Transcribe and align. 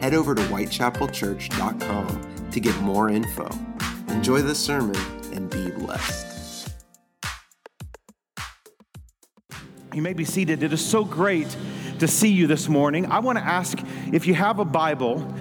Head 0.00 0.14
over 0.14 0.34
to 0.34 0.42
whitechapelchurch.com 0.42 2.50
to 2.50 2.60
get 2.60 2.76
more 2.80 3.10
info. 3.10 3.48
Enjoy 4.08 4.42
the 4.42 4.54
sermon 4.54 4.96
and 5.32 5.50
be 5.50 5.70
blessed. 5.70 6.74
You 9.92 10.02
may 10.02 10.12
be 10.12 10.24
seated. 10.24 10.62
It 10.62 10.72
is 10.72 10.84
so 10.84 11.04
great 11.04 11.56
to 11.98 12.06
see 12.06 12.28
you 12.28 12.46
this 12.46 12.68
morning. 12.68 13.10
I 13.10 13.18
want 13.18 13.38
to 13.38 13.44
ask 13.44 13.76
if 14.12 14.24
you 14.26 14.34
have 14.34 14.60
a 14.60 14.64
Bible, 14.64 15.34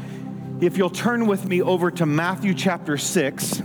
if 0.60 0.78
you'll 0.78 0.90
turn 0.90 1.28
with 1.28 1.46
me 1.46 1.62
over 1.62 1.92
to 1.92 2.08
Matthew 2.08 2.56
chapter 2.56 2.98
6. 2.98 3.62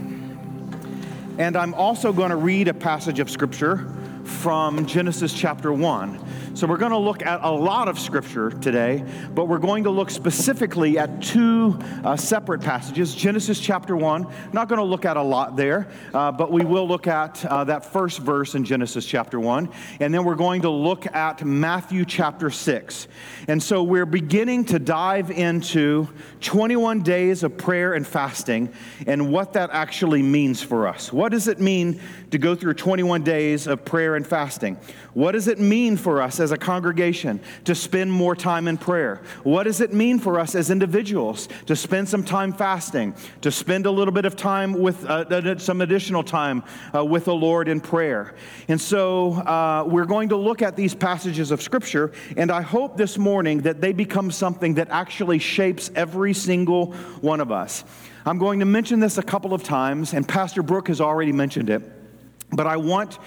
And 1.38 1.56
I'm 1.56 1.72
also 1.72 2.12
going 2.12 2.28
to 2.28 2.36
read 2.36 2.68
a 2.68 2.74
passage 2.74 3.18
of 3.18 3.30
Scripture 3.30 3.90
from 4.24 4.84
Genesis 4.84 5.32
chapter 5.32 5.72
1. 5.72 6.22
So 6.54 6.66
we're 6.66 6.76
going 6.76 6.92
to 6.92 6.98
look 6.98 7.24
at 7.24 7.40
a 7.42 7.50
lot 7.50 7.88
of 7.88 7.98
scripture 7.98 8.50
today, 8.50 9.02
but 9.34 9.46
we're 9.46 9.58
going 9.58 9.84
to 9.84 9.90
look 9.90 10.10
specifically 10.10 10.98
at 10.98 11.22
two 11.22 11.78
uh, 12.04 12.14
separate 12.14 12.60
passages. 12.60 13.14
Genesis 13.14 13.58
chapter 13.58 13.96
1, 13.96 14.26
not 14.52 14.68
going 14.68 14.78
to 14.78 14.84
look 14.84 15.06
at 15.06 15.16
a 15.16 15.22
lot 15.22 15.56
there, 15.56 15.88
uh, 16.12 16.30
but 16.30 16.52
we 16.52 16.62
will 16.62 16.86
look 16.86 17.06
at 17.06 17.42
uh, 17.46 17.64
that 17.64 17.86
first 17.86 18.18
verse 18.18 18.54
in 18.54 18.66
Genesis 18.66 19.06
chapter 19.06 19.40
1. 19.40 19.70
And 20.00 20.12
then 20.12 20.24
we're 20.24 20.34
going 20.34 20.60
to 20.62 20.68
look 20.68 21.06
at 21.14 21.42
Matthew 21.42 22.04
chapter 22.04 22.50
6. 22.50 23.08
And 23.48 23.62
so 23.62 23.82
we're 23.82 24.04
beginning 24.04 24.66
to 24.66 24.78
dive 24.78 25.30
into 25.30 26.06
21 26.42 27.00
days 27.02 27.44
of 27.44 27.56
prayer 27.56 27.94
and 27.94 28.06
fasting 28.06 28.70
and 29.06 29.32
what 29.32 29.54
that 29.54 29.70
actually 29.72 30.22
means 30.22 30.62
for 30.62 30.86
us. 30.86 31.10
What 31.10 31.32
does 31.32 31.48
it 31.48 31.60
mean 31.60 31.98
to 32.30 32.36
go 32.36 32.54
through 32.54 32.74
21 32.74 33.22
days 33.22 33.66
of 33.66 33.86
prayer 33.86 34.16
and 34.16 34.26
fasting? 34.26 34.76
What 35.14 35.32
does 35.32 35.48
it 35.48 35.58
mean 35.58 35.96
for 35.96 36.20
us 36.20 36.41
as 36.42 36.52
a 36.52 36.58
congregation 36.58 37.40
to 37.64 37.74
spend 37.74 38.12
more 38.12 38.36
time 38.36 38.68
in 38.68 38.76
prayer? 38.76 39.22
What 39.44 39.62
does 39.62 39.80
it 39.80 39.94
mean 39.94 40.18
for 40.18 40.38
us 40.38 40.54
as 40.54 40.70
individuals 40.70 41.48
to 41.66 41.74
spend 41.74 42.08
some 42.08 42.24
time 42.24 42.52
fasting, 42.52 43.14
to 43.40 43.50
spend 43.50 43.86
a 43.86 43.90
little 43.90 44.12
bit 44.12 44.26
of 44.26 44.36
time 44.36 44.74
with 44.74 45.04
uh, 45.06 45.58
some 45.58 45.80
additional 45.80 46.22
time 46.22 46.64
uh, 46.94 47.04
with 47.04 47.24
the 47.24 47.34
Lord 47.34 47.68
in 47.68 47.80
prayer? 47.80 48.34
And 48.68 48.80
so 48.80 49.32
uh, 49.32 49.84
we're 49.86 50.04
going 50.04 50.28
to 50.30 50.36
look 50.36 50.60
at 50.60 50.76
these 50.76 50.94
passages 50.94 51.50
of 51.50 51.62
Scripture, 51.62 52.12
and 52.36 52.50
I 52.50 52.60
hope 52.60 52.96
this 52.98 53.16
morning 53.16 53.62
that 53.62 53.80
they 53.80 53.92
become 53.92 54.30
something 54.30 54.74
that 54.74 54.88
actually 54.90 55.38
shapes 55.38 55.90
every 55.94 56.34
single 56.34 56.92
one 57.22 57.40
of 57.40 57.50
us. 57.50 57.84
I'm 58.24 58.38
going 58.38 58.60
to 58.60 58.66
mention 58.66 59.00
this 59.00 59.18
a 59.18 59.22
couple 59.22 59.54
of 59.54 59.62
times, 59.62 60.12
and 60.12 60.26
Pastor 60.26 60.62
Brooke 60.62 60.88
has 60.88 61.00
already 61.00 61.32
mentioned 61.32 61.70
it, 61.70 61.82
but 62.52 62.66
I 62.66 62.76
want 62.76 63.18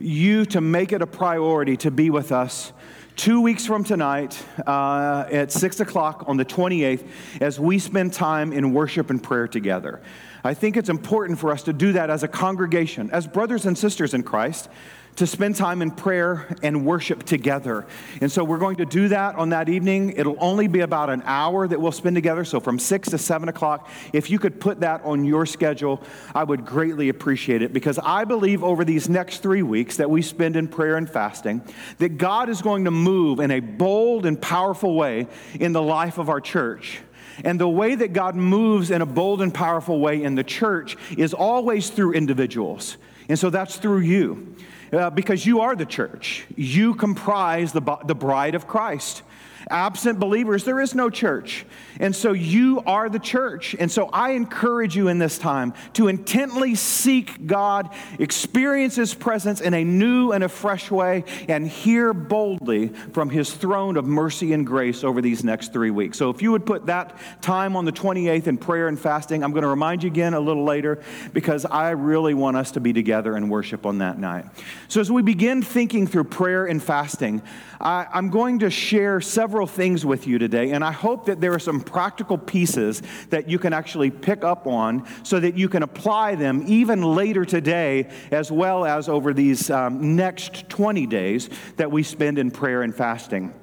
you 0.00 0.44
to 0.46 0.60
make 0.60 0.92
it 0.92 1.02
a 1.02 1.06
priority 1.06 1.76
to 1.78 1.90
be 1.90 2.10
with 2.10 2.32
us 2.32 2.72
two 3.16 3.40
weeks 3.40 3.64
from 3.64 3.84
tonight 3.84 4.42
uh, 4.66 5.24
at 5.30 5.52
6 5.52 5.80
o'clock 5.80 6.24
on 6.26 6.36
the 6.36 6.44
28th 6.44 7.06
as 7.40 7.60
we 7.60 7.78
spend 7.78 8.12
time 8.12 8.52
in 8.52 8.72
worship 8.72 9.10
and 9.10 9.22
prayer 9.22 9.46
together. 9.46 10.02
I 10.42 10.54
think 10.54 10.76
it's 10.76 10.88
important 10.88 11.38
for 11.38 11.50
us 11.50 11.62
to 11.64 11.72
do 11.72 11.92
that 11.92 12.10
as 12.10 12.22
a 12.22 12.28
congregation, 12.28 13.10
as 13.10 13.26
brothers 13.26 13.66
and 13.66 13.78
sisters 13.78 14.14
in 14.14 14.24
Christ, 14.24 14.68
to 15.16 15.26
spend 15.26 15.54
time 15.54 15.80
in 15.80 15.90
prayer 15.90 16.56
and 16.62 16.84
worship 16.84 17.22
together. 17.22 17.86
And 18.20 18.30
so 18.30 18.42
we're 18.42 18.58
going 18.58 18.76
to 18.76 18.84
do 18.84 19.08
that 19.08 19.36
on 19.36 19.50
that 19.50 19.68
evening. 19.68 20.14
It'll 20.16 20.36
only 20.40 20.66
be 20.66 20.80
about 20.80 21.10
an 21.10 21.22
hour 21.24 21.68
that 21.68 21.80
we'll 21.80 21.92
spend 21.92 22.16
together, 22.16 22.44
so 22.44 22.58
from 22.58 22.78
6 22.78 23.10
to 23.10 23.18
7 23.18 23.48
o'clock. 23.48 23.88
If 24.12 24.30
you 24.30 24.38
could 24.38 24.60
put 24.60 24.80
that 24.80 25.02
on 25.04 25.24
your 25.24 25.46
schedule, 25.46 26.02
I 26.34 26.42
would 26.42 26.64
greatly 26.64 27.08
appreciate 27.08 27.62
it 27.62 27.72
because 27.72 27.98
I 27.98 28.24
believe 28.24 28.64
over 28.64 28.84
these 28.84 29.08
next 29.08 29.38
three 29.38 29.62
weeks 29.62 29.98
that 29.98 30.10
we 30.10 30.22
spend 30.22 30.56
in 30.56 30.66
prayer 30.68 30.96
and 30.96 31.08
fasting, 31.08 31.62
that 31.98 32.18
God 32.18 32.48
is 32.48 32.60
going 32.60 32.84
to 32.84 32.90
move 32.90 33.38
in 33.38 33.50
a 33.50 33.60
bold 33.60 34.26
and 34.26 34.40
powerful 34.40 34.96
way 34.96 35.28
in 35.54 35.72
the 35.72 35.82
life 35.82 36.18
of 36.18 36.28
our 36.28 36.40
church. 36.40 37.00
And 37.44 37.58
the 37.58 37.68
way 37.68 37.94
that 37.94 38.12
God 38.12 38.36
moves 38.36 38.90
in 38.90 39.02
a 39.02 39.06
bold 39.06 39.42
and 39.42 39.52
powerful 39.52 40.00
way 40.00 40.22
in 40.22 40.34
the 40.34 40.44
church 40.44 40.96
is 41.16 41.34
always 41.34 41.90
through 41.90 42.12
individuals. 42.12 42.96
And 43.28 43.38
so 43.38 43.50
that's 43.50 43.76
through 43.76 44.00
you 44.00 44.54
uh, 44.94 45.10
because 45.10 45.44
you 45.44 45.60
are 45.60 45.76
the 45.76 45.86
church. 45.86 46.46
You 46.56 46.94
comprise 46.94 47.72
the, 47.72 47.98
the 48.04 48.14
bride 48.14 48.54
of 48.54 48.66
Christ. 48.66 49.22
Absent 49.70 50.18
believers, 50.18 50.64
there 50.64 50.80
is 50.80 50.94
no 50.94 51.10
church. 51.10 51.64
And 52.00 52.14
so 52.14 52.32
you 52.32 52.82
are 52.86 53.08
the 53.08 53.18
church. 53.18 53.74
And 53.78 53.90
so 53.90 54.08
I 54.12 54.30
encourage 54.30 54.96
you 54.96 55.08
in 55.08 55.18
this 55.18 55.38
time 55.38 55.74
to 55.94 56.08
intently 56.08 56.74
seek 56.74 57.46
God, 57.46 57.90
experience 58.18 58.96
His 58.96 59.14
presence 59.14 59.60
in 59.60 59.74
a 59.74 59.84
new 59.84 60.32
and 60.32 60.44
a 60.44 60.48
fresh 60.48 60.90
way, 60.90 61.24
and 61.48 61.66
hear 61.66 62.12
boldly 62.12 62.88
from 62.88 63.30
His 63.30 63.52
throne 63.52 63.96
of 63.96 64.06
mercy 64.06 64.52
and 64.52 64.66
grace 64.66 65.04
over 65.04 65.22
these 65.22 65.44
next 65.44 65.72
three 65.72 65.90
weeks. 65.90 66.18
So 66.18 66.30
if 66.30 66.42
you 66.42 66.50
would 66.52 66.66
put 66.66 66.86
that 66.86 67.16
time 67.40 67.76
on 67.76 67.84
the 67.84 67.92
28th 67.92 68.46
in 68.46 68.58
prayer 68.58 68.88
and 68.88 68.98
fasting, 68.98 69.42
I'm 69.42 69.52
going 69.52 69.62
to 69.62 69.68
remind 69.68 70.02
you 70.02 70.10
again 70.10 70.34
a 70.34 70.40
little 70.40 70.64
later 70.64 71.02
because 71.32 71.64
I 71.64 71.90
really 71.90 72.34
want 72.34 72.56
us 72.56 72.72
to 72.72 72.80
be 72.80 72.92
together 72.92 73.36
and 73.36 73.50
worship 73.50 73.86
on 73.86 73.98
that 73.98 74.18
night. 74.18 74.44
So 74.88 75.00
as 75.00 75.10
we 75.10 75.22
begin 75.22 75.62
thinking 75.62 76.06
through 76.06 76.24
prayer 76.24 76.66
and 76.66 76.82
fasting, 76.82 77.42
I, 77.80 78.06
I'm 78.12 78.30
going 78.30 78.60
to 78.60 78.70
share 78.70 79.20
several 79.20 79.53
things 79.66 80.04
with 80.04 80.26
you 80.26 80.38
today, 80.38 80.72
and 80.72 80.84
I 80.84 80.90
hope 80.90 81.26
that 81.26 81.40
there 81.40 81.54
are 81.54 81.58
some 81.60 81.80
practical 81.80 82.36
pieces 82.36 83.02
that 83.30 83.48
you 83.48 83.58
can 83.58 83.72
actually 83.72 84.10
pick 84.10 84.42
up 84.42 84.66
on 84.66 85.06
so 85.22 85.38
that 85.38 85.56
you 85.56 85.68
can 85.68 85.84
apply 85.84 86.34
them 86.34 86.64
even 86.66 87.02
later 87.02 87.44
today 87.44 88.10
as 88.32 88.50
well 88.50 88.84
as 88.84 89.08
over 89.08 89.32
these 89.32 89.70
um, 89.70 90.16
next 90.16 90.68
20 90.68 91.06
days 91.06 91.48
that 91.76 91.90
we 91.90 92.02
spend 92.02 92.38
in 92.38 92.50
prayer 92.50 92.82
and 92.82 92.94
fasting. 92.94 93.54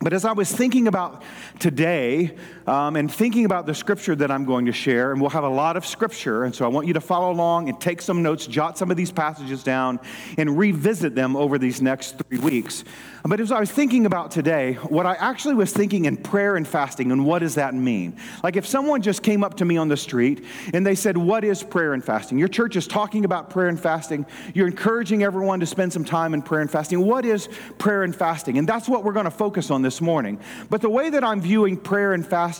But 0.00 0.12
as 0.12 0.24
I 0.24 0.32
was 0.32 0.50
thinking 0.50 0.88
about 0.88 1.22
today 1.58 2.36
um, 2.66 2.96
and 2.96 3.12
thinking 3.12 3.44
about 3.44 3.66
the 3.66 3.74
scripture 3.74 4.14
that 4.16 4.30
I'm 4.30 4.44
going 4.44 4.66
to 4.66 4.72
share, 4.72 5.12
and 5.12 5.20
we'll 5.20 5.30
have 5.30 5.44
a 5.44 5.48
lot 5.48 5.76
of 5.76 5.84
scripture, 5.84 6.44
and 6.44 6.54
so 6.54 6.64
I 6.64 6.68
want 6.68 6.86
you 6.86 6.94
to 6.94 7.00
follow 7.00 7.30
along 7.30 7.68
and 7.68 7.78
take 7.80 8.00
some 8.00 8.22
notes, 8.22 8.46
jot 8.46 8.78
some 8.78 8.90
of 8.90 8.96
these 8.96 9.12
passages 9.12 9.62
down, 9.62 10.00
and 10.38 10.56
revisit 10.56 11.14
them 11.14 11.36
over 11.36 11.58
these 11.58 11.82
next 11.82 12.18
three 12.18 12.38
weeks. 12.38 12.84
But 13.26 13.40
as 13.40 13.52
I 13.52 13.60
was 13.60 13.70
thinking 13.70 14.04
about 14.04 14.30
today, 14.30 14.74
what 14.74 15.06
I 15.06 15.14
actually 15.14 15.54
was 15.54 15.72
thinking 15.72 16.04
in 16.04 16.18
prayer 16.18 16.56
and 16.56 16.68
fasting, 16.68 17.10
and 17.10 17.24
what 17.24 17.38
does 17.38 17.54
that 17.54 17.74
mean? 17.74 18.16
Like 18.42 18.56
if 18.56 18.66
someone 18.66 19.00
just 19.00 19.22
came 19.22 19.42
up 19.42 19.54
to 19.58 19.64
me 19.64 19.78
on 19.78 19.88
the 19.88 19.96
street 19.96 20.44
and 20.74 20.86
they 20.86 20.94
said, 20.94 21.16
What 21.16 21.42
is 21.42 21.62
prayer 21.62 21.94
and 21.94 22.04
fasting? 22.04 22.38
Your 22.38 22.48
church 22.48 22.76
is 22.76 22.86
talking 22.86 23.24
about 23.24 23.48
prayer 23.48 23.68
and 23.68 23.80
fasting. 23.80 24.26
You're 24.52 24.66
encouraging 24.66 25.22
everyone 25.22 25.60
to 25.60 25.66
spend 25.66 25.90
some 25.90 26.04
time 26.04 26.34
in 26.34 26.42
prayer 26.42 26.60
and 26.60 26.70
fasting. 26.70 27.00
What 27.00 27.24
is 27.24 27.48
prayer 27.78 28.02
and 28.02 28.14
fasting? 28.14 28.58
And 28.58 28.68
that's 28.68 28.90
what 28.90 29.04
we're 29.04 29.14
going 29.14 29.24
to 29.24 29.30
focus 29.30 29.70
on 29.70 29.80
this 29.80 30.02
morning. 30.02 30.38
But 30.68 30.82
the 30.82 30.90
way 30.90 31.08
that 31.08 31.24
I'm 31.24 31.40
viewing 31.40 31.78
prayer 31.78 32.12
and 32.12 32.26
fasting 32.26 32.53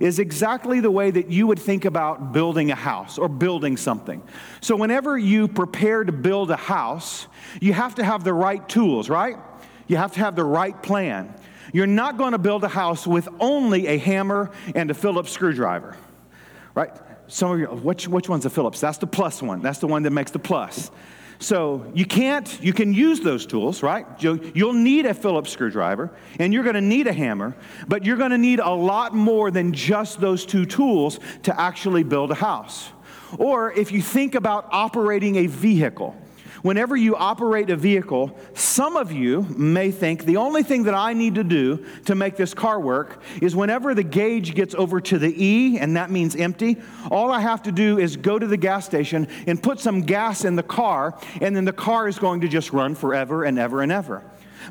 is 0.00 0.18
exactly 0.18 0.80
the 0.80 0.90
way 0.90 1.10
that 1.10 1.30
you 1.30 1.46
would 1.46 1.58
think 1.58 1.84
about 1.84 2.32
building 2.32 2.70
a 2.70 2.74
house 2.74 3.18
or 3.18 3.28
building 3.28 3.76
something. 3.76 4.22
So 4.60 4.76
whenever 4.76 5.18
you 5.18 5.48
prepare 5.48 6.04
to 6.04 6.12
build 6.12 6.50
a 6.50 6.56
house, 6.56 7.26
you 7.60 7.72
have 7.72 7.96
to 7.96 8.04
have 8.04 8.24
the 8.24 8.32
right 8.32 8.66
tools, 8.68 9.08
right? 9.08 9.36
You 9.86 9.96
have 9.96 10.12
to 10.12 10.20
have 10.20 10.36
the 10.36 10.44
right 10.44 10.80
plan. 10.82 11.34
You're 11.72 11.86
not 11.86 12.16
going 12.16 12.32
to 12.32 12.38
build 12.38 12.64
a 12.64 12.68
house 12.68 13.06
with 13.06 13.28
only 13.40 13.86
a 13.86 13.98
hammer 13.98 14.50
and 14.74 14.90
a 14.90 14.94
Phillips 14.94 15.32
screwdriver, 15.32 15.96
right? 16.74 16.92
Some 17.26 17.52
of 17.52 17.58
you, 17.58 17.66
which, 17.66 18.06
which 18.06 18.28
one's 18.28 18.44
a 18.44 18.50
Phillips? 18.50 18.80
That's 18.80 18.98
the 18.98 19.06
plus 19.06 19.42
one. 19.42 19.60
That's 19.62 19.78
the 19.78 19.86
one 19.86 20.02
that 20.04 20.10
makes 20.10 20.30
the 20.30 20.38
plus. 20.38 20.90
So 21.44 21.84
you 21.92 22.06
can't, 22.06 22.58
you 22.62 22.72
can 22.72 22.94
use 22.94 23.20
those 23.20 23.44
tools, 23.44 23.82
right? 23.82 24.06
You'll, 24.18 24.42
you'll 24.56 24.72
need 24.72 25.04
a 25.04 25.12
Phillips 25.12 25.50
screwdriver 25.50 26.10
and 26.38 26.54
you're 26.54 26.62
going 26.62 26.74
to 26.74 26.80
need 26.80 27.06
a 27.06 27.12
hammer, 27.12 27.54
but 27.86 28.02
you're 28.02 28.16
going 28.16 28.30
to 28.30 28.38
need 28.38 28.60
a 28.60 28.70
lot 28.70 29.14
more 29.14 29.50
than 29.50 29.74
just 29.74 30.20
those 30.20 30.46
two 30.46 30.64
tools 30.64 31.20
to 31.42 31.60
actually 31.60 32.02
build 32.02 32.30
a 32.30 32.34
house. 32.34 32.88
Or 33.36 33.70
if 33.72 33.92
you 33.92 34.00
think 34.00 34.34
about 34.34 34.68
operating 34.70 35.36
a 35.36 35.46
vehicle, 35.46 36.16
whenever 36.64 36.96
you 36.96 37.14
operate 37.14 37.68
a 37.68 37.76
vehicle, 37.76 38.34
some 38.54 38.96
of 38.96 39.12
you 39.12 39.42
may 39.54 39.90
think 39.90 40.24
the 40.24 40.38
only 40.38 40.62
thing 40.62 40.84
that 40.84 40.94
I 40.94 41.12
need 41.12 41.34
to 41.34 41.44
do 41.44 41.84
to 42.06 42.14
make 42.14 42.36
this 42.36 42.54
car 42.54 42.80
work 42.80 43.20
is 43.42 43.54
whenever 43.54 43.94
the 43.94 44.02
gauge 44.02 44.54
gets 44.54 44.74
over 44.74 44.98
to 45.02 45.18
the 45.18 45.44
E, 45.44 45.78
and 45.78 45.94
that 45.98 46.10
means 46.10 46.34
empty, 46.34 46.78
all 47.10 47.30
I 47.30 47.40
have 47.40 47.62
to 47.64 47.72
do 47.72 47.98
is 47.98 48.16
go 48.16 48.38
to 48.38 48.46
the 48.46 48.56
gas 48.56 48.86
station 48.86 49.28
and 49.46 49.62
put 49.62 49.78
some 49.78 50.00
gas 50.00 50.46
in 50.46 50.56
the 50.56 50.62
car, 50.62 51.18
and 51.42 51.54
then 51.54 51.66
the 51.66 51.72
car 51.72 52.08
is 52.08 52.18
going 52.18 52.40
to 52.40 52.48
just 52.48 52.72
run 52.72 52.94
forever 52.94 53.44
and 53.44 53.58
ever 53.58 53.82
and 53.82 53.92
ever. 53.92 54.24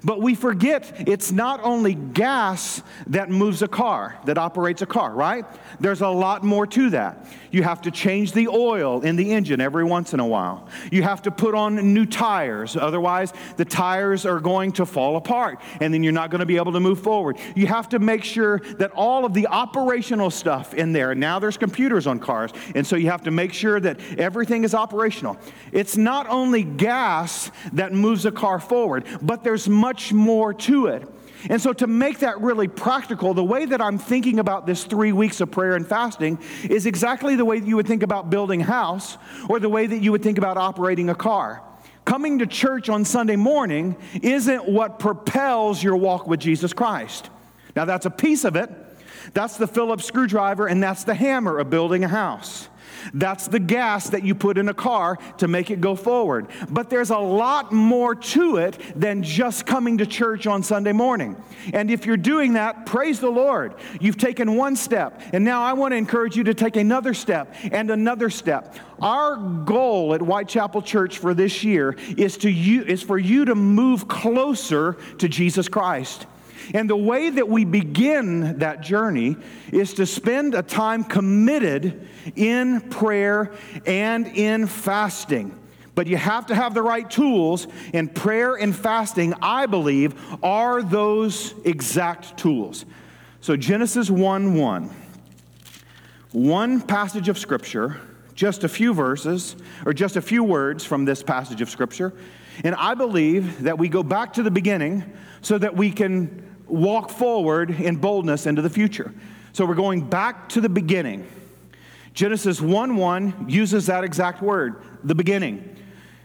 But 0.04 0.22
we 0.22 0.36
forget 0.36 0.92
it's 1.08 1.32
not 1.32 1.60
only 1.64 1.94
gas 1.94 2.82
that 3.08 3.30
moves 3.30 3.62
a 3.62 3.68
car, 3.68 4.18
that 4.26 4.38
operates 4.38 4.82
a 4.82 4.86
car, 4.86 5.12
right? 5.14 5.46
There's 5.80 6.02
a 6.02 6.08
lot 6.08 6.44
more 6.44 6.66
to 6.68 6.90
that. 6.92 7.26
You 7.52 7.64
have 7.64 7.82
to 7.84 7.92
change 7.92 8.32
the 8.32 8.48
oil 8.48 9.02
in 9.02 9.16
the 9.16 9.32
engine 9.32 9.62
every 9.62 9.84
once 9.84 10.14
in 10.14 10.20
a 10.20 10.26
while. 10.26 10.68
You 10.92 11.04
have 11.04 11.22
to 11.24 11.32
put 11.32 11.54
on 11.54 11.94
new 11.94 12.06
tires, 12.06 12.76
otherwise, 12.76 13.34
the 13.58 13.66
tires 13.66 14.26
are 14.26 14.40
going 14.40 14.72
to 14.74 14.86
fall 14.86 15.18
apart 15.18 15.60
and 15.80 15.94
then 15.94 16.04
you're 16.04 16.14
not 16.14 16.30
going 16.30 16.40
to 16.40 16.46
be 16.46 16.58
able 16.58 16.72
to 16.72 16.80
move 16.80 17.00
forward. 17.00 17.38
You 17.56 17.68
have 17.68 17.90
to 17.90 18.00
make 18.00 18.24
sure 18.24 18.60
that 18.78 18.92
all 18.92 19.26
of 19.26 19.34
the 19.34 19.48
operational 19.48 20.32
stuff 20.32 20.74
in 20.74 20.94
there, 20.94 21.14
now 21.16 21.40
there's 21.40 21.58
computers 21.58 22.08
on 22.08 22.20
cars, 22.20 22.52
and 22.76 22.86
so 22.86 22.96
you 22.96 23.10
have 23.10 23.24
to 23.24 23.32
make 23.32 23.54
sure 23.54 23.80
that 23.80 24.00
everything 24.18 24.64
is 24.64 24.74
operational. 24.74 25.38
It's 25.72 25.98
not 25.98 26.28
only 26.28 26.64
gas 26.64 27.52
that 27.74 27.94
moves 27.94 28.26
a 28.26 28.32
car 28.32 28.60
forward, 28.60 29.06
but 29.22 29.44
there's 29.44 29.68
much 29.84 30.14
more 30.14 30.54
to 30.54 30.88
it. 30.88 31.06
And 31.50 31.62
so, 31.62 31.74
to 31.74 31.88
make 31.88 32.20
that 32.20 32.40
really 32.40 32.70
practical, 32.70 33.34
the 33.34 33.44
way 33.44 33.66
that 33.66 33.82
I'm 33.82 33.98
thinking 33.98 34.40
about 34.40 34.66
this 34.66 34.86
three 34.86 35.12
weeks 35.12 35.42
of 35.42 35.52
prayer 35.52 35.76
and 35.76 35.86
fasting 35.86 36.40
is 36.70 36.86
exactly 36.86 37.36
the 37.36 37.44
way 37.44 37.60
that 37.60 37.68
you 37.68 37.76
would 37.76 37.86
think 37.86 38.02
about 38.02 38.30
building 38.30 38.62
a 38.62 38.64
house 38.64 39.18
or 39.50 39.60
the 39.60 39.68
way 39.68 39.86
that 39.86 39.98
you 39.98 40.14
would 40.14 40.24
think 40.24 40.38
about 40.38 40.56
operating 40.56 41.10
a 41.10 41.16
car. 41.16 41.62
Coming 42.06 42.40
to 42.40 42.48
church 42.48 42.88
on 42.88 43.04
Sunday 43.04 43.36
morning 43.36 43.98
isn't 44.22 44.70
what 44.70 45.00
propels 45.00 45.84
your 45.84 45.98
walk 45.98 46.28
with 46.28 46.40
Jesus 46.40 46.72
Christ. 46.72 47.30
Now, 47.76 47.84
that's 47.84 48.06
a 48.06 48.12
piece 48.12 48.46
of 48.46 48.56
it. 48.56 48.70
That's 49.34 49.58
the 49.58 49.68
Phillips 49.68 50.06
screwdriver, 50.06 50.68
and 50.68 50.82
that's 50.82 51.04
the 51.04 51.16
hammer 51.16 51.60
of 51.60 51.70
building 51.70 52.04
a 52.04 52.10
house. 52.10 52.70
That's 53.14 53.48
the 53.48 53.60
gas 53.60 54.10
that 54.12 54.24
you 54.24 54.36
put 54.36 54.58
in 54.58 54.70
a 54.70 54.74
car 54.74 55.18
to 55.38 55.48
make 55.48 55.72
it 55.72 55.82
go 55.82 55.96
forward. 55.96 56.48
But 56.70 56.90
there's 56.90 57.10
a 57.10 57.18
lot 57.18 57.72
more 57.72 58.16
to 58.16 58.58
it 58.58 58.78
than 58.96 59.24
just 59.24 59.66
coming 59.66 59.98
to 59.98 60.06
church 60.06 60.48
on 60.48 60.64
Sunday 60.64 60.94
morning. 60.94 61.36
And 61.74 61.90
if 61.90 62.06
you're 62.06 62.18
doing 62.18 62.54
that, 62.54 62.86
praise 62.86 63.20
the 63.20 63.30
Lord. 63.30 63.76
You've 64.00 64.18
taken 64.18 64.56
one 64.56 64.76
step. 64.76 65.22
And 65.34 65.44
now 65.44 65.64
I 65.64 65.74
want 65.74 65.92
to 65.92 65.98
encourage 65.98 66.36
you 66.36 66.44
to 66.46 66.54
take 66.54 66.76
another 66.76 67.14
step 67.14 67.54
and 67.72 67.90
another 67.92 68.30
step. 68.30 68.76
Our 69.02 69.36
goal 69.36 70.14
at 70.14 70.22
Whitechapel 70.22 70.82
Church 70.84 71.18
for 71.18 71.34
this 71.34 71.64
year 71.64 71.96
is, 72.18 72.38
to 72.38 72.50
you, 72.50 72.84
is 72.84 73.02
for 73.02 73.18
you 73.18 73.46
to 73.46 73.56
move 73.56 74.08
closer 74.08 74.94
to 75.18 75.28
Jesus 75.28 75.68
Christ. 75.68 76.26
And 76.74 76.90
the 76.90 76.96
way 76.96 77.30
that 77.30 77.48
we 77.48 77.66
begin 77.66 78.60
that 78.60 78.82
journey 78.82 79.36
is 79.72 79.94
to 79.96 80.06
spend 80.06 80.56
a 80.56 80.62
time 80.62 81.04
committed 81.04 82.08
in 82.36 82.82
prayer 82.82 83.52
and 83.86 84.28
in 84.28 84.68
fasting. 84.68 85.60
But 85.96 86.08
you 86.08 86.18
have 86.18 86.48
to 86.48 86.56
have 86.56 86.74
the 86.74 86.82
right 86.82 87.10
tools, 87.10 87.68
and 87.94 88.14
prayer 88.14 88.56
and 88.56 88.76
fasting, 88.76 89.34
I 89.42 89.68
believe, 89.68 90.16
are 90.42 90.82
those 90.82 91.54
exact 91.66 92.36
tools. 92.38 92.86
So, 93.42 93.56
Genesis 93.56 94.10
1 94.10 94.56
1. 94.56 94.90
One 96.32 96.82
passage 96.82 97.30
of 97.30 97.38
Scripture, 97.38 98.02
just 98.34 98.64
a 98.64 98.70
few 98.70 98.92
verses, 98.96 99.56
or 99.86 99.94
just 99.94 100.16
a 100.16 100.22
few 100.22 100.44
words 100.44 100.84
from 100.84 101.06
this 101.06 101.22
passage 101.22 101.62
of 101.62 101.70
Scripture. 101.70 102.12
And 102.64 102.74
I 102.76 102.96
believe 102.96 103.64
that 103.64 103.78
we 103.78 103.88
go 103.88 104.02
back 104.02 104.34
to 104.34 104.44
the 104.44 104.50
beginning 104.50 105.04
so 105.42 105.60
that 105.60 105.76
we 105.76 105.92
can 105.92 106.53
walk 106.74 107.10
forward 107.10 107.70
in 107.70 107.98
boldness 107.98 108.46
into 108.46 108.62
the 108.62 108.70
future. 108.70 109.14
So 109.54 109.66
we're 109.66 109.76
going 109.76 110.10
back 110.10 110.50
to 110.50 110.62
the 110.62 110.70
beginning. 110.70 111.28
Genesis 112.14 112.60
1 112.60 112.96
1 112.96 113.46
uses 113.48 113.86
that 113.88 114.04
exact 114.04 114.42
word, 114.42 114.82
the 115.04 115.16
beginning. 115.16 115.76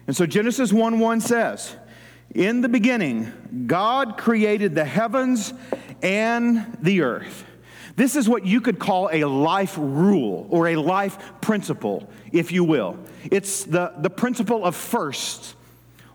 And 0.07 0.17
so 0.17 0.27
Genesis 0.27 0.73
1 0.73 0.99
1 0.99 1.21
says, 1.21 1.77
In 2.35 2.63
the 2.63 2.69
beginning, 2.69 3.67
God 3.67 4.17
created 4.17 4.75
the 4.75 4.85
heavens 4.85 5.53
and 6.03 6.79
the 6.81 7.03
earth. 7.03 7.45
This 7.97 8.17
is 8.17 8.29
what 8.29 8.47
you 8.47 8.61
could 8.61 8.79
call 8.79 9.11
a 9.13 9.25
life 9.25 9.77
rule 9.77 10.47
or 10.51 10.69
a 10.69 10.77
life 10.77 11.19
principle, 11.41 12.09
if 12.33 12.53
you 12.53 12.65
will. 12.65 12.97
It's 13.31 13.65
the, 13.65 13.93
the 13.99 14.11
principle 14.11 14.65
of 14.65 14.77
first. 14.77 15.57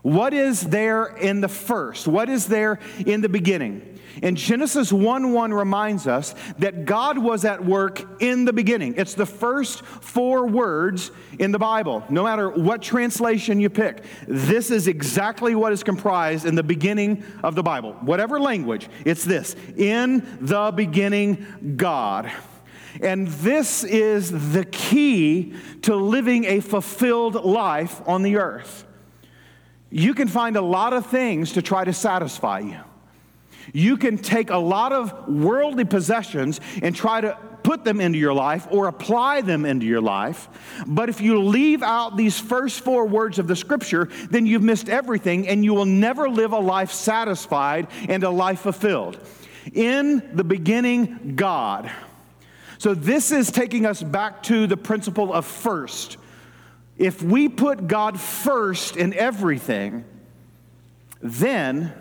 What 0.02 0.34
is 0.34 0.62
there 0.62 1.04
in 1.04 1.40
the 1.40 1.48
first? 1.48 2.08
What 2.08 2.28
is 2.28 2.46
there 2.46 2.78
in 3.06 3.20
the 3.20 3.28
beginning? 3.28 3.93
And 4.22 4.36
Genesis 4.36 4.92
1 4.92 5.32
1 5.32 5.52
reminds 5.52 6.06
us 6.06 6.34
that 6.58 6.84
God 6.84 7.18
was 7.18 7.44
at 7.44 7.64
work 7.64 8.22
in 8.22 8.44
the 8.44 8.52
beginning. 8.52 8.94
It's 8.96 9.14
the 9.14 9.26
first 9.26 9.82
four 9.84 10.46
words 10.46 11.10
in 11.38 11.52
the 11.52 11.58
Bible, 11.58 12.04
no 12.08 12.24
matter 12.24 12.50
what 12.50 12.82
translation 12.82 13.60
you 13.60 13.70
pick. 13.70 14.04
This 14.26 14.70
is 14.70 14.88
exactly 14.88 15.54
what 15.54 15.72
is 15.72 15.82
comprised 15.82 16.46
in 16.46 16.54
the 16.54 16.62
beginning 16.62 17.24
of 17.42 17.54
the 17.54 17.62
Bible. 17.62 17.92
Whatever 18.00 18.40
language, 18.40 18.88
it's 19.04 19.24
this 19.24 19.54
In 19.76 20.38
the 20.40 20.72
beginning, 20.74 21.74
God. 21.76 22.30
And 23.02 23.26
this 23.28 23.82
is 23.82 24.52
the 24.52 24.64
key 24.64 25.54
to 25.82 25.96
living 25.96 26.44
a 26.44 26.60
fulfilled 26.60 27.34
life 27.44 28.00
on 28.06 28.22
the 28.22 28.36
earth. 28.36 28.86
You 29.90 30.14
can 30.14 30.28
find 30.28 30.56
a 30.56 30.62
lot 30.62 30.92
of 30.92 31.06
things 31.06 31.52
to 31.52 31.62
try 31.62 31.84
to 31.84 31.92
satisfy 31.92 32.60
you. 32.60 32.78
You 33.72 33.96
can 33.96 34.18
take 34.18 34.50
a 34.50 34.58
lot 34.58 34.92
of 34.92 35.28
worldly 35.28 35.84
possessions 35.84 36.60
and 36.82 36.94
try 36.94 37.20
to 37.20 37.38
put 37.64 37.82
them 37.82 38.00
into 38.00 38.18
your 38.18 38.34
life 38.34 38.68
or 38.70 38.86
apply 38.86 39.40
them 39.40 39.64
into 39.64 39.86
your 39.86 40.00
life. 40.00 40.48
But 40.86 41.08
if 41.08 41.20
you 41.20 41.42
leave 41.42 41.82
out 41.82 42.16
these 42.16 42.38
first 42.38 42.80
four 42.80 43.06
words 43.06 43.38
of 43.38 43.48
the 43.48 43.56
scripture, 43.56 44.10
then 44.30 44.46
you've 44.46 44.62
missed 44.62 44.88
everything 44.88 45.48
and 45.48 45.64
you 45.64 45.74
will 45.74 45.86
never 45.86 46.28
live 46.28 46.52
a 46.52 46.58
life 46.58 46.92
satisfied 46.92 47.88
and 48.08 48.22
a 48.22 48.30
life 48.30 48.60
fulfilled. 48.60 49.18
In 49.72 50.22
the 50.34 50.44
beginning, 50.44 51.34
God. 51.36 51.90
So 52.76 52.94
this 52.94 53.32
is 53.32 53.50
taking 53.50 53.86
us 53.86 54.02
back 54.02 54.42
to 54.44 54.66
the 54.66 54.76
principle 54.76 55.32
of 55.32 55.46
first. 55.46 56.18
If 56.98 57.22
we 57.22 57.48
put 57.48 57.88
God 57.88 58.20
first 58.20 58.96
in 58.96 59.14
everything, 59.14 60.04
then 61.22 61.94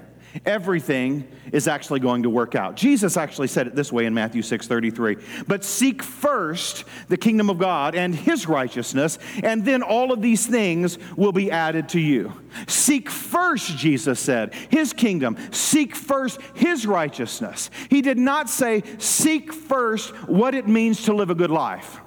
everything 0.46 1.28
is 1.52 1.68
actually 1.68 2.00
going 2.00 2.24
to 2.24 2.30
work 2.30 2.56
out. 2.56 2.76
Jesus 2.76 3.18
actually 3.18 3.48
said 3.48 3.68
it 3.68 3.76
this 3.76 3.92
way 3.92 4.06
in 4.06 4.14
Matthew 4.14 4.42
6 4.42 4.68
33. 4.68 5.18
But 5.48 5.64
seek 5.64 6.02
first 6.04 6.86
the 7.08 7.18
kingdom 7.18 7.50
of 7.50 7.60
God 7.60 7.96
and 7.96 8.16
his 8.16 8.48
righteousness, 8.48 9.20
and 9.44 9.64
then 9.64 9.84
all 9.84 10.12
of 10.12 10.22
these 10.22 10.46
things 10.46 10.98
will 11.16 11.32
be 11.32 11.52
added 11.52 11.90
to 11.90 12.00
you. 12.00 12.34
Seek 12.68 13.10
first, 13.10 13.78
Jesus 13.78 14.20
said, 14.20 14.54
his 14.70 14.94
kingdom. 14.94 15.38
Seek 15.52 15.96
first 15.96 16.40
his 16.56 16.86
righteousness. 16.86 17.70
He 17.90 18.02
did 18.02 18.18
not 18.18 18.50
say, 18.50 18.84
seek 18.98 19.52
first 19.52 20.12
what 20.28 20.56
it 20.56 20.68
means 20.68 21.04
to 21.04 21.14
live 21.14 21.30
a 21.30 21.36
good 21.36 21.52
life. 21.52 22.00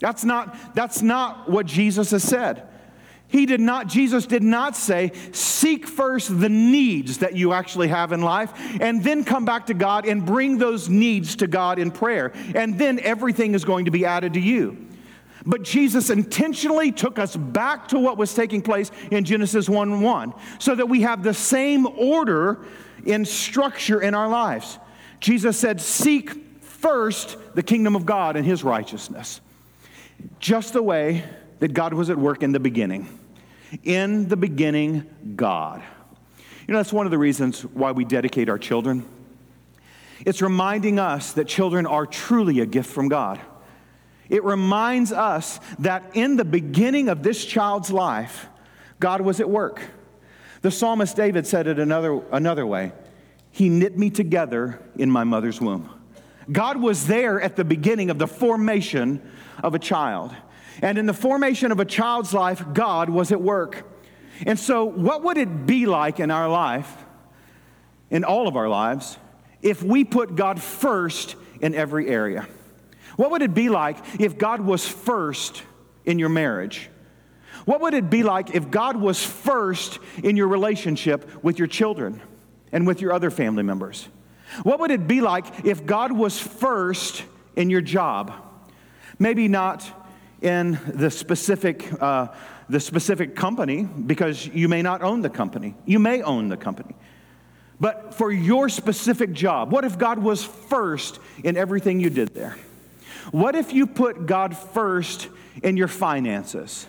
That's 0.00 0.24
not, 0.24 0.74
that's 0.74 1.02
not 1.02 1.50
what 1.50 1.66
Jesus 1.66 2.12
has 2.12 2.22
said. 2.22 2.68
He 3.28 3.44
did 3.44 3.60
not, 3.60 3.88
Jesus 3.88 4.26
did 4.26 4.42
not 4.42 4.74
say, 4.74 5.12
seek 5.32 5.86
first 5.86 6.40
the 6.40 6.48
needs 6.48 7.18
that 7.18 7.36
you 7.36 7.52
actually 7.52 7.88
have 7.88 8.12
in 8.12 8.22
life 8.22 8.52
and 8.80 9.04
then 9.04 9.22
come 9.22 9.44
back 9.44 9.66
to 9.66 9.74
God 9.74 10.06
and 10.06 10.24
bring 10.24 10.56
those 10.56 10.88
needs 10.88 11.36
to 11.36 11.46
God 11.46 11.78
in 11.78 11.90
prayer. 11.90 12.32
And 12.54 12.78
then 12.78 12.98
everything 13.00 13.54
is 13.54 13.66
going 13.66 13.84
to 13.84 13.90
be 13.90 14.06
added 14.06 14.34
to 14.34 14.40
you. 14.40 14.88
But 15.44 15.62
Jesus 15.62 16.10
intentionally 16.10 16.90
took 16.90 17.18
us 17.18 17.36
back 17.36 17.88
to 17.88 17.98
what 17.98 18.16
was 18.16 18.34
taking 18.34 18.62
place 18.62 18.90
in 19.10 19.24
Genesis 19.24 19.68
1 19.68 20.00
1 20.00 20.34
so 20.58 20.74
that 20.74 20.88
we 20.88 21.02
have 21.02 21.22
the 21.22 21.34
same 21.34 21.86
order 21.86 22.64
in 23.04 23.24
structure 23.24 24.00
in 24.00 24.14
our 24.14 24.28
lives. 24.28 24.78
Jesus 25.20 25.58
said, 25.58 25.80
Seek 25.80 26.62
first 26.62 27.36
the 27.54 27.62
kingdom 27.62 27.94
of 27.94 28.06
God 28.06 28.36
and 28.36 28.44
his 28.44 28.64
righteousness. 28.64 29.40
Just 30.40 30.72
the 30.72 30.82
way 30.82 31.24
that 31.60 31.72
God 31.72 31.94
was 31.94 32.10
at 32.10 32.16
work 32.16 32.42
in 32.42 32.52
the 32.52 32.60
beginning. 32.60 33.17
In 33.82 34.28
the 34.28 34.36
beginning, 34.36 35.08
God. 35.36 35.82
You 36.66 36.72
know, 36.72 36.78
that's 36.78 36.92
one 36.92 37.06
of 37.06 37.10
the 37.10 37.18
reasons 37.18 37.62
why 37.62 37.92
we 37.92 38.04
dedicate 38.04 38.48
our 38.48 38.58
children. 38.58 39.06
It's 40.24 40.42
reminding 40.42 40.98
us 40.98 41.32
that 41.32 41.46
children 41.48 41.86
are 41.86 42.06
truly 42.06 42.60
a 42.60 42.66
gift 42.66 42.90
from 42.90 43.08
God. 43.08 43.40
It 44.28 44.44
reminds 44.44 45.12
us 45.12 45.60
that 45.78 46.10
in 46.14 46.36
the 46.36 46.44
beginning 46.44 47.08
of 47.08 47.22
this 47.22 47.44
child's 47.44 47.90
life, 47.90 48.48
God 49.00 49.20
was 49.20 49.40
at 49.40 49.48
work. 49.48 49.80
The 50.60 50.70
psalmist 50.70 51.16
David 51.16 51.46
said 51.46 51.66
it 51.66 51.78
another, 51.78 52.20
another 52.32 52.66
way 52.66 52.92
He 53.50 53.68
knit 53.68 53.96
me 53.96 54.10
together 54.10 54.80
in 54.96 55.10
my 55.10 55.24
mother's 55.24 55.60
womb. 55.60 55.88
God 56.50 56.78
was 56.78 57.06
there 57.06 57.40
at 57.40 57.56
the 57.56 57.64
beginning 57.64 58.10
of 58.10 58.18
the 58.18 58.26
formation 58.26 59.22
of 59.62 59.74
a 59.74 59.78
child. 59.78 60.34
And 60.80 60.98
in 60.98 61.06
the 61.06 61.14
formation 61.14 61.72
of 61.72 61.80
a 61.80 61.84
child's 61.84 62.32
life, 62.32 62.64
God 62.72 63.10
was 63.10 63.32
at 63.32 63.40
work. 63.40 63.86
And 64.46 64.58
so, 64.58 64.84
what 64.84 65.24
would 65.24 65.36
it 65.36 65.66
be 65.66 65.86
like 65.86 66.20
in 66.20 66.30
our 66.30 66.48
life, 66.48 66.92
in 68.10 68.24
all 68.24 68.46
of 68.46 68.56
our 68.56 68.68
lives, 68.68 69.18
if 69.62 69.82
we 69.82 70.04
put 70.04 70.36
God 70.36 70.62
first 70.62 71.34
in 71.60 71.74
every 71.74 72.08
area? 72.08 72.46
What 73.16 73.32
would 73.32 73.42
it 73.42 73.54
be 73.54 73.68
like 73.68 73.98
if 74.20 74.38
God 74.38 74.60
was 74.60 74.86
first 74.86 75.62
in 76.04 76.18
your 76.20 76.28
marriage? 76.28 76.88
What 77.64 77.80
would 77.80 77.94
it 77.94 78.08
be 78.08 78.22
like 78.22 78.54
if 78.54 78.70
God 78.70 78.96
was 78.96 79.22
first 79.22 79.98
in 80.22 80.36
your 80.36 80.48
relationship 80.48 81.42
with 81.42 81.58
your 81.58 81.68
children? 81.68 82.22
and 82.72 82.86
with 82.86 83.00
your 83.00 83.12
other 83.12 83.30
family 83.30 83.62
members? 83.62 84.08
What 84.62 84.80
would 84.80 84.90
it 84.90 85.06
be 85.06 85.20
like 85.20 85.64
if 85.64 85.84
God 85.84 86.12
was 86.12 86.38
first 86.38 87.22
in 87.56 87.70
your 87.70 87.80
job? 87.80 88.32
Maybe 89.18 89.48
not 89.48 89.97
in 90.42 90.78
the 90.86 91.10
specific, 91.10 91.90
uh, 92.00 92.28
the 92.68 92.80
specific 92.80 93.34
company, 93.34 93.84
because 93.84 94.46
you 94.46 94.68
may 94.68 94.82
not 94.82 95.02
own 95.02 95.20
the 95.20 95.30
company. 95.30 95.74
You 95.84 95.98
may 95.98 96.22
own 96.22 96.48
the 96.48 96.56
company. 96.56 96.94
But 97.80 98.14
for 98.14 98.32
your 98.32 98.68
specific 98.68 99.32
job, 99.32 99.70
what 99.70 99.84
if 99.84 99.98
God 99.98 100.18
was 100.18 100.44
first 100.44 101.20
in 101.44 101.56
everything 101.56 102.00
you 102.00 102.10
did 102.10 102.34
there? 102.34 102.56
What 103.30 103.54
if 103.54 103.72
you 103.72 103.86
put 103.86 104.26
God 104.26 104.56
first 104.56 105.28
in 105.62 105.76
your 105.76 105.88
finances? 105.88 106.86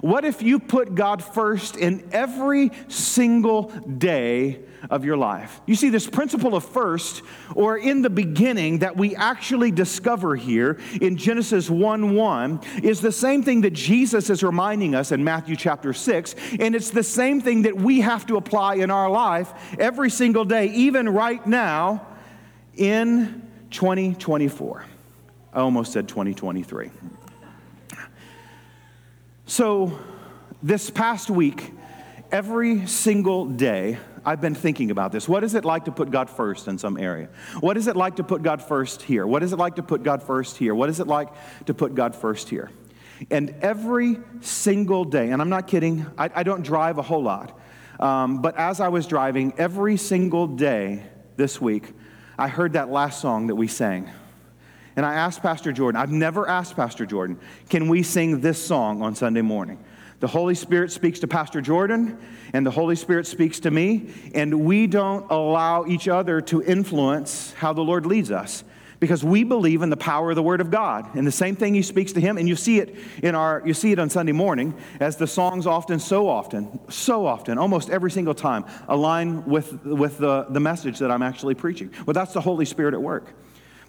What 0.00 0.24
if 0.24 0.42
you 0.42 0.58
put 0.58 0.94
God 0.94 1.22
first 1.22 1.76
in 1.76 2.08
every 2.12 2.70
single 2.88 3.64
day 3.64 4.60
of 4.90 5.04
your 5.04 5.16
life? 5.16 5.60
You 5.66 5.74
see, 5.74 5.88
this 5.88 6.08
principle 6.08 6.54
of 6.54 6.64
first, 6.64 7.22
or 7.54 7.76
in 7.76 8.02
the 8.02 8.10
beginning, 8.10 8.78
that 8.80 8.96
we 8.96 9.14
actually 9.16 9.70
discover 9.70 10.36
here 10.36 10.78
in 11.00 11.16
Genesis 11.16 11.70
1 11.70 12.14
1, 12.14 12.60
is 12.82 13.00
the 13.00 13.12
same 13.12 13.42
thing 13.42 13.62
that 13.62 13.72
Jesus 13.72 14.30
is 14.30 14.42
reminding 14.42 14.94
us 14.94 15.12
in 15.12 15.22
Matthew 15.24 15.56
chapter 15.56 15.92
6. 15.92 16.34
And 16.58 16.74
it's 16.74 16.90
the 16.90 17.02
same 17.02 17.40
thing 17.40 17.62
that 17.62 17.76
we 17.76 18.00
have 18.00 18.26
to 18.26 18.36
apply 18.36 18.76
in 18.76 18.90
our 18.90 19.10
life 19.10 19.52
every 19.78 20.10
single 20.10 20.44
day, 20.44 20.66
even 20.66 21.08
right 21.08 21.44
now 21.46 22.06
in 22.76 23.42
2024. 23.70 24.84
I 25.52 25.60
almost 25.60 25.92
said 25.92 26.08
2023. 26.08 26.90
So, 29.46 29.98
this 30.62 30.88
past 30.88 31.28
week, 31.28 31.72
every 32.32 32.86
single 32.86 33.44
day, 33.44 33.98
I've 34.24 34.40
been 34.40 34.54
thinking 34.54 34.90
about 34.90 35.12
this. 35.12 35.28
What 35.28 35.44
is 35.44 35.54
it 35.54 35.64
like 35.64 35.84
to 35.84 35.92
put 35.92 36.10
God 36.10 36.30
first 36.30 36.68
in 36.68 36.78
some 36.78 36.96
area? 36.96 37.28
What 37.60 37.76
is 37.76 37.86
it 37.86 37.96
like 37.96 38.16
to 38.16 38.24
put 38.24 38.42
God 38.42 38.62
first 38.62 39.02
here? 39.02 39.26
What 39.26 39.42
is 39.42 39.52
it 39.52 39.56
like 39.56 39.76
to 39.76 39.82
put 39.82 40.02
God 40.02 40.22
first 40.22 40.56
here? 40.56 40.74
What 40.74 40.88
is 40.88 41.00
it 41.00 41.06
like 41.06 41.28
to 41.66 41.74
put 41.74 41.94
God 41.94 42.14
first 42.14 42.48
here? 42.48 42.70
And 43.30 43.54
every 43.60 44.18
single 44.40 45.04
day, 45.04 45.30
and 45.30 45.40
I'm 45.40 45.48
not 45.48 45.66
kidding, 45.66 46.06
I, 46.18 46.30
I 46.34 46.42
don't 46.42 46.62
drive 46.62 46.98
a 46.98 47.02
whole 47.02 47.22
lot, 47.22 47.58
um, 48.00 48.42
but 48.42 48.56
as 48.56 48.80
I 48.80 48.88
was 48.88 49.06
driving, 49.06 49.52
every 49.56 49.96
single 49.96 50.46
day 50.46 51.04
this 51.36 51.60
week, 51.60 51.92
I 52.38 52.48
heard 52.48 52.72
that 52.72 52.90
last 52.90 53.20
song 53.20 53.46
that 53.48 53.54
we 53.54 53.68
sang. 53.68 54.10
And 54.96 55.04
I 55.04 55.14
asked 55.14 55.42
Pastor 55.42 55.72
Jordan, 55.72 56.00
I've 56.00 56.10
never 56.10 56.48
asked 56.48 56.76
Pastor 56.76 57.04
Jordan, 57.04 57.38
can 57.68 57.88
we 57.88 58.02
sing 58.02 58.40
this 58.40 58.64
song 58.64 59.02
on 59.02 59.14
Sunday 59.14 59.42
morning? 59.42 59.84
The 60.24 60.28
Holy 60.28 60.54
Spirit 60.54 60.90
speaks 60.90 61.18
to 61.18 61.28
Pastor 61.28 61.60
Jordan, 61.60 62.16
and 62.54 62.64
the 62.64 62.70
Holy 62.70 62.96
Spirit 62.96 63.26
speaks 63.26 63.60
to 63.60 63.70
me, 63.70 64.08
and 64.34 64.64
we 64.64 64.86
don't 64.86 65.30
allow 65.30 65.84
each 65.84 66.08
other 66.08 66.40
to 66.40 66.62
influence 66.62 67.52
how 67.58 67.74
the 67.74 67.82
Lord 67.82 68.06
leads 68.06 68.30
us 68.30 68.64
because 69.00 69.22
we 69.22 69.44
believe 69.44 69.82
in 69.82 69.90
the 69.90 69.98
power 69.98 70.30
of 70.30 70.36
the 70.36 70.42
word 70.42 70.62
of 70.62 70.70
god 70.70 71.14
and 71.14 71.26
the 71.26 71.30
same 71.30 71.54
thing 71.56 71.74
he 71.74 71.82
speaks 71.82 72.14
to 72.14 72.20
him 72.22 72.38
and 72.38 72.48
you 72.48 72.56
see 72.56 72.78
it 72.78 72.96
in 73.22 73.34
our 73.34 73.62
you 73.66 73.74
see 73.74 73.92
it 73.92 73.98
on 73.98 74.08
sunday 74.08 74.32
morning 74.32 74.72
as 74.98 75.16
the 75.16 75.26
songs 75.26 75.66
often 75.66 75.98
so 75.98 76.26
often 76.26 76.80
so 76.88 77.26
often 77.26 77.58
almost 77.58 77.90
every 77.90 78.10
single 78.10 78.34
time 78.34 78.64
align 78.88 79.44
with 79.44 79.84
with 79.84 80.16
the, 80.16 80.46
the 80.48 80.60
message 80.60 81.00
that 81.00 81.10
i'm 81.10 81.22
actually 81.22 81.54
preaching. 81.54 81.92
Well 82.06 82.14
that's 82.14 82.32
the 82.32 82.40
holy 82.40 82.64
spirit 82.64 82.94
at 82.94 83.02
work. 83.02 83.34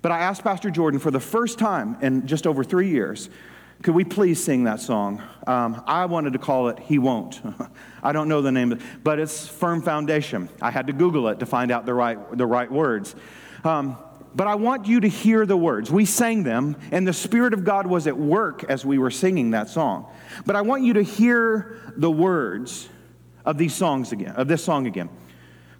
But 0.01 0.11
I 0.11 0.19
asked 0.19 0.43
Pastor 0.43 0.69
Jordan 0.69 0.99
for 0.99 1.09
the 1.09 1.19
first 1.19 1.57
time 1.57 1.97
in 1.99 2.27
just 2.27 2.45
over 2.45 2.63
three 2.63 2.89
years, 2.89 3.27
could 3.81 3.93
we 3.93 4.03
please 4.03 4.43
sing 4.43 4.63
that 4.63 4.79
song? 4.79 5.21
Um, 5.45 5.83
I 5.85 6.05
wanted 6.05 6.33
to 6.33 6.39
call 6.39 6.69
it 6.69 6.79
He 6.79 6.97
Won't. 6.97 7.41
I 8.03 8.11
don't 8.11 8.27
know 8.27 8.41
the 8.41 8.51
name, 8.51 8.71
it, 8.73 8.81
but 9.03 9.19
it's 9.19 9.47
Firm 9.47 9.81
Foundation. 9.81 10.49
I 10.61 10.71
had 10.71 10.87
to 10.87 10.93
Google 10.93 11.27
it 11.27 11.39
to 11.39 11.45
find 11.45 11.71
out 11.71 11.85
the 11.85 11.93
right, 11.93 12.17
the 12.37 12.45
right 12.45 12.71
words. 12.71 13.15
Um, 13.63 13.97
but 14.33 14.47
I 14.47 14.55
want 14.55 14.85
you 14.85 14.99
to 14.99 15.07
hear 15.07 15.45
the 15.45 15.55
words. 15.55 15.91
We 15.91 16.05
sang 16.05 16.43
them, 16.43 16.75
and 16.91 17.07
the 17.07 17.13
Spirit 17.13 17.53
of 17.53 17.63
God 17.63 17.87
was 17.87 18.07
at 18.07 18.17
work 18.17 18.63
as 18.65 18.85
we 18.85 18.97
were 18.97 19.11
singing 19.11 19.51
that 19.51 19.69
song. 19.69 20.07
But 20.45 20.55
I 20.55 20.61
want 20.61 20.83
you 20.83 20.93
to 20.93 21.03
hear 21.03 21.79
the 21.95 22.11
words 22.11 22.89
of 23.45 23.57
these 23.57 23.73
songs 23.73 24.11
again, 24.11 24.35
of 24.35 24.47
this 24.47 24.63
song 24.63 24.87
again. 24.87 25.09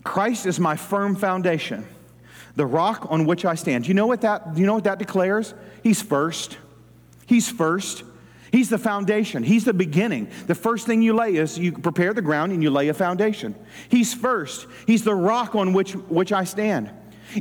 Christ 0.03 0.45
is 0.45 0.59
my 0.59 0.75
firm 0.75 1.15
foundation 1.15 1.85
the 2.55 2.65
rock 2.65 3.07
on 3.09 3.25
which 3.25 3.45
I 3.45 3.55
stand. 3.55 3.87
You 3.87 3.93
know 3.93 4.07
what 4.07 4.21
that, 4.21 4.57
you 4.57 4.65
know 4.65 4.75
what 4.75 4.85
that 4.85 4.97
declares? 4.97 5.53
He's 5.83 6.01
first. 6.01 6.57
He's 7.25 7.49
first. 7.49 8.03
He's 8.51 8.69
the 8.69 8.77
foundation. 8.77 9.43
He's 9.43 9.65
the 9.65 9.73
beginning. 9.73 10.29
The 10.47 10.55
first 10.55 10.85
thing 10.85 11.01
you 11.01 11.13
lay 11.13 11.35
is 11.35 11.57
you 11.59 11.73
prepare 11.73 12.13
the 12.13 12.21
ground 12.21 12.51
and 12.51 12.63
you 12.63 12.69
lay 12.69 12.87
a 12.87 12.93
foundation. 12.93 13.55
He's 13.89 14.13
first. 14.13 14.67
He's 14.87 15.03
the 15.03 15.15
rock 15.15 15.55
on 15.55 15.73
which, 15.73 15.93
which 15.93 16.31
I 16.31 16.43
stand. 16.43 16.91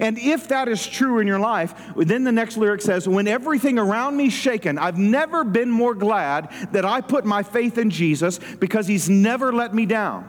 And 0.00 0.18
if 0.18 0.48
that 0.48 0.66
is 0.66 0.84
true 0.86 1.20
in 1.20 1.26
your 1.26 1.38
life, 1.38 1.74
then 1.96 2.24
the 2.24 2.32
next 2.32 2.56
lyric 2.56 2.80
says, 2.80 3.06
When 3.06 3.28
everything 3.28 3.78
around 3.78 4.16
me's 4.16 4.32
shaken, 4.32 4.76
I've 4.76 4.98
never 4.98 5.44
been 5.44 5.70
more 5.70 5.94
glad 5.94 6.50
that 6.72 6.84
I 6.84 7.00
put 7.00 7.24
my 7.24 7.42
faith 7.44 7.78
in 7.78 7.90
Jesus 7.90 8.40
because 8.58 8.88
he's 8.88 9.08
never 9.08 9.52
let 9.52 9.72
me 9.72 9.86
down. 9.86 10.28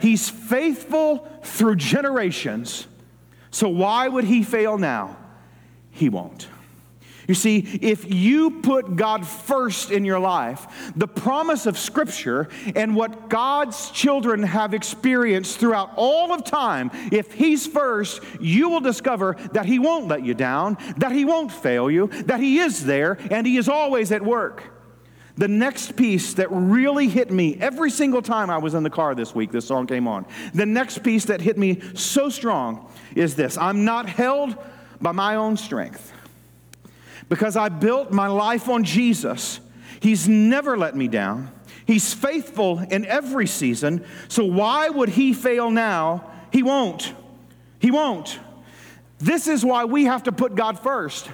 He's 0.00 0.28
faithful 0.28 1.28
through 1.42 1.76
generations 1.76 2.88
so 3.54 3.68
why 3.68 4.08
would 4.08 4.24
he 4.24 4.42
fail 4.42 4.78
now? 4.78 5.16
He 5.92 6.08
won't. 6.08 6.48
You 7.26 7.34
see, 7.34 7.58
if 7.80 8.12
you 8.12 8.50
put 8.60 8.96
God 8.96 9.26
first 9.26 9.90
in 9.90 10.04
your 10.04 10.18
life, 10.18 10.92
the 10.94 11.08
promise 11.08 11.66
of 11.66 11.78
Scripture 11.78 12.48
and 12.76 12.94
what 12.94 13.30
God's 13.30 13.90
children 13.90 14.42
have 14.42 14.74
experienced 14.74 15.58
throughout 15.58 15.92
all 15.96 16.32
of 16.32 16.44
time, 16.44 16.90
if 17.10 17.32
He's 17.32 17.66
first, 17.66 18.20
you 18.40 18.68
will 18.68 18.80
discover 18.80 19.36
that 19.52 19.64
He 19.66 19.78
won't 19.78 20.08
let 20.08 20.24
you 20.24 20.34
down, 20.34 20.76
that 20.98 21.12
He 21.12 21.24
won't 21.24 21.50
fail 21.50 21.90
you, 21.90 22.08
that 22.26 22.40
He 22.40 22.58
is 22.58 22.84
there, 22.84 23.16
and 23.30 23.46
He 23.46 23.56
is 23.56 23.68
always 23.68 24.12
at 24.12 24.22
work. 24.22 24.64
The 25.36 25.48
next 25.48 25.96
piece 25.96 26.34
that 26.34 26.48
really 26.50 27.08
hit 27.08 27.30
me 27.30 27.56
every 27.60 27.90
single 27.90 28.22
time 28.22 28.50
I 28.50 28.58
was 28.58 28.74
in 28.74 28.84
the 28.84 28.90
car 28.90 29.16
this 29.16 29.34
week, 29.34 29.50
this 29.50 29.66
song 29.66 29.86
came 29.86 30.06
on. 30.06 30.26
The 30.52 30.66
next 30.66 31.02
piece 31.02 31.24
that 31.24 31.40
hit 31.40 31.58
me 31.58 31.80
so 31.94 32.28
strong 32.28 32.88
is 33.16 33.34
this 33.34 33.58
I'm 33.58 33.84
not 33.84 34.08
held 34.08 34.56
by 35.00 35.10
my 35.10 35.34
own 35.34 35.56
strength 35.56 36.13
because 37.28 37.56
I 37.56 37.68
built 37.68 38.10
my 38.10 38.26
life 38.26 38.68
on 38.68 38.84
Jesus. 38.84 39.60
He's 40.00 40.28
never 40.28 40.76
let 40.76 40.96
me 40.96 41.08
down. 41.08 41.50
He's 41.86 42.14
faithful 42.14 42.78
in 42.78 43.04
every 43.04 43.46
season. 43.46 44.04
So 44.28 44.44
why 44.44 44.88
would 44.88 45.10
he 45.10 45.32
fail 45.32 45.70
now? 45.70 46.30
He 46.52 46.62
won't. 46.62 47.12
He 47.78 47.90
won't. 47.90 48.38
This 49.18 49.48
is 49.48 49.64
why 49.64 49.84
we 49.84 50.04
have 50.04 50.24
to 50.24 50.32
put 50.32 50.54
God 50.54 50.78
first. 50.78 51.28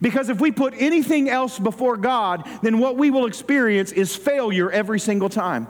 Because 0.00 0.28
if 0.28 0.40
we 0.40 0.52
put 0.52 0.74
anything 0.76 1.28
else 1.28 1.58
before 1.58 1.96
God, 1.96 2.48
then 2.62 2.78
what 2.78 2.96
we 2.96 3.10
will 3.10 3.26
experience 3.26 3.90
is 3.90 4.14
failure 4.14 4.70
every 4.70 5.00
single 5.00 5.28
time. 5.28 5.66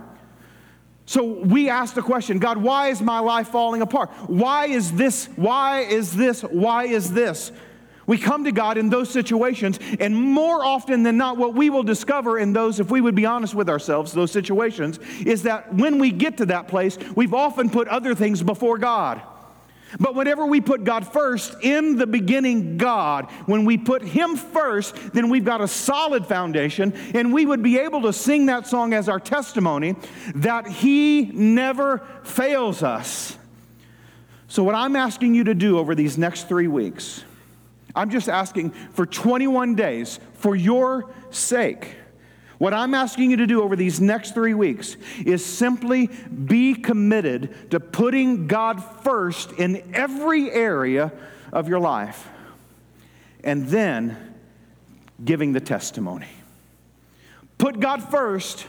So 1.06 1.24
we 1.24 1.68
ask 1.68 1.94
the 1.94 2.02
question 2.02 2.38
God, 2.38 2.58
why 2.58 2.88
is 2.88 3.00
my 3.00 3.18
life 3.18 3.48
falling 3.48 3.82
apart? 3.82 4.10
Why 4.28 4.66
is 4.66 4.92
this? 4.92 5.26
Why 5.36 5.80
is 5.80 6.14
this? 6.14 6.42
Why 6.42 6.84
is 6.84 7.12
this? 7.12 7.50
We 8.10 8.18
come 8.18 8.42
to 8.42 8.50
God 8.50 8.76
in 8.76 8.88
those 8.88 9.08
situations, 9.08 9.78
and 10.00 10.16
more 10.16 10.64
often 10.64 11.04
than 11.04 11.16
not, 11.16 11.36
what 11.36 11.54
we 11.54 11.70
will 11.70 11.84
discover 11.84 12.40
in 12.40 12.52
those, 12.52 12.80
if 12.80 12.90
we 12.90 13.00
would 13.00 13.14
be 13.14 13.24
honest 13.24 13.54
with 13.54 13.68
ourselves, 13.68 14.12
those 14.12 14.32
situations, 14.32 14.98
is 15.24 15.44
that 15.44 15.72
when 15.72 16.00
we 16.00 16.10
get 16.10 16.38
to 16.38 16.46
that 16.46 16.66
place, 16.66 16.98
we've 17.14 17.32
often 17.32 17.70
put 17.70 17.86
other 17.86 18.16
things 18.16 18.42
before 18.42 18.78
God. 18.78 19.22
But 20.00 20.16
whenever 20.16 20.44
we 20.44 20.60
put 20.60 20.82
God 20.82 21.06
first, 21.06 21.54
in 21.62 21.98
the 21.98 22.06
beginning, 22.08 22.78
God, 22.78 23.30
when 23.46 23.64
we 23.64 23.78
put 23.78 24.02
Him 24.02 24.34
first, 24.34 24.96
then 25.12 25.30
we've 25.30 25.44
got 25.44 25.60
a 25.60 25.68
solid 25.68 26.26
foundation, 26.26 26.92
and 27.14 27.32
we 27.32 27.46
would 27.46 27.62
be 27.62 27.78
able 27.78 28.02
to 28.02 28.12
sing 28.12 28.46
that 28.46 28.66
song 28.66 28.92
as 28.92 29.08
our 29.08 29.20
testimony 29.20 29.94
that 30.34 30.66
He 30.66 31.26
never 31.32 32.04
fails 32.24 32.82
us. 32.82 33.38
So, 34.48 34.64
what 34.64 34.74
I'm 34.74 34.96
asking 34.96 35.36
you 35.36 35.44
to 35.44 35.54
do 35.54 35.78
over 35.78 35.94
these 35.94 36.18
next 36.18 36.48
three 36.48 36.66
weeks, 36.66 37.22
I'm 37.94 38.10
just 38.10 38.28
asking 38.28 38.70
for 38.92 39.06
21 39.06 39.74
days 39.74 40.20
for 40.34 40.54
your 40.54 41.10
sake 41.30 41.96
what 42.60 42.74
I'm 42.74 42.92
asking 42.92 43.30
you 43.30 43.38
to 43.38 43.46
do 43.46 43.62
over 43.62 43.74
these 43.74 44.02
next 44.02 44.34
three 44.34 44.52
weeks 44.52 44.98
is 45.24 45.42
simply 45.42 46.08
be 46.08 46.74
committed 46.74 47.70
to 47.70 47.80
putting 47.80 48.48
God 48.48 48.84
first 49.02 49.52
in 49.52 49.94
every 49.94 50.50
area 50.50 51.10
of 51.54 51.68
your 51.68 51.80
life 51.80 52.28
and 53.42 53.66
then 53.68 54.34
giving 55.24 55.54
the 55.54 55.60
testimony. 55.60 56.28
Put 57.56 57.80
God 57.80 58.02
first 58.10 58.66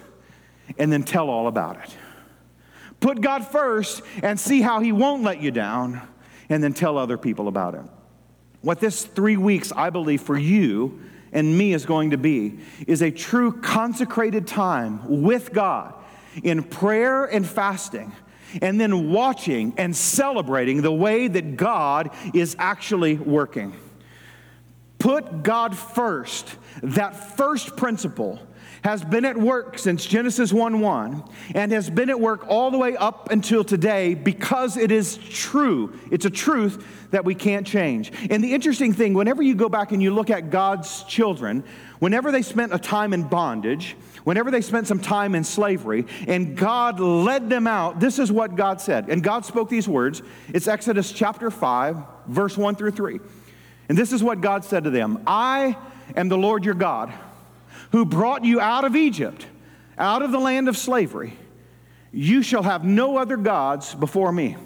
and 0.78 0.90
then 0.90 1.04
tell 1.04 1.30
all 1.30 1.48
about 1.48 1.76
it. 1.84 1.94
Put 3.02 3.20
God 3.20 3.46
first 3.46 4.04
and 4.24 4.40
see 4.40 4.62
how 4.62 4.80
He 4.80 4.94
won't 4.94 5.24
let 5.24 5.42
you 5.42 5.52
down 5.52 6.02
and 6.48 6.64
then 6.64 6.74
tell 6.74 6.98
other 6.98 7.18
people 7.18 7.50
about 7.50 7.76
it. 7.76 7.84
What 8.62 8.80
this 8.80 9.06
three 9.06 9.38
weeks, 9.38 9.72
I 9.76 9.90
believe, 9.90 10.22
for 10.22 10.38
you 10.38 11.02
and 11.32 11.58
me 11.58 11.74
is 11.74 11.86
going 11.86 12.12
to 12.12 12.18
be 12.18 12.60
is 12.88 13.02
a 13.02 13.12
true 13.12 13.54
consecrated 13.62 14.48
time 14.48 15.22
with 15.22 15.52
God 15.52 15.94
in 16.44 16.64
prayer 16.64 17.26
and 17.26 17.48
fasting 17.48 18.12
and 18.62 18.80
then 18.80 19.12
watching 19.12 19.74
and 19.78 19.96
celebrating 19.96 20.82
the 20.82 20.92
way 20.92 21.28
that 21.28 21.56
God 21.58 22.12
is 22.34 22.56
actually 22.60 23.16
working. 23.16 23.74
Put 25.00 25.44
God 25.44 25.76
first, 25.76 26.56
that 26.84 27.36
first 27.38 27.76
principle 27.76 28.40
has 28.84 29.04
been 29.04 29.26
at 29.26 29.38
work 29.38 29.78
since 29.78 30.06
Genesis 30.06 30.52
1 30.52 30.80
1 30.80 31.24
and 31.54 31.72
has 31.72 31.90
been 31.90 32.10
at 32.10 32.20
work 32.20 32.46
all 32.48 32.72
the 32.72 32.78
way 32.78 32.98
up 32.98 33.30
until 33.32 33.64
today 33.64 34.16
because 34.16 34.76
it 34.76 34.92
is 34.92 35.18
true. 35.18 35.98
It's 36.10 36.26
a 36.26 36.30
truth 36.30 36.86
that 37.12 37.24
we 37.24 37.36
can't 37.36 37.66
change. 37.66 38.12
And 38.30 38.44
the 38.44 38.54
interesting 38.54 38.94
thing, 38.94 39.14
whenever 39.14 39.44
you 39.44 39.54
go 39.54 39.70
back 39.70 39.92
and 39.92 40.02
you 40.02 40.12
look 40.12 40.30
at 40.30 40.50
God's 40.50 41.04
children, 41.04 41.64
whenever 42.00 42.32
they 42.32 42.42
spent 42.42 42.74
a 42.74 42.80
time 42.80 43.14
in 43.14 43.24
bondage, 43.24 43.96
whenever 44.24 44.50
they 44.50 44.62
spent 44.62 44.88
some 44.88 45.00
time 45.00 45.36
in 45.36 45.44
slavery, 45.44 46.06
and 46.28 46.58
God 46.58 47.00
led 47.00 47.50
them 47.50 47.68
out, 47.68 48.00
this 48.00 48.18
is 48.18 48.32
what 48.32 48.56
God 48.56 48.82
said. 48.82 49.10
And 49.10 49.24
God 49.24 49.46
spoke 49.46 49.70
these 49.70 49.88
words. 49.88 50.24
It's 50.50 50.68
Exodus 50.68 51.12
chapter 51.12 51.52
5, 51.52 51.98
verse 52.28 52.58
1 52.58 52.76
through 52.76 52.92
3. 52.92 53.20
And 53.90 53.98
this 53.98 54.12
is 54.12 54.24
what 54.24 54.42
God 54.42 54.64
said 54.64 54.86
to 54.86 54.90
them 54.90 55.22
I 55.28 55.78
am 56.16 56.30
the 56.30 56.38
Lord 56.38 56.66
your 56.66 56.74
God 56.74 57.14
who 57.92 58.06
brought 58.06 58.46
you 58.46 58.60
out 58.60 58.86
of 58.86 58.96
Egypt, 58.96 59.46
out 59.98 60.22
of 60.22 60.32
the 60.32 60.40
land 60.40 60.70
of 60.70 60.78
slavery. 60.78 61.38
You 62.12 62.44
shall 62.44 62.64
have 62.64 62.84
no 62.84 63.18
other 63.18 63.38
gods 63.38 63.96
before 63.96 64.32
me. 64.32 64.58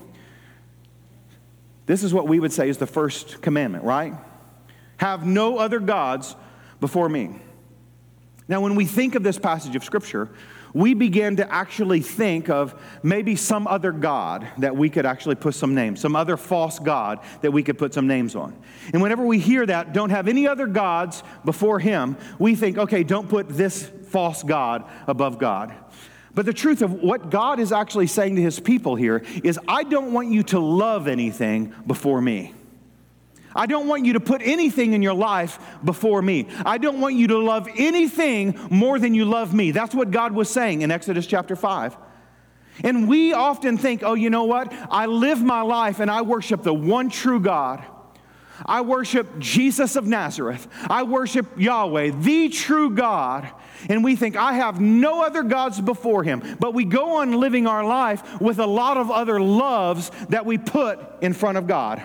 This 1.86 2.04
is 2.04 2.14
what 2.14 2.28
we 2.28 2.40
would 2.40 2.52
say 2.52 2.70
is 2.70 2.78
the 2.78 2.88
first 2.88 3.42
commandment, 3.42 3.84
right? 3.84 4.14
Have 4.98 5.26
no 5.26 5.58
other 5.58 5.80
gods 5.80 6.36
before 6.80 7.08
me. 7.08 7.40
Now, 8.48 8.62
when 8.62 8.76
we 8.76 8.86
think 8.86 9.16
of 9.16 9.24
this 9.24 9.38
passage 9.38 9.76
of 9.76 9.84
Scripture, 9.84 10.30
we 10.76 10.94
begin 10.94 11.38
to 11.38 11.52
actually 11.52 12.02
think 12.02 12.50
of 12.50 12.80
maybe 13.02 13.38
some 13.38 13.66
other 13.66 13.94
God 13.94 14.46
that 14.58 14.76
we 14.76 14.90
could 14.90 15.06
actually 15.06 15.36
put 15.36 15.56
some 15.56 15.74
names, 15.74 16.02
some 16.02 16.18
other 16.18 16.36
false 16.36 16.80
God 16.80 17.22
that 17.42 17.52
we 17.52 17.64
could 17.64 17.78
put 17.78 17.94
some 17.94 18.08
names 18.08 18.36
on. 18.36 18.54
And 18.92 19.02
whenever 19.02 19.26
we 19.26 19.40
hear 19.40 19.66
that, 19.66 19.94
don't 19.94 20.10
have 20.10 20.28
any 20.28 20.46
other 20.48 20.68
gods 20.68 21.24
before 21.46 21.80
Him, 21.80 22.18
we 22.40 22.56
think, 22.56 22.78
okay, 22.78 23.04
don't 23.04 23.30
put 23.30 23.48
this 23.48 23.90
false 24.10 24.44
God 24.44 24.84
above 25.08 25.40
God. 25.40 25.74
But 26.34 26.46
the 26.46 26.54
truth 26.54 26.82
of 26.82 26.92
what 26.92 27.30
God 27.30 27.62
is 27.62 27.72
actually 27.72 28.08
saying 28.08 28.36
to 28.36 28.42
His 28.42 28.60
people 28.60 28.98
here 28.98 29.24
is, 29.46 29.58
I 29.70 29.84
don't 29.84 30.12
want 30.12 30.30
you 30.30 30.44
to 30.44 30.60
love 30.60 31.08
anything 31.08 31.74
before 31.88 32.22
me. 32.22 32.54
I 33.56 33.66
don't 33.66 33.88
want 33.88 34.06
you 34.06 34.14
to 34.14 34.20
put 34.20 34.42
anything 34.44 34.94
in 34.94 35.02
your 35.02 35.14
life 35.14 35.58
before 35.84 36.22
me. 36.22 36.48
I 36.66 36.78
don't 36.78 37.00
want 37.00 37.16
you 37.16 37.28
to 37.28 37.38
love 37.38 37.70
anything 37.76 38.60
more 38.70 39.00
than 39.00 39.14
you 39.14 39.26
love 39.26 39.54
me. 39.54 39.72
That's 39.72 39.96
what 39.96 40.12
God 40.12 40.34
was 40.34 40.50
saying 40.50 40.82
in 40.82 40.92
Exodus 40.92 41.26
chapter 41.26 41.56
5. 41.56 41.98
And 42.84 43.08
we 43.08 43.34
often 43.34 43.78
think, 43.78 44.04
oh, 44.04 44.16
you 44.16 44.30
know 44.30 44.44
what? 44.44 44.74
I 44.92 45.06
live 45.06 45.42
my 45.42 45.62
life 45.62 46.00
and 46.00 46.12
I 46.12 46.24
worship 46.24 46.64
the 46.64 46.74
one 46.74 47.10
true 47.10 47.40
God. 47.40 47.84
I 48.66 48.82
worship 48.82 49.40
Jesus 49.40 49.96
of 49.96 50.06
Nazareth. 50.06 50.68
I 50.90 51.04
worship 51.04 51.58
Yahweh, 51.58 52.12
the 52.12 52.50
true 52.50 52.92
God. 52.92 53.50
And 53.90 54.04
we 54.04 54.16
think, 54.16 54.36
I 54.36 54.54
have 54.54 54.80
no 54.80 55.24
other 55.24 55.44
gods 55.44 55.80
before 55.82 56.24
him. 56.24 56.58
But 56.60 56.74
we 56.74 56.86
go 56.86 57.18
on 57.18 57.34
living 57.34 57.68
our 57.68 57.84
life 57.84 58.42
with 58.42 58.60
a 58.60 58.66
lot 58.66 58.98
of 58.98 59.12
other 59.12 59.40
loves 59.40 60.10
that 60.30 60.46
we 60.46 60.58
put 60.58 61.00
in 61.22 61.34
front 61.34 61.58
of 61.58 61.68
God. 61.68 62.02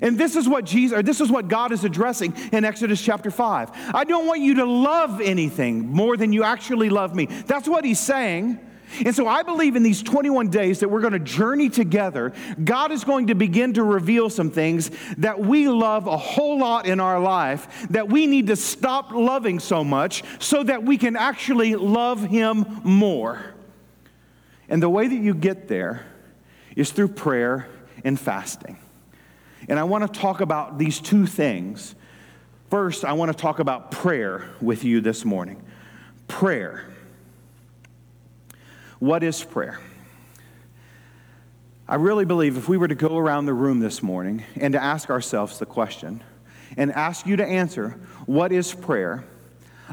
And 0.00 0.18
this 0.18 0.36
is 0.36 0.48
what 0.48 0.64
Jesus 0.64 0.98
or 0.98 1.02
this 1.02 1.20
is 1.20 1.30
what 1.30 1.48
God 1.48 1.72
is 1.72 1.84
addressing 1.84 2.34
in 2.52 2.64
Exodus 2.64 3.00
chapter 3.00 3.30
5. 3.30 3.70
I 3.94 4.04
don't 4.04 4.26
want 4.26 4.40
you 4.40 4.54
to 4.56 4.64
love 4.64 5.20
anything 5.20 5.88
more 5.90 6.16
than 6.16 6.32
you 6.32 6.42
actually 6.42 6.90
love 6.90 7.14
me. 7.14 7.26
That's 7.26 7.66
what 7.66 7.84
he's 7.84 8.00
saying. 8.00 8.60
And 9.04 9.14
so 9.14 9.26
I 9.26 9.42
believe 9.42 9.74
in 9.74 9.82
these 9.82 10.02
21 10.02 10.48
days 10.48 10.80
that 10.80 10.88
we're 10.88 11.00
going 11.00 11.12
to 11.12 11.18
journey 11.18 11.68
together, 11.68 12.32
God 12.62 12.92
is 12.92 13.04
going 13.04 13.28
to 13.28 13.34
begin 13.34 13.74
to 13.74 13.82
reveal 13.82 14.30
some 14.30 14.50
things 14.50 14.90
that 15.18 15.40
we 15.40 15.68
love 15.68 16.06
a 16.06 16.16
whole 16.16 16.58
lot 16.58 16.86
in 16.86 17.00
our 17.00 17.18
life 17.18 17.88
that 17.90 18.08
we 18.08 18.26
need 18.26 18.46
to 18.46 18.56
stop 18.56 19.10
loving 19.12 19.58
so 19.58 19.82
much 19.82 20.22
so 20.38 20.62
that 20.62 20.84
we 20.84 20.98
can 20.98 21.16
actually 21.16 21.74
love 21.74 22.22
him 22.22 22.80
more. 22.84 23.44
And 24.68 24.82
the 24.82 24.90
way 24.90 25.08
that 25.08 25.16
you 25.16 25.34
get 25.34 25.68
there 25.68 26.06
is 26.76 26.90
through 26.90 27.08
prayer 27.08 27.68
and 28.04 28.18
fasting. 28.18 28.78
And 29.68 29.78
I 29.78 29.84
want 29.84 30.12
to 30.12 30.20
talk 30.20 30.40
about 30.40 30.78
these 30.78 31.00
two 31.00 31.26
things. 31.26 31.94
First, 32.70 33.04
I 33.04 33.12
want 33.14 33.30
to 33.30 33.36
talk 33.36 33.58
about 33.58 33.90
prayer 33.90 34.48
with 34.60 34.84
you 34.84 35.00
this 35.00 35.24
morning. 35.24 35.62
Prayer. 36.28 36.84
What 38.98 39.22
is 39.22 39.42
prayer? 39.42 39.80
I 41.88 41.96
really 41.96 42.24
believe 42.24 42.56
if 42.56 42.68
we 42.68 42.76
were 42.76 42.88
to 42.88 42.96
go 42.96 43.16
around 43.16 43.46
the 43.46 43.54
room 43.54 43.78
this 43.78 44.02
morning 44.02 44.44
and 44.56 44.72
to 44.72 44.82
ask 44.82 45.10
ourselves 45.10 45.58
the 45.58 45.66
question 45.66 46.22
and 46.76 46.92
ask 46.92 47.26
you 47.26 47.36
to 47.36 47.46
answer, 47.46 47.90
what 48.26 48.50
is 48.50 48.74
prayer? 48.74 49.24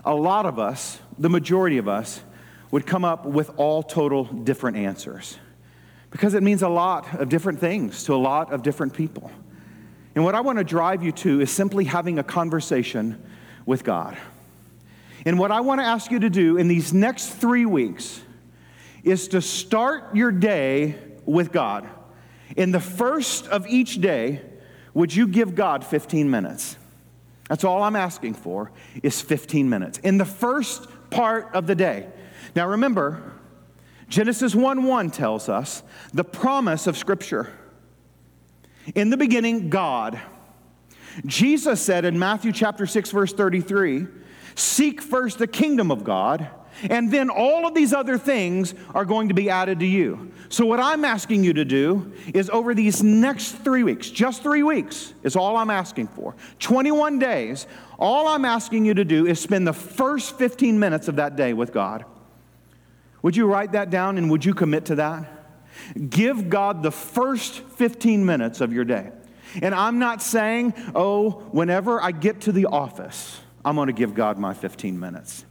A 0.04 0.16
lot 0.16 0.48
of 0.48 0.58
us, 0.58 1.00
the 1.20 1.30
majority 1.30 1.78
of 1.78 1.88
us, 1.88 2.22
would 2.72 2.88
come 2.88 3.06
up 3.06 3.26
with 3.26 3.52
all 3.58 3.84
total 3.84 4.24
different 4.24 4.78
answers 4.78 5.38
because 6.10 6.34
it 6.34 6.42
means 6.42 6.64
a 6.64 6.70
lot 6.70 7.20
of 7.20 7.30
different 7.30 7.60
things 7.60 8.04
to 8.06 8.14
a 8.14 8.18
lot 8.18 8.52
of 8.52 8.64
different 8.64 8.94
people. 8.94 9.32
And 10.16 10.24
what 10.24 10.36
I 10.36 10.42
want 10.42 10.60
to 10.60 10.64
drive 10.64 11.04
you 11.04 11.12
to 11.12 11.42
is 11.42 11.52
simply 11.52 11.86
having 11.86 12.20
a 12.20 12.24
conversation 12.24 13.22
with 13.66 13.84
God. 13.84 14.18
And 15.26 15.40
what 15.40 15.52
I 15.52 15.62
want 15.62 15.80
to 15.80 15.86
ask 15.86 16.12
you 16.12 16.20
to 16.20 16.30
do 16.30 16.58
in 16.58 16.68
these 16.68 16.94
next 16.94 17.30
three 17.30 17.66
weeks 17.66 18.22
is 19.04 19.30
to 19.30 19.42
start 19.42 20.16
your 20.16 20.32
day 20.32 20.96
with 21.26 21.52
God. 21.52 21.88
In 22.56 22.72
the 22.72 22.80
first 22.80 23.48
of 23.48 23.68
each 23.68 24.02
day, 24.02 24.42
would 24.94 25.16
you 25.16 25.28
give 25.28 25.56
God 25.56 25.84
15 25.86 26.30
minutes? 26.30 26.78
That's 27.50 27.64
all 27.64 27.84
I'm 27.84 27.96
asking 27.96 28.36
for 28.36 28.72
is 29.02 29.22
15 29.22 29.70
minutes. 29.70 29.98
In 30.00 30.18
the 30.18 30.26
first 30.26 30.88
part 31.10 31.50
of 31.54 31.68
the 31.68 31.76
day. 31.76 32.08
Now 32.56 32.68
remember, 32.70 33.34
Genesis 34.10 34.54
1 34.54 34.84
1 34.84 35.12
tells 35.12 35.50
us 35.50 35.84
the 36.14 36.24
promise 36.24 36.88
of 36.88 36.98
Scripture. 36.98 37.52
In 38.96 39.10
the 39.10 39.18
beginning, 39.18 39.70
God. 39.70 40.20
Jesus 41.26 41.82
said 41.82 42.06
in 42.06 42.18
Matthew 42.18 42.52
chapter 42.52 42.86
6 42.86 43.12
verse 43.12 43.34
33, 43.34 44.08
seek 44.56 45.02
first 45.02 45.38
the 45.38 45.48
kingdom 45.48 45.92
of 45.92 46.04
God, 46.04 46.50
and 46.90 47.12
then 47.12 47.30
all 47.30 47.68
of 47.68 47.76
these 47.76 47.94
other 47.94 48.18
things 48.18 48.74
are 48.96 49.06
going 49.06 49.28
to 49.28 49.34
be 49.36 49.50
added 49.50 49.80
to 49.80 49.86
you. 49.86 50.32
So 50.50 50.66
what 50.66 50.80
I'm 50.80 51.06
asking 51.06 51.44
you 51.44 51.54
to 51.54 51.66
do 51.66 52.12
is 52.34 52.50
over 52.50 52.74
these 52.74 53.04
next 53.04 53.52
3 53.52 53.84
weeks, 53.84 54.10
just 54.10 54.42
3 54.44 54.64
weeks 54.64 55.14
is 55.24 55.36
all 55.36 55.56
I'm 55.56 55.70
asking 55.70 56.08
for. 56.08 56.36
21 56.60 57.20
days, 57.20 57.68
all 58.00 58.28
I'm 58.28 58.44
asking 58.44 58.86
you 58.86 58.96
to 58.96 59.06
do 59.06 59.28
is 59.28 59.40
spend 59.40 59.68
the 59.68 59.74
first 59.74 60.38
15 60.38 60.80
minutes 60.80 61.08
of 61.08 61.16
that 61.18 61.36
day 61.36 61.54
with 61.54 61.72
God. 61.72 62.06
Would 63.22 63.36
you 63.36 63.46
write 63.46 63.72
that 63.72 63.90
down 63.90 64.18
and 64.18 64.30
would 64.32 64.44
you 64.44 64.54
commit 64.54 64.86
to 64.86 64.96
that? 64.96 65.30
Give 66.10 66.50
God 66.50 66.84
the 66.84 66.92
first 66.92 67.60
15 67.60 68.26
minutes 68.26 68.62
of 68.62 68.74
your 68.74 68.86
day. 68.86 69.12
And 69.62 69.76
I'm 69.76 70.00
not 70.00 70.22
saying, 70.22 70.74
oh, 70.96 71.32
whenever 71.52 72.02
I 72.02 72.12
get 72.12 72.42
to 72.42 72.52
the 72.52 72.66
office, 72.66 73.40
I'm 73.64 73.76
going 73.76 73.88
to 73.88 73.94
give 73.94 74.16
God 74.16 74.38
my 74.38 74.54
15 74.54 75.00
minutes. 75.00 75.46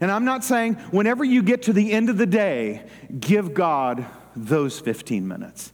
And 0.00 0.10
I'm 0.10 0.24
not 0.24 0.44
saying, 0.44 0.74
whenever 0.90 1.24
you 1.24 1.42
get 1.42 1.62
to 1.62 1.72
the 1.72 1.92
end 1.92 2.10
of 2.10 2.18
the 2.18 2.26
day, 2.26 2.84
give 3.18 3.54
God 3.54 4.04
those 4.34 4.78
15 4.78 5.26
minutes. 5.26 5.72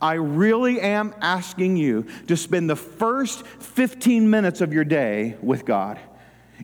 I 0.00 0.14
really 0.14 0.80
am 0.80 1.14
asking 1.20 1.76
you 1.76 2.06
to 2.28 2.36
spend 2.36 2.68
the 2.68 2.76
first 2.76 3.46
15 3.46 4.28
minutes 4.28 4.60
of 4.60 4.72
your 4.72 4.84
day 4.84 5.36
with 5.40 5.64
God. 5.64 5.98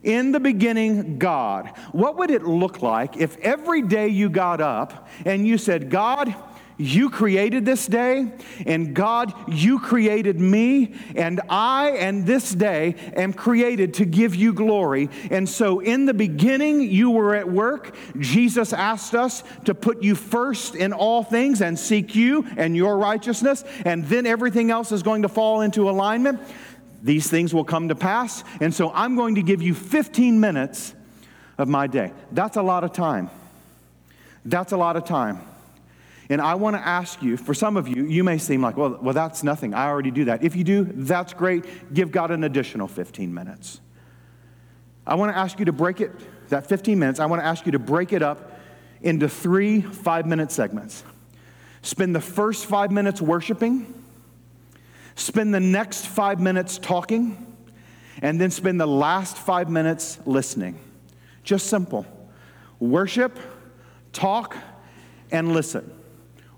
In 0.03 0.31
the 0.31 0.39
beginning, 0.39 1.19
God. 1.19 1.67
What 1.91 2.17
would 2.17 2.31
it 2.31 2.43
look 2.43 2.81
like 2.81 3.17
if 3.17 3.37
every 3.37 3.81
day 3.83 4.07
you 4.07 4.29
got 4.29 4.59
up 4.59 5.07
and 5.25 5.45
you 5.45 5.57
said, 5.57 5.89
God, 5.89 6.33
you 6.81 7.09
created 7.09 7.65
this 7.65 7.85
day, 7.87 8.31
and 8.65 8.93
God, 8.93 9.33
you 9.47 9.79
created 9.79 10.39
me, 10.39 10.95
and 11.15 11.41
I 11.49 11.91
and 11.91 12.25
this 12.25 12.51
day 12.51 12.95
am 13.15 13.33
created 13.33 13.95
to 13.95 14.05
give 14.05 14.35
you 14.35 14.53
glory. 14.53 15.09
And 15.29 15.47
so, 15.47 15.79
in 15.79 16.05
the 16.05 16.13
beginning, 16.13 16.81
you 16.81 17.11
were 17.11 17.35
at 17.35 17.49
work. 17.49 17.95
Jesus 18.19 18.73
asked 18.73 19.15
us 19.15 19.43
to 19.65 19.73
put 19.73 20.03
you 20.03 20.15
first 20.15 20.75
in 20.75 20.93
all 20.93 21.23
things 21.23 21.61
and 21.61 21.77
seek 21.77 22.15
you 22.15 22.47
and 22.57 22.75
your 22.75 22.97
righteousness, 22.97 23.63
and 23.85 24.05
then 24.05 24.25
everything 24.25 24.71
else 24.71 24.91
is 24.91 25.03
going 25.03 25.21
to 25.21 25.29
fall 25.29 25.61
into 25.61 25.89
alignment 25.89 26.39
these 27.03 27.27
things 27.27 27.53
will 27.53 27.63
come 27.63 27.87
to 27.89 27.95
pass. 27.95 28.43
And 28.59 28.73
so 28.73 28.91
I'm 28.93 29.15
going 29.15 29.35
to 29.35 29.41
give 29.41 29.61
you 29.61 29.73
15 29.73 30.39
minutes 30.39 30.93
of 31.57 31.67
my 31.67 31.87
day. 31.87 32.11
That's 32.31 32.57
a 32.57 32.61
lot 32.61 32.83
of 32.83 32.93
time. 32.93 33.29
That's 34.45 34.71
a 34.71 34.77
lot 34.77 34.95
of 34.95 35.05
time. 35.05 35.39
And 36.31 36.39
I 36.39 36.55
want 36.55 36.77
to 36.77 36.79
ask 36.79 37.21
you, 37.21 37.35
for 37.35 37.53
some 37.53 37.75
of 37.75 37.89
you, 37.89 38.05
you 38.05 38.23
may 38.23 38.37
seem 38.37 38.61
like, 38.61 38.77
well, 38.77 38.97
well, 39.01 39.13
that's 39.13 39.43
nothing. 39.43 39.73
I 39.73 39.87
already 39.87 40.11
do 40.11 40.25
that. 40.25 40.45
If 40.45 40.55
you 40.55 40.63
do, 40.63 40.85
that's 40.85 41.33
great. 41.33 41.93
Give 41.93 42.09
God 42.09 42.31
an 42.31 42.45
additional 42.45 42.87
15 42.87 43.33
minutes. 43.33 43.81
I 45.05 45.15
want 45.15 45.33
to 45.33 45.37
ask 45.37 45.59
you 45.59 45.65
to 45.65 45.73
break 45.73 45.99
it, 45.99 46.09
that 46.47 46.67
15 46.67 46.97
minutes, 46.97 47.19
I 47.19 47.25
want 47.25 47.41
to 47.41 47.45
ask 47.45 47.65
you 47.65 47.73
to 47.73 47.79
break 47.79 48.13
it 48.13 48.21
up 48.21 48.49
into 49.01 49.27
three 49.27 49.81
five 49.81 50.25
minute 50.25 50.53
segments. 50.53 51.03
spend 51.81 52.15
the 52.15 52.21
first 52.21 52.65
five 52.65 52.91
minutes 52.91 53.21
worshiping, 53.21 53.93
spend 55.15 55.53
the 55.53 55.59
next 55.59 56.07
five 56.07 56.39
minutes 56.39 56.77
talking, 56.77 57.57
and 58.21 58.39
then 58.39 58.51
spend 58.51 58.79
the 58.79 58.87
last 58.87 59.35
five 59.35 59.69
minutes 59.69 60.17
listening. 60.25 60.79
Just 61.43 61.67
simple. 61.67 62.05
Worship, 62.79 63.37
talk, 64.13 64.55
and 65.29 65.51
listen. 65.51 65.91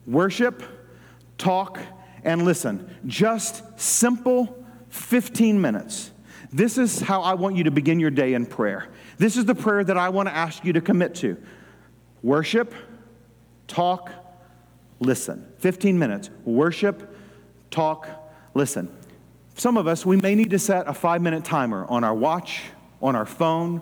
Worship, 0.05 0.63
talk, 1.37 1.79
and 2.23 2.43
listen. 2.43 2.89
Just 3.05 3.63
simple 3.79 4.63
15 4.89 5.59
minutes. 5.59 6.11
This 6.51 6.77
is 6.77 7.01
how 7.01 7.21
I 7.21 7.33
want 7.33 7.55
you 7.55 7.63
to 7.63 7.71
begin 7.71 7.99
your 7.99 8.11
day 8.11 8.33
in 8.33 8.45
prayer. 8.45 8.87
This 9.17 9.37
is 9.37 9.45
the 9.45 9.55
prayer 9.55 9.83
that 9.83 9.97
I 9.97 10.09
want 10.09 10.29
to 10.29 10.35
ask 10.35 10.63
you 10.63 10.73
to 10.73 10.81
commit 10.81 11.15
to 11.15 11.37
worship, 12.21 12.73
talk, 13.67 14.11
listen. 14.99 15.47
15 15.59 15.97
minutes. 15.97 16.29
Worship, 16.45 17.15
talk, 17.71 18.07
listen. 18.53 18.95
Some 19.55 19.77
of 19.77 19.87
us, 19.87 20.05
we 20.05 20.17
may 20.17 20.35
need 20.35 20.51
to 20.51 20.59
set 20.59 20.87
a 20.87 20.93
five 20.93 21.21
minute 21.21 21.43
timer 21.43 21.85
on 21.87 22.03
our 22.03 22.13
watch, 22.13 22.61
on 23.01 23.15
our 23.15 23.25
phone, 23.25 23.81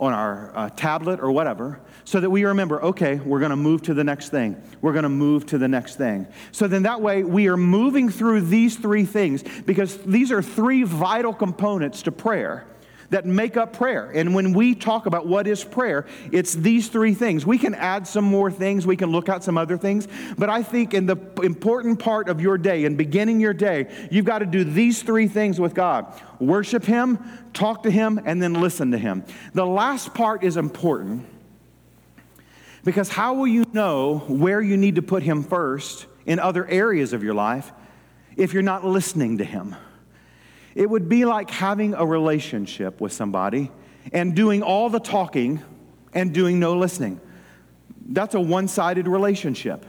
on 0.00 0.12
our 0.12 0.52
uh, 0.54 0.70
tablet, 0.70 1.20
or 1.20 1.30
whatever, 1.30 1.80
so 2.06 2.20
that 2.20 2.30
we 2.30 2.44
remember, 2.44 2.80
okay, 2.82 3.16
we're 3.16 3.40
going 3.40 3.50
to 3.50 3.56
move 3.56 3.82
to 3.82 3.92
the 3.92 4.04
next 4.04 4.28
thing. 4.28 4.62
We're 4.80 4.92
going 4.92 5.02
to 5.02 5.08
move 5.08 5.44
to 5.46 5.58
the 5.58 5.66
next 5.66 5.96
thing. 5.96 6.28
So 6.52 6.68
then 6.68 6.84
that 6.84 7.00
way 7.00 7.24
we 7.24 7.48
are 7.48 7.56
moving 7.56 8.08
through 8.08 8.42
these 8.42 8.76
three 8.76 9.04
things 9.04 9.42
because 9.42 9.98
these 9.98 10.30
are 10.30 10.40
three 10.40 10.84
vital 10.84 11.34
components 11.34 12.02
to 12.02 12.12
prayer 12.12 12.64
that 13.10 13.26
make 13.26 13.56
up 13.56 13.72
prayer. 13.72 14.10
And 14.14 14.36
when 14.36 14.52
we 14.52 14.76
talk 14.76 15.06
about 15.06 15.26
what 15.26 15.48
is 15.48 15.64
prayer, 15.64 16.06
it's 16.30 16.54
these 16.54 16.88
three 16.88 17.12
things. 17.12 17.44
We 17.44 17.58
can 17.58 17.74
add 17.74 18.06
some 18.06 18.24
more 18.24 18.52
things, 18.52 18.86
we 18.86 18.96
can 18.96 19.10
look 19.10 19.28
at 19.28 19.42
some 19.42 19.58
other 19.58 19.76
things, 19.76 20.06
but 20.38 20.48
I 20.48 20.62
think 20.62 20.94
in 20.94 21.06
the 21.06 21.16
important 21.42 21.98
part 21.98 22.28
of 22.28 22.40
your 22.40 22.56
day, 22.56 22.84
in 22.84 22.96
beginning 22.96 23.40
your 23.40 23.54
day, 23.54 24.08
you've 24.12 24.24
got 24.24 24.40
to 24.40 24.46
do 24.46 24.62
these 24.62 25.02
three 25.02 25.26
things 25.28 25.60
with 25.60 25.74
God 25.74 26.06
worship 26.38 26.84
Him, 26.84 27.18
talk 27.52 27.82
to 27.84 27.90
Him, 27.90 28.20
and 28.24 28.42
then 28.42 28.54
listen 28.54 28.90
to 28.92 28.98
Him. 28.98 29.24
The 29.54 29.66
last 29.66 30.14
part 30.14 30.44
is 30.44 30.56
important 30.56 31.26
because 32.86 33.08
how 33.08 33.34
will 33.34 33.48
you 33.48 33.64
know 33.72 34.18
where 34.28 34.62
you 34.62 34.76
need 34.76 34.94
to 34.94 35.02
put 35.02 35.24
Him 35.24 35.42
first 35.42 36.06
in 36.24 36.38
other 36.38 36.64
areas 36.66 37.12
of 37.12 37.24
your 37.24 37.34
life 37.34 37.72
if 38.36 38.52
you're 38.52 38.62
not 38.62 38.84
listening 38.84 39.38
to 39.38 39.44
Him? 39.44 39.74
It 40.76 40.88
would 40.88 41.08
be 41.08 41.24
like 41.24 41.50
having 41.50 41.94
a 41.94 42.06
relationship 42.06 43.00
with 43.00 43.12
somebody 43.12 43.72
and 44.12 44.36
doing 44.36 44.62
all 44.62 44.88
the 44.88 45.00
talking 45.00 45.62
and 46.14 46.32
doing 46.32 46.60
no 46.60 46.76
listening. 46.76 47.20
That's 48.08 48.36
a 48.36 48.40
one 48.40 48.68
sided 48.68 49.08
relationship. 49.08 49.84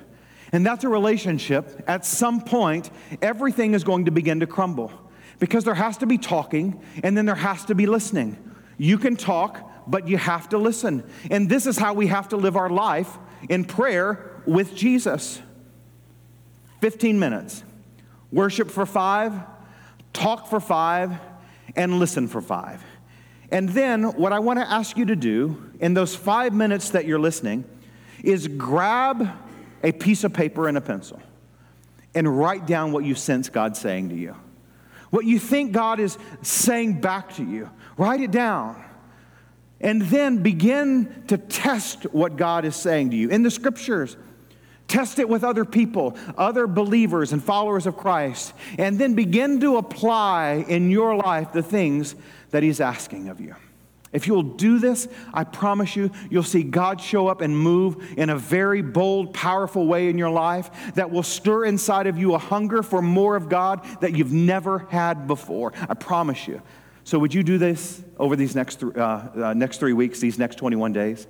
And 0.51 0.65
that's 0.65 0.83
a 0.83 0.89
relationship, 0.89 1.83
at 1.87 2.03
some 2.03 2.41
point, 2.41 2.89
everything 3.21 3.75
is 3.75 3.83
going 3.83 4.05
to 4.05 4.11
begin 4.11 4.39
to 4.39 4.47
crumble 4.47 4.91
because 5.37 5.65
there 5.65 5.75
has 5.75 5.97
to 5.97 6.07
be 6.07 6.17
talking 6.17 6.81
and 7.03 7.15
then 7.15 7.27
there 7.27 7.35
has 7.35 7.65
to 7.65 7.75
be 7.75 7.85
listening. 7.85 8.37
You 8.79 8.97
can 8.97 9.17
talk, 9.17 9.66
but 9.87 10.07
you 10.07 10.17
have 10.17 10.49
to 10.49 10.57
listen. 10.57 11.03
And 11.31 11.49
this 11.49 11.65
is 11.65 11.77
how 11.77 11.93
we 11.93 12.07
have 12.07 12.29
to 12.29 12.37
live 12.37 12.55
our 12.55 12.69
life 12.69 13.17
in 13.49 13.65
prayer 13.65 14.41
with 14.45 14.75
Jesus 14.75 15.41
15 16.81 17.17
minutes, 17.17 17.63
worship 18.31 18.69
for 18.69 18.85
five 18.85 19.33
talk 20.17 20.47
for 20.47 20.59
five, 20.59 21.13
and 21.75 21.99
listen 21.99 22.27
for 22.27 22.41
five. 22.41 22.83
And 23.51 23.69
then, 23.69 24.03
what 24.03 24.33
I 24.33 24.39
want 24.39 24.59
to 24.59 24.69
ask 24.69 24.97
you 24.97 25.05
to 25.05 25.15
do 25.15 25.71
in 25.79 25.93
those 25.93 26.15
five 26.15 26.53
minutes 26.53 26.89
that 26.89 27.05
you're 27.05 27.19
listening 27.19 27.63
is 28.23 28.47
grab 28.47 29.29
a 29.83 29.91
piece 29.91 30.23
of 30.23 30.33
paper 30.33 30.67
and 30.67 30.77
a 30.77 30.81
pencil 30.81 31.21
and 32.15 32.39
write 32.39 32.65
down 32.65 32.91
what 32.91 33.05
you 33.05 33.13
sense 33.13 33.47
God 33.47 33.77
saying 33.77 34.09
to 34.09 34.15
you. 34.15 34.35
What 35.11 35.23
you 35.23 35.39
think 35.39 35.71
God 35.71 35.99
is 35.99 36.17
saying 36.41 36.99
back 36.99 37.35
to 37.35 37.43
you. 37.43 37.69
Write 37.95 38.19
it 38.19 38.31
down. 38.31 38.83
And 39.79 40.01
then 40.03 40.41
begin 40.41 41.23
to 41.27 41.37
test 41.37 42.03
what 42.13 42.35
God 42.35 42.65
is 42.65 42.75
saying 42.75 43.11
to 43.11 43.15
you 43.15 43.29
in 43.29 43.43
the 43.43 43.51
scriptures. 43.51 44.17
Test 44.87 45.19
it 45.19 45.27
with 45.27 45.43
other 45.43 45.65
people, 45.65 46.17
other 46.37 46.65
believers 46.65 47.33
and 47.33 47.43
followers 47.43 47.85
of 47.85 47.97
Christ, 47.97 48.53
and 48.77 48.97
then 48.97 49.15
begin 49.15 49.59
to 49.59 49.77
apply 49.77 50.65
in 50.67 50.89
your 50.89 51.15
life 51.15 51.51
the 51.51 51.61
things 51.61 52.15
that 52.51 52.63
He's 52.63 52.79
asking 52.79 53.27
of 53.27 53.41
you. 53.41 53.55
If 54.13 54.25
you'll 54.25 54.43
do 54.43 54.79
this, 54.79 55.09
I 55.33 55.43
promise 55.43 55.95
you, 55.95 56.11
you'll 56.29 56.43
see 56.43 56.63
God 56.63 57.01
show 57.01 57.27
up 57.27 57.41
and 57.41 57.57
move 57.57 58.13
in 58.17 58.29
a 58.29 58.37
very 58.37 58.81
bold, 58.81 59.33
powerful 59.33 59.85
way 59.85 60.09
in 60.09 60.17
your 60.17 60.29
life 60.29 60.71
that 60.95 61.11
will 61.11 61.23
stir 61.23 61.65
inside 61.65 62.07
of 62.07 62.17
you 62.17 62.33
a 62.33 62.37
hunger 62.37 62.81
for 62.81 63.01
more 63.01 63.35
of 63.35 63.49
God 63.49 63.85
that 63.99 64.15
you've 64.15 64.31
never 64.31 64.79
had 64.89 65.27
before. 65.27 65.73
I 65.89 65.93
promise 65.93 66.47
you. 66.47 66.61
So, 67.07 67.17
would 67.19 67.33
you 67.33 67.41
do 67.41 67.57
this 67.57 68.03
over 68.19 68.35
these 68.35 68.53
next, 68.53 68.81
th- 68.81 68.93
uh, 68.93 69.29
uh, 69.33 69.53
next 69.53 69.77
three 69.77 69.93
weeks, 69.93 70.19
these 70.19 70.37
next 70.37 70.57
21 70.57 70.91
days? 70.91 71.25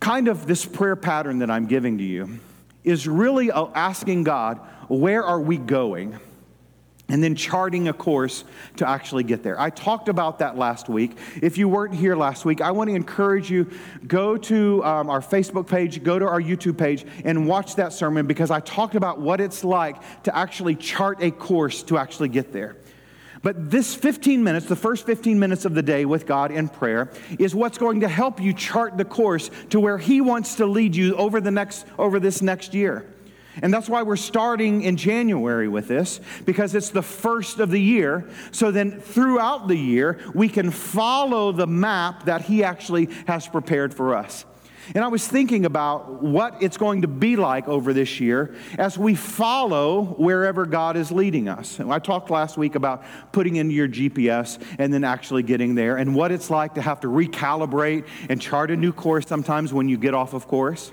kind 0.00 0.26
of 0.26 0.46
this 0.46 0.64
prayer 0.64 0.96
pattern 0.96 1.38
that 1.38 1.50
I'm 1.50 1.66
giving 1.66 1.98
to 1.98 2.04
you 2.04 2.40
is 2.82 3.06
really 3.06 3.52
asking 3.52 4.24
God, 4.24 4.58
where 4.88 5.24
are 5.24 5.40
we 5.40 5.56
going? 5.56 6.18
And 7.08 7.22
then 7.22 7.36
charting 7.36 7.86
a 7.86 7.92
course 7.92 8.42
to 8.76 8.88
actually 8.88 9.22
get 9.22 9.44
there. 9.44 9.58
I 9.60 9.70
talked 9.70 10.08
about 10.08 10.40
that 10.40 10.58
last 10.58 10.88
week. 10.88 11.16
If 11.40 11.56
you 11.56 11.68
weren't 11.68 11.94
here 11.94 12.16
last 12.16 12.44
week, 12.44 12.60
I 12.60 12.72
want 12.72 12.90
to 12.90 12.96
encourage 12.96 13.50
you 13.50 13.70
go 14.06 14.36
to 14.36 14.84
um, 14.84 15.08
our 15.08 15.20
Facebook 15.20 15.68
page, 15.68 16.02
go 16.02 16.18
to 16.18 16.26
our 16.26 16.40
YouTube 16.40 16.76
page, 16.76 17.06
and 17.24 17.46
watch 17.46 17.76
that 17.76 17.92
sermon 17.92 18.26
because 18.26 18.50
I 18.50 18.58
talked 18.60 18.94
about 18.96 19.20
what 19.20 19.40
it's 19.40 19.62
like 19.62 19.96
to 20.24 20.36
actually 20.36 20.74
chart 20.74 21.22
a 21.22 21.30
course 21.30 21.82
to 21.84 21.98
actually 21.98 22.28
get 22.28 22.52
there. 22.52 22.76
But 23.42 23.70
this 23.70 23.94
15 23.94 24.42
minutes, 24.42 24.66
the 24.66 24.76
first 24.76 25.06
15 25.06 25.38
minutes 25.38 25.64
of 25.64 25.74
the 25.74 25.82
day 25.82 26.04
with 26.04 26.26
God 26.26 26.50
in 26.50 26.68
prayer, 26.68 27.10
is 27.38 27.54
what's 27.54 27.78
going 27.78 28.00
to 28.00 28.08
help 28.08 28.40
you 28.40 28.52
chart 28.52 28.96
the 28.96 29.04
course 29.04 29.50
to 29.70 29.80
where 29.80 29.98
He 29.98 30.20
wants 30.20 30.56
to 30.56 30.66
lead 30.66 30.96
you 30.96 31.14
over, 31.16 31.40
the 31.40 31.50
next, 31.50 31.86
over 31.98 32.18
this 32.18 32.42
next 32.42 32.74
year. 32.74 33.06
And 33.62 33.74
that's 33.74 33.88
why 33.88 34.02
we're 34.02 34.16
starting 34.16 34.82
in 34.82 34.96
January 34.96 35.68
with 35.68 35.88
this, 35.88 36.20
because 36.44 36.74
it's 36.74 36.90
the 36.90 37.02
first 37.02 37.58
of 37.58 37.70
the 37.70 37.80
year. 37.80 38.28
So 38.52 38.70
then 38.70 39.00
throughout 39.00 39.68
the 39.68 39.76
year, 39.76 40.18
we 40.34 40.48
can 40.48 40.70
follow 40.70 41.52
the 41.52 41.66
map 41.66 42.24
that 42.24 42.42
He 42.42 42.62
actually 42.62 43.08
has 43.26 43.48
prepared 43.48 43.94
for 43.94 44.14
us. 44.14 44.44
And 44.94 45.04
I 45.04 45.08
was 45.08 45.26
thinking 45.26 45.64
about 45.64 46.22
what 46.22 46.62
it's 46.62 46.76
going 46.76 47.02
to 47.02 47.08
be 47.08 47.36
like 47.36 47.68
over 47.68 47.92
this 47.92 48.20
year 48.20 48.54
as 48.78 48.96
we 48.96 49.14
follow 49.14 50.04
wherever 50.18 50.66
God 50.66 50.96
is 50.96 51.12
leading 51.12 51.48
us. 51.48 51.78
And 51.78 51.92
I 51.92 51.98
talked 51.98 52.30
last 52.30 52.56
week 52.56 52.74
about 52.74 53.04
putting 53.32 53.56
in 53.56 53.70
your 53.70 53.88
GPS 53.88 54.62
and 54.78 54.92
then 54.92 55.04
actually 55.04 55.42
getting 55.42 55.74
there 55.74 55.96
and 55.96 56.14
what 56.14 56.32
it's 56.32 56.50
like 56.50 56.74
to 56.74 56.82
have 56.82 57.00
to 57.00 57.08
recalibrate 57.08 58.06
and 58.28 58.40
chart 58.40 58.70
a 58.70 58.76
new 58.76 58.92
course 58.92 59.26
sometimes 59.26 59.72
when 59.72 59.88
you 59.88 59.98
get 59.98 60.14
off 60.14 60.34
of 60.34 60.46
course. 60.48 60.92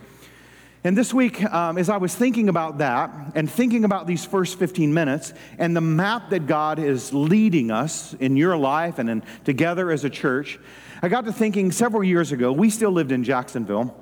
And 0.85 0.95
this 0.95 1.11
week, 1.11 1.43
um, 1.51 1.79
as 1.79 1.89
I 1.89 1.97
was 1.97 2.13
thinking 2.13 2.47
about 2.47 2.77
that 2.77 3.11
and 3.33 3.49
thinking 3.49 3.85
about 3.85 4.05
these 4.05 4.23
first 4.23 4.59
15 4.59 4.93
minutes 4.93 5.33
and 5.57 5.75
the 5.75 5.81
map 5.81 6.29
that 6.29 6.45
God 6.45 6.77
is 6.77 7.11
leading 7.11 7.71
us 7.71 8.13
in 8.13 8.37
your 8.37 8.55
life 8.55 8.99
and 8.99 9.09
in, 9.09 9.23
together 9.45 9.89
as 9.89 10.03
a 10.03 10.11
church, 10.11 10.59
I 11.01 11.09
got 11.09 11.25
to 11.25 11.33
thinking 11.33 11.71
several 11.71 12.03
years 12.03 12.31
ago, 12.31 12.51
we 12.51 12.69
still 12.69 12.91
lived 12.91 13.11
in 13.11 13.23
Jacksonville, 13.23 13.95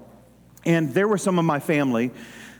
and 0.66 0.94
there 0.94 1.08
were 1.08 1.18
some 1.18 1.40
of 1.40 1.46
my 1.46 1.62
family 1.62 2.12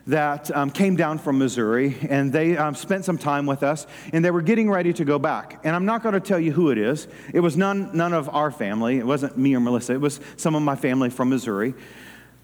that 0.08 0.56
um, 0.56 0.72
came 0.72 0.96
down 0.96 1.18
from 1.18 1.38
Missouri, 1.38 1.98
and 2.10 2.32
they 2.32 2.56
um, 2.56 2.76
spent 2.76 3.04
some 3.04 3.18
time 3.18 3.46
with 3.46 3.62
us, 3.62 3.88
and 4.14 4.24
they 4.24 4.32
were 4.32 4.42
getting 4.42 4.70
ready 4.70 4.94
to 4.94 5.04
go 5.04 5.20
back. 5.20 5.60
And 5.66 5.76
I'm 5.76 5.86
not 5.86 6.02
going 6.02 6.14
to 6.14 6.22
tell 6.22 6.40
you 6.40 6.54
who 6.54 6.72
it 6.72 6.78
is. 6.78 7.10
It 7.34 7.42
was 7.42 7.58
none, 7.58 7.90
none 7.94 8.14
of 8.14 8.30
our 8.30 8.52
family. 8.52 9.00
It 9.00 9.06
wasn't 9.06 9.38
me 9.38 9.54
or 9.54 9.60
Melissa. 9.60 9.96
It 9.96 10.02
was 10.02 10.22
some 10.38 10.56
of 10.56 10.62
my 10.62 10.78
family 10.78 11.10
from 11.10 11.28
Missouri. 11.28 11.74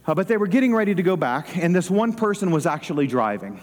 Uh, 0.10 0.15
but 0.15 0.28
they 0.28 0.38
were 0.38 0.48
getting 0.48 0.74
ready 0.74 0.95
to 0.95 1.04
go 1.04 1.15
back, 1.15 1.56
and 1.56 1.76
this 1.76 1.88
one 1.88 2.12
person 2.12 2.50
was 2.50 2.65
actually 2.65 3.06
driving. 3.06 3.62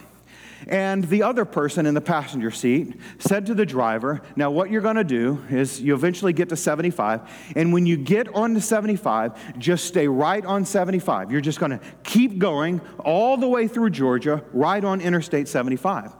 And 0.69 1.03
the 1.03 1.25
other 1.25 1.45
person 1.45 1.87
in 1.87 1.95
the 1.95 2.01
passenger 2.01 2.53
seat 2.53 3.01
said 3.19 3.47
to 3.47 3.55
the 3.55 3.67
driver, 3.67 4.23
Now, 4.37 4.53
what 4.53 4.71
you're 4.71 4.81
going 4.81 4.95
to 4.95 5.03
do 5.03 5.43
is 5.51 5.81
you 5.81 5.93
eventually 5.93 6.33
get 6.33 6.49
to 6.51 6.57
75. 6.57 7.29
And 7.57 7.73
when 7.73 7.85
you 7.85 7.97
get 7.97 8.33
on 8.33 8.55
to 8.55 8.61
75, 8.61 9.59
just 9.59 9.87
stay 9.87 10.07
right 10.07 10.47
on 10.47 10.65
75. 10.65 11.33
You're 11.33 11.41
just 11.41 11.59
going 11.59 11.73
to 11.73 11.81
keep 12.05 12.39
going 12.39 12.81
all 13.01 13.37
the 13.37 13.49
way 13.49 13.67
through 13.67 13.91
Georgia, 13.91 14.45
right 14.53 14.85
on 14.85 15.01
Interstate 15.01 15.49
75. 15.49 16.13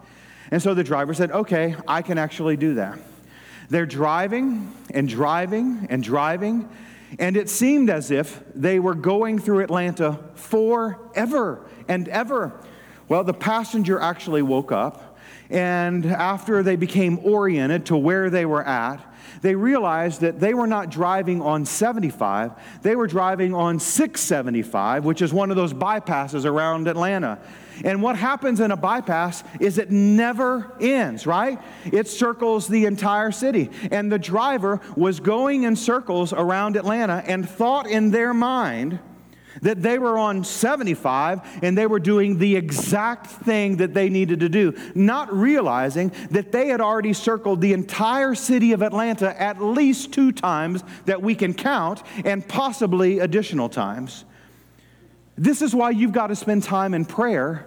And 0.51 0.61
so 0.61 0.75
the 0.75 0.83
driver 0.83 1.15
said, 1.15 1.31
Okay, 1.31 1.77
I 1.87 2.03
can 2.03 2.19
actually 2.19 2.57
do 2.57 2.75
that. 2.75 2.99
They're 3.69 3.87
driving 3.87 4.75
and 4.91 5.09
driving 5.09 5.87
and 5.89 6.03
driving. 6.03 6.69
And 7.19 7.37
it 7.37 7.49
seemed 7.49 7.91
as 7.91 8.11
if 8.11 8.43
they 8.55 8.79
were 8.79 8.95
going 8.95 9.39
through 9.39 9.61
Atlanta 9.61 10.19
forever 10.35 11.67
and 11.89 12.09
ever. 12.09 12.61
Well, 13.09 13.25
the 13.25 13.35
passenger 13.35 14.01
actually 14.01 14.43
woke 14.43 14.73
up, 14.73 15.17
and 15.49 16.05
after 16.05 16.63
they 16.63 16.77
became 16.77 17.21
oriented 17.23 17.87
to 17.87 17.97
where 17.97 18.31
they 18.31 18.45
were 18.45 18.67
at, 18.67 19.01
they 19.43 19.55
realized 19.55 20.23
that 20.23 20.41
they 20.41 20.55
were 20.55 20.67
not 20.67 20.91
driving 20.91 21.41
on 21.41 21.65
75, 21.65 22.53
they 22.83 22.97
were 22.97 23.07
driving 23.07 23.55
on 23.55 23.79
675, 23.79 25.05
which 25.05 25.23
is 25.23 25.33
one 25.33 25.51
of 25.51 25.57
those 25.57 25.73
bypasses 25.73 26.45
around 26.45 26.89
Atlanta. 26.89 27.39
And 27.85 28.03
what 28.03 28.17
happens 28.17 28.61
in 28.61 28.71
a 28.71 28.77
bypass 28.77 29.45
is 29.61 29.79
it 29.79 29.91
never 29.91 30.77
ends, 30.81 31.27
right? 31.27 31.61
It 31.85 32.09
circles 32.09 32.69
the 32.69 32.87
entire 32.87 33.33
city. 33.33 33.71
And 33.91 34.11
the 34.11 34.19
driver 34.19 34.81
was 34.97 35.21
going 35.21 35.65
in 35.65 35.77
circles 35.77 36.33
around 36.33 36.77
Atlanta 36.77 37.23
and 37.27 37.49
thought 37.49 37.87
in 37.87 38.11
their 38.11 38.33
mind, 38.33 38.99
that 39.63 39.83
they 39.83 39.99
were 39.99 40.19
on 40.19 40.45
75 40.45 41.41
and 41.63 41.77
they 41.77 41.87
were 41.87 41.99
doing 41.99 42.39
the 42.39 42.57
exact 42.57 43.27
thing 43.27 43.77
that 43.79 43.95
they 43.95 44.09
needed 44.09 44.41
to 44.41 44.49
do, 44.49 44.75
not 44.95 45.33
realizing 45.35 46.13
that 46.31 46.53
they 46.53 46.69
had 46.69 46.81
already 46.81 47.13
circled 47.13 47.61
the 47.61 47.73
entire 47.73 48.35
city 48.35 48.73
of 48.73 48.83
Atlanta 48.83 49.41
at 49.41 49.63
least 49.63 50.13
two 50.13 50.33
times 50.33 50.85
that 51.07 51.23
we 51.23 51.35
can 51.35 51.55
count 51.55 52.03
and 52.25 52.47
possibly 52.47 53.21
additional 53.21 53.69
times. 53.69 54.25
This 55.39 55.63
is 55.63 55.75
why 55.75 55.91
you've 55.91 56.13
got 56.13 56.29
to 56.29 56.37
spend 56.37 56.63
time 56.63 56.95
in 56.95 57.05
prayer, 57.05 57.67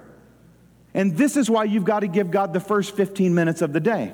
and 0.94 1.16
this 1.16 1.38
is 1.38 1.50
why 1.50 1.66
you've 1.66 1.86
got 1.86 2.00
to 2.00 2.08
give 2.08 2.32
God 2.32 2.54
the 2.54 2.60
first 2.60 2.96
15 2.96 3.34
minutes 3.34 3.62
of 3.62 3.74
the 3.74 3.80
day. 3.80 4.14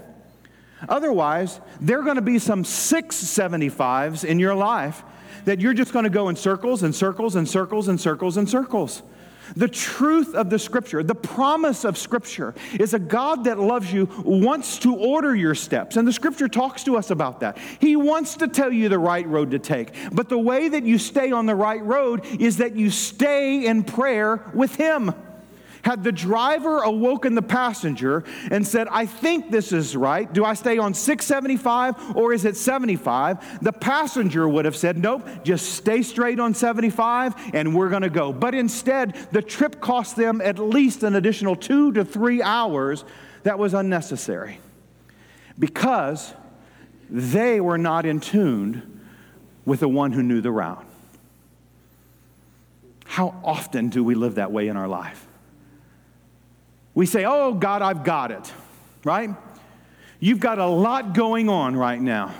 Otherwise, 0.89 1.60
there 1.80 2.00
are 2.00 2.04
going 2.04 2.18
to 2.18 2.22
be 2.22 2.38
some 2.38 2.63
675s 2.63 4.26
in 4.26 4.39
your 4.39 4.56
life 4.56 5.04
that 5.46 5.62
you're 5.62 5.74
just 5.74 5.94
going 5.94 6.04
to 6.04 6.10
go 6.10 6.28
in 6.30 6.36
circles 6.36 6.84
and 6.84 6.94
circles 6.94 7.36
and 7.36 7.48
circles 7.48 7.88
and 7.88 8.00
circles 8.00 8.38
and 8.38 8.50
circles. 8.50 9.02
The 9.56 9.68
truth 9.68 10.34
of 10.34 10.50
the 10.50 10.60
scripture, 10.60 11.04
the 11.04 11.16
promise 11.16 11.84
of 11.84 11.98
scripture, 11.98 12.54
is 12.80 12.94
a 12.94 13.00
God 13.00 13.46
that 13.46 13.60
loves 13.60 13.92
you 13.92 14.10
wants 14.24 14.80
to 14.80 14.96
order 14.96 15.36
your 15.36 15.56
steps. 15.56 15.98
And 15.98 16.08
the 16.08 16.14
scripture 16.14 16.48
talks 16.48 16.84
to 16.86 16.98
us 16.98 17.12
about 17.12 17.40
that. 17.42 17.58
He 17.80 17.96
wants 17.96 18.36
to 18.38 18.48
tell 18.48 18.72
you 18.72 18.90
the 18.90 19.00
right 19.00 19.28
road 19.28 19.52
to 19.52 19.60
take. 19.60 19.94
But 20.12 20.30
the 20.30 20.40
way 20.40 20.70
that 20.70 20.84
you 20.84 20.98
stay 20.98 21.32
on 21.32 21.46
the 21.46 21.56
right 21.56 21.84
road 21.84 22.26
is 22.40 22.58
that 22.58 22.76
you 22.76 22.90
stay 22.90 23.66
in 23.66 23.84
prayer 23.84 24.50
with 24.54 24.76
Him. 24.76 25.14
Had 25.86 26.04
the 26.04 26.12
driver 26.12 26.80
awoken 26.80 27.36
the 27.36 27.43
passenger 27.43 28.24
and 28.50 28.65
said, 28.65 28.88
I 28.89 29.06
think 29.06 29.52
this 29.52 29.71
is 29.71 29.95
right. 29.95 30.32
Do 30.34 30.43
I 30.43 30.56
stay 30.56 30.80
on 30.80 30.95
675 30.95 32.15
or 32.17 32.34
is 32.34 32.43
it 32.43 32.58
75? 32.58 33.62
The 33.62 33.71
passenger 33.71 34.50
would 34.50 34.65
have 34.65 34.76
said, 34.76 34.98
Nope, 34.98 35.28
just 35.43 35.74
stay 35.74 36.02
straight 36.02 36.39
on 36.39 36.56
75 36.56 37.36
and 37.54 37.76
we're 37.76 37.89
going 37.89 38.02
to 38.02 38.10
go. 38.10 38.34
But 38.34 38.56
instead, 38.56 39.13
the 39.32 39.43
trip 39.43 39.80
cost 39.80 40.15
them 40.15 40.41
at 40.41 40.58
least 40.58 41.04
an 41.04 41.13
additional 41.13 41.56
two 41.56 41.91
to 41.91 42.04
three 42.04 42.41
hours 42.41 43.06
that 43.43 43.60
was 43.60 43.76
unnecessary 43.76 44.58
because 45.60 46.34
they 47.12 47.62
were 47.62 47.78
not 47.78 48.08
in 48.08 48.19
tune 48.19 49.02
with 49.65 49.82
the 49.82 49.89
one 49.89 50.13
who 50.13 50.24
knew 50.24 50.41
the 50.41 50.52
route. 50.52 50.84
How 53.06 53.39
often 53.43 53.89
do 53.89 54.04
we 54.04 54.15
live 54.15 54.34
that 54.36 54.52
way 54.52 54.67
in 54.67 54.78
our 54.78 54.88
life? 54.88 55.28
We 56.96 57.06
say, 57.06 57.26
Oh, 57.26 57.54
God, 57.54 57.84
I've 57.84 58.04
got 58.04 58.32
it, 58.32 58.52
right? 59.04 59.30
You've 60.20 60.40
got 60.40 60.58
a 60.58 60.66
lot 60.66 61.14
going 61.14 61.50
on 61.50 61.76
right 61.76 62.02
now. 62.02 62.34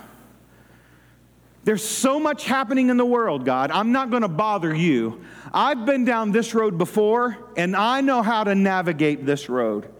There's 1.62 1.84
so 1.84 2.18
much 2.18 2.44
happening 2.44 2.90
in 2.90 2.96
the 2.96 3.04
world, 3.04 3.44
God. 3.44 3.70
I'm 3.70 3.92
not 3.92 4.10
going 4.10 4.22
to 4.22 4.28
bother 4.28 4.74
you. 4.74 5.24
I've 5.52 5.84
been 5.84 6.04
down 6.04 6.30
this 6.30 6.54
road 6.54 6.78
before, 6.78 7.36
and 7.56 7.74
I 7.74 8.00
know 8.00 8.22
how 8.22 8.44
to 8.44 8.54
navigate 8.54 9.26
this 9.26 9.48
road. 9.48 9.92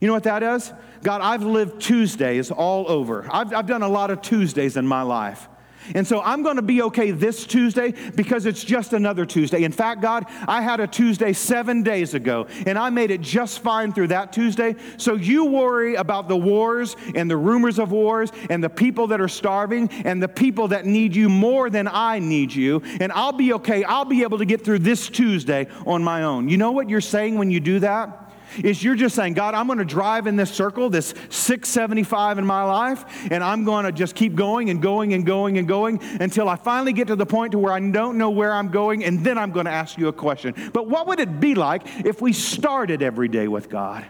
You 0.00 0.08
know 0.08 0.14
what 0.14 0.24
that 0.24 0.42
is? 0.42 0.72
God, 1.02 1.20
I've 1.20 1.44
lived 1.44 1.80
Tuesdays 1.80 2.50
all 2.50 2.90
over. 2.90 3.26
I've, 3.30 3.54
I've 3.54 3.66
done 3.66 3.82
a 3.82 3.88
lot 3.88 4.10
of 4.10 4.20
Tuesdays 4.20 4.76
in 4.76 4.86
my 4.86 5.02
life. 5.02 5.48
And 5.94 6.06
so 6.06 6.20
I'm 6.22 6.42
going 6.42 6.56
to 6.56 6.62
be 6.62 6.82
okay 6.82 7.10
this 7.10 7.46
Tuesday 7.46 7.92
because 8.14 8.46
it's 8.46 8.64
just 8.64 8.92
another 8.92 9.26
Tuesday. 9.26 9.64
In 9.64 9.72
fact, 9.72 10.00
God, 10.00 10.26
I 10.46 10.62
had 10.62 10.80
a 10.80 10.86
Tuesday 10.86 11.32
seven 11.32 11.82
days 11.82 12.14
ago, 12.14 12.46
and 12.66 12.78
I 12.78 12.90
made 12.90 13.10
it 13.10 13.20
just 13.20 13.60
fine 13.60 13.92
through 13.92 14.08
that 14.08 14.32
Tuesday. 14.32 14.76
So 14.96 15.14
you 15.14 15.44
worry 15.46 15.94
about 15.94 16.28
the 16.28 16.36
wars 16.36 16.96
and 17.14 17.30
the 17.30 17.36
rumors 17.36 17.78
of 17.78 17.92
wars 17.92 18.30
and 18.50 18.62
the 18.62 18.70
people 18.70 19.08
that 19.08 19.20
are 19.20 19.28
starving 19.28 19.88
and 20.04 20.22
the 20.22 20.28
people 20.28 20.68
that 20.68 20.86
need 20.86 21.14
you 21.14 21.28
more 21.28 21.70
than 21.70 21.88
I 21.88 22.18
need 22.18 22.54
you, 22.54 22.82
and 23.00 23.12
I'll 23.12 23.32
be 23.32 23.52
okay. 23.54 23.84
I'll 23.84 24.04
be 24.04 24.22
able 24.22 24.38
to 24.38 24.44
get 24.44 24.64
through 24.64 24.80
this 24.80 25.08
Tuesday 25.08 25.68
on 25.86 26.02
my 26.02 26.22
own. 26.22 26.48
You 26.48 26.56
know 26.56 26.72
what 26.72 26.88
you're 26.88 27.00
saying 27.00 27.38
when 27.38 27.50
you 27.50 27.60
do 27.60 27.80
that? 27.80 28.25
Is 28.62 28.82
you're 28.82 28.94
just 28.94 29.14
saying, 29.14 29.34
God, 29.34 29.54
I'm 29.54 29.66
going 29.66 29.78
to 29.78 29.84
drive 29.84 30.26
in 30.26 30.36
this 30.36 30.50
circle, 30.50 30.90
this 30.90 31.14
675 31.30 32.38
in 32.38 32.46
my 32.46 32.62
life, 32.62 33.04
and 33.30 33.42
I'm 33.42 33.64
going 33.64 33.84
to 33.84 33.92
just 33.92 34.14
keep 34.14 34.34
going 34.34 34.70
and 34.70 34.80
going 34.80 35.14
and 35.14 35.26
going 35.26 35.58
and 35.58 35.68
going 35.68 36.00
until 36.20 36.48
I 36.48 36.56
finally 36.56 36.92
get 36.92 37.08
to 37.08 37.16
the 37.16 37.26
point 37.26 37.52
to 37.52 37.58
where 37.58 37.72
I 37.72 37.80
don't 37.80 38.18
know 38.18 38.30
where 38.30 38.52
I'm 38.52 38.68
going, 38.68 39.04
and 39.04 39.24
then 39.24 39.38
I'm 39.38 39.52
going 39.52 39.66
to 39.66 39.72
ask 39.72 39.98
you 39.98 40.08
a 40.08 40.12
question. 40.12 40.54
But 40.72 40.88
what 40.88 41.06
would 41.06 41.20
it 41.20 41.40
be 41.40 41.54
like 41.54 41.82
if 42.04 42.20
we 42.20 42.32
started 42.32 43.02
every 43.02 43.28
day 43.28 43.48
with 43.48 43.68
God? 43.68 44.06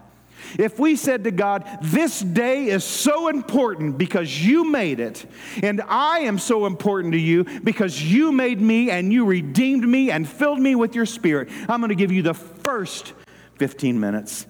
If 0.59 0.79
we 0.79 0.97
said 0.97 1.25
to 1.25 1.31
God, 1.31 1.67
This 1.83 2.21
day 2.21 2.67
is 2.67 2.85
so 2.85 3.29
important 3.29 3.99
because 3.99 4.45
you 4.45 4.71
made 4.71 5.01
it, 5.01 5.27
and 5.63 5.83
I 5.89 6.21
am 6.21 6.39
so 6.39 6.67
important 6.67 7.13
to 7.13 7.19
you 7.19 7.45
because 7.45 8.03
you 8.03 8.33
made 8.33 8.61
me 8.61 8.91
and 8.91 9.13
you 9.13 9.25
redeemed 9.25 9.87
me 9.87 10.11
and 10.11 10.29
filled 10.29 10.61
me 10.61 10.75
with 10.75 10.95
your 10.95 11.07
spirit, 11.07 11.49
I'm 11.69 11.81
going 11.81 11.89
to 11.89 11.95
give 11.95 12.13
you 12.13 12.23
the 12.23 12.35
first 12.35 13.15
15 13.59 13.99
minutes 13.99 14.47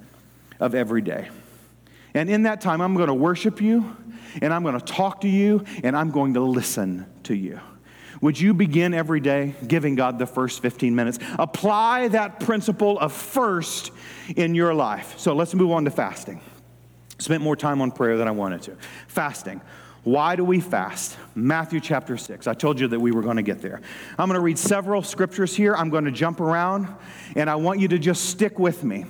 of 0.60 0.74
every 0.74 1.02
day. 1.02 1.28
And 2.14 2.30
in 2.30 2.44
that 2.44 2.60
time, 2.60 2.80
I'm 2.80 2.94
going 2.94 3.08
to 3.08 3.14
worship 3.14 3.60
you, 3.60 3.96
and 4.40 4.52
I'm 4.52 4.62
going 4.62 4.78
to 4.78 4.84
talk 4.84 5.20
to 5.20 5.28
you, 5.28 5.64
and 5.84 5.96
I'm 5.96 6.10
going 6.10 6.34
to 6.34 6.40
listen 6.40 7.06
to 7.24 7.34
you. 7.34 7.60
Would 8.22 8.40
you 8.40 8.54
begin 8.54 8.94
every 8.94 9.20
day 9.20 9.54
giving 9.66 9.94
God 9.94 10.18
the 10.18 10.26
first 10.26 10.62
15 10.62 10.94
minutes? 10.94 11.18
Apply 11.38 12.08
that 12.08 12.40
principle 12.40 12.98
of 12.98 13.12
first 13.12 13.92
in 14.34 14.54
your 14.54 14.72
life. 14.72 15.18
So 15.18 15.34
let's 15.34 15.54
move 15.54 15.70
on 15.72 15.84
to 15.84 15.90
fasting. 15.90 16.40
Spent 17.18 17.42
more 17.42 17.56
time 17.56 17.80
on 17.80 17.90
prayer 17.90 18.16
than 18.16 18.28
I 18.28 18.30
wanted 18.30 18.62
to. 18.62 18.76
Fasting. 19.08 19.60
Why 20.06 20.36
do 20.36 20.44
we 20.44 20.60
fast? 20.60 21.16
Matthew 21.34 21.80
chapter 21.80 22.16
6. 22.16 22.46
I 22.46 22.54
told 22.54 22.78
you 22.78 22.86
that 22.86 23.00
we 23.00 23.10
were 23.10 23.22
going 23.22 23.38
to 23.38 23.42
get 23.42 23.60
there. 23.60 23.80
I'm 24.16 24.28
going 24.28 24.38
to 24.38 24.40
read 24.40 24.56
several 24.56 25.02
scriptures 25.02 25.56
here. 25.56 25.74
I'm 25.74 25.90
going 25.90 26.04
to 26.04 26.12
jump 26.12 26.38
around, 26.38 26.86
and 27.34 27.50
I 27.50 27.56
want 27.56 27.80
you 27.80 27.88
to 27.88 27.98
just 27.98 28.26
stick 28.26 28.56
with 28.60 28.84
me. 28.84 29.06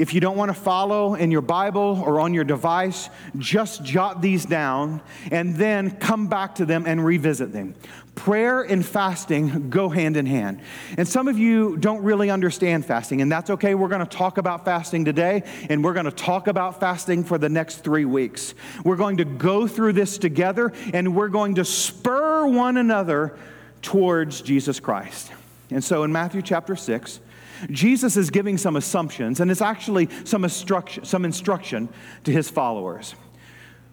If 0.00 0.14
you 0.14 0.20
don't 0.22 0.38
want 0.38 0.48
to 0.48 0.58
follow 0.58 1.14
in 1.14 1.30
your 1.30 1.42
Bible 1.42 2.02
or 2.06 2.20
on 2.20 2.32
your 2.32 2.42
device, 2.42 3.10
just 3.36 3.84
jot 3.84 4.22
these 4.22 4.46
down 4.46 5.02
and 5.30 5.54
then 5.56 5.90
come 5.90 6.26
back 6.26 6.54
to 6.54 6.64
them 6.64 6.86
and 6.86 7.04
revisit 7.04 7.52
them. 7.52 7.74
Prayer 8.14 8.62
and 8.62 8.84
fasting 8.84 9.68
go 9.68 9.90
hand 9.90 10.16
in 10.16 10.24
hand. 10.24 10.62
And 10.96 11.06
some 11.06 11.28
of 11.28 11.38
you 11.38 11.76
don't 11.76 12.02
really 12.02 12.30
understand 12.30 12.86
fasting, 12.86 13.20
and 13.20 13.30
that's 13.30 13.50
okay. 13.50 13.74
We're 13.74 13.88
going 13.88 14.00
to 14.00 14.06
talk 14.06 14.38
about 14.38 14.64
fasting 14.64 15.04
today, 15.04 15.42
and 15.68 15.84
we're 15.84 15.92
going 15.92 16.06
to 16.06 16.10
talk 16.10 16.46
about 16.46 16.80
fasting 16.80 17.22
for 17.22 17.36
the 17.36 17.50
next 17.50 17.84
three 17.84 18.06
weeks. 18.06 18.54
We're 18.82 18.96
going 18.96 19.18
to 19.18 19.26
go 19.26 19.66
through 19.66 19.92
this 19.92 20.16
together, 20.16 20.72
and 20.94 21.14
we're 21.14 21.28
going 21.28 21.56
to 21.56 21.64
spur 21.66 22.46
one 22.46 22.78
another 22.78 23.36
towards 23.82 24.40
Jesus 24.40 24.80
Christ. 24.80 25.30
And 25.70 25.84
so 25.84 26.04
in 26.04 26.10
Matthew 26.10 26.40
chapter 26.40 26.74
6, 26.74 27.20
Jesus 27.70 28.16
is 28.16 28.30
giving 28.30 28.56
some 28.58 28.76
assumptions, 28.76 29.40
and 29.40 29.50
it's 29.50 29.62
actually 29.62 30.08
some 30.24 30.44
instruction, 30.44 31.04
some 31.04 31.24
instruction 31.24 31.88
to 32.24 32.32
his 32.32 32.48
followers. 32.48 33.14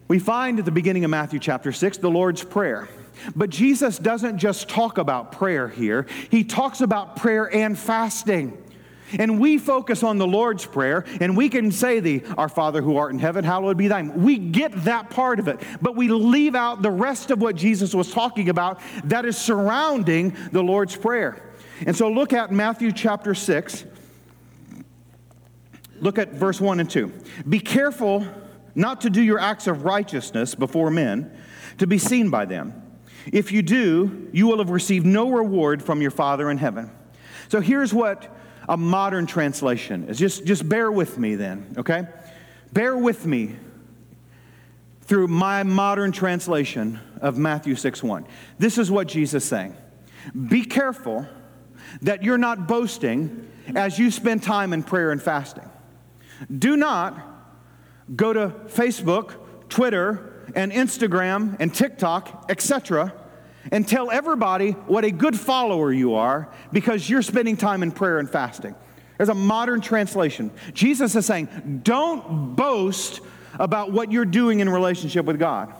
We 0.08 0.20
find 0.20 0.60
at 0.60 0.66
the 0.66 0.72
beginning 0.72 1.04
of 1.04 1.12
Matthew 1.12 1.40
chapter 1.40 1.72
6 1.72 1.98
the 1.98 2.10
Lord's 2.10 2.44
Prayer. 2.44 2.88
But 3.36 3.50
Jesus 3.50 3.98
doesn't 3.98 4.38
just 4.38 4.70
talk 4.70 4.98
about 4.98 5.32
prayer 5.32 5.68
here, 5.68 6.06
he 6.30 6.44
talks 6.44 6.82
about 6.82 7.16
prayer 7.18 7.54
and 7.54 7.78
fasting. 7.78 8.64
And 9.18 9.40
we 9.40 9.58
focus 9.58 10.04
on 10.04 10.18
the 10.18 10.28
Lord's 10.28 10.66
Prayer, 10.66 11.06
and 11.22 11.38
we 11.38 11.48
can 11.48 11.72
say 11.72 12.02
the 12.02 12.24
Our 12.38 12.50
Father 12.50 12.82
who 12.82 12.98
art 12.98 13.14
in 13.14 13.20
heaven, 13.20 13.46
hallowed 13.46 13.78
be 13.78 13.88
thy 13.88 14.02
name. 14.02 14.22
We 14.22 14.38
get 14.38 14.84
that 14.84 15.10
part 15.10 15.40
of 15.40 15.48
it, 15.48 15.62
but 15.82 15.96
we 15.96 16.10
leave 16.10 16.56
out 16.56 16.82
the 16.82 16.92
rest 16.92 17.32
of 17.32 17.42
what 17.42 17.56
Jesus 17.56 17.96
was 17.96 18.12
talking 18.12 18.50
about 18.50 18.82
that 19.06 19.26
is 19.26 19.38
surrounding 19.38 20.36
the 20.52 20.62
Lord's 20.62 20.96
Prayer. 20.96 21.42
And 21.86 21.96
so 21.96 22.10
look 22.10 22.34
at 22.34 22.52
Matthew 22.52 22.92
chapter 22.92 23.36
6. 23.36 23.86
Look 26.00 26.18
at 26.18 26.34
verse 26.34 26.62
1 26.62 26.80
and 26.80 26.90
2. 26.90 27.12
Be 27.48 27.60
careful 27.60 28.26
not 28.76 29.02
to 29.02 29.10
do 29.10 29.22
your 29.22 29.40
acts 29.40 29.68
of 29.68 29.86
righteousness 29.86 30.54
before 30.54 30.92
men, 30.92 31.36
to 31.80 31.88
be 31.88 31.98
seen 31.98 32.30
by 32.30 32.46
them. 32.46 32.84
If 33.34 33.52
you 33.52 33.62
do, 33.62 34.30
you 34.32 34.48
will 34.48 34.60
have 34.60 34.70
received 34.70 35.06
no 35.06 35.32
reward 35.32 35.84
from 35.84 36.02
your 36.02 36.12
Father 36.12 36.50
in 36.50 36.58
heaven. 36.58 36.92
So 37.50 37.60
here's 37.60 37.94
what 37.94 38.36
a 38.70 38.78
modern 38.78 39.26
translation 39.26 40.10
is. 40.10 40.20
Just, 40.20 40.46
just 40.46 40.68
bear 40.68 40.92
with 40.92 41.18
me 41.18 41.36
then, 41.36 41.74
okay? 41.78 42.08
Bear 42.74 42.98
with 42.98 43.26
me 43.26 43.56
through 45.02 45.28
my 45.28 45.64
modern 45.64 46.12
translation 46.12 47.00
of 47.22 47.38
Matthew 47.38 47.76
6 47.76 48.04
1. 48.04 48.26
This 48.60 48.78
is 48.78 48.92
what 48.92 49.08
Jesus 49.08 49.44
is 49.44 49.50
saying 49.50 49.76
Be 50.50 50.64
careful 50.64 51.28
that 52.02 52.24
you're 52.24 52.38
not 52.38 52.68
boasting 52.68 53.48
as 53.76 54.00
you 54.00 54.12
spend 54.12 54.44
time 54.44 54.74
in 54.74 54.84
prayer 54.84 55.12
and 55.12 55.22
fasting. 55.22 55.70
Do 56.56 56.78
not 56.78 57.20
go 58.16 58.34
to 58.34 58.50
Facebook, 58.68 59.36
Twitter, 59.70 60.46
and 60.56 60.72
Instagram 60.72 61.58
and 61.60 61.74
TikTok, 61.74 62.46
etc., 62.50 63.14
and 63.70 63.86
tell 63.86 64.10
everybody 64.10 64.72
what 64.72 65.04
a 65.04 65.12
good 65.12 65.38
follower 65.38 65.92
you 65.92 66.16
are 66.16 66.50
because 66.72 67.10
you're 67.10 67.22
spending 67.22 67.58
time 67.58 67.84
in 67.84 67.92
prayer 67.92 68.18
and 68.18 68.30
fasting. 68.30 68.74
There's 69.18 69.28
a 69.28 69.34
modern 69.34 69.82
translation. 69.82 70.52
Jesus 70.74 71.16
is 71.16 71.26
saying, 71.26 71.82
don't 71.84 72.56
boast 72.56 73.20
about 73.56 73.92
what 73.92 74.12
you're 74.12 74.26
doing 74.26 74.62
in 74.62 74.70
relationship 74.70 75.26
with 75.26 75.38
God. 75.38 75.74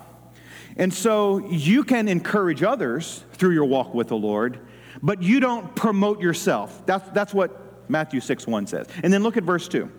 And 0.76 0.92
so 0.92 1.38
you 1.48 1.82
can 1.82 2.08
encourage 2.08 2.62
others 2.62 3.24
through 3.32 3.52
your 3.52 3.64
walk 3.64 3.94
with 3.94 4.08
the 4.08 4.16
Lord, 4.16 4.60
but 5.02 5.22
you 5.22 5.40
don't 5.40 5.74
promote 5.74 6.20
yourself. 6.20 6.84
That's, 6.86 7.08
that's 7.10 7.34
what 7.34 7.90
Matthew 7.90 8.20
6 8.20 8.46
1 8.46 8.66
says. 8.66 8.86
And 9.02 9.12
then 9.12 9.22
look 9.22 9.36
at 9.36 9.44
verse 9.44 9.68
2. 9.68 9.90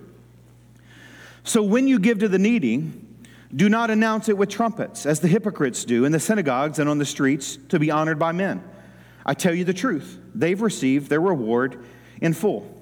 So 1.43 1.63
when 1.63 1.87
you 1.87 1.99
give 1.99 2.19
to 2.19 2.27
the 2.27 2.39
needy, 2.39 2.91
do 3.55 3.69
not 3.69 3.89
announce 3.89 4.29
it 4.29 4.37
with 4.37 4.49
trumpets, 4.49 5.05
as 5.05 5.19
the 5.19 5.27
hypocrites 5.27 5.83
do 5.85 6.05
in 6.05 6.11
the 6.11 6.19
synagogues 6.19 6.77
and 6.77 6.89
on 6.89 6.99
the 6.99 7.05
streets 7.05 7.57
to 7.69 7.79
be 7.79 7.89
honored 7.89 8.19
by 8.19 8.31
men. 8.31 8.63
I 9.25 9.33
tell 9.33 9.53
you 9.53 9.63
the 9.63 9.73
truth, 9.73 10.19
they've 10.35 10.61
received 10.61 11.09
their 11.09 11.21
reward 11.21 11.83
in 12.21 12.33
full. 12.33 12.75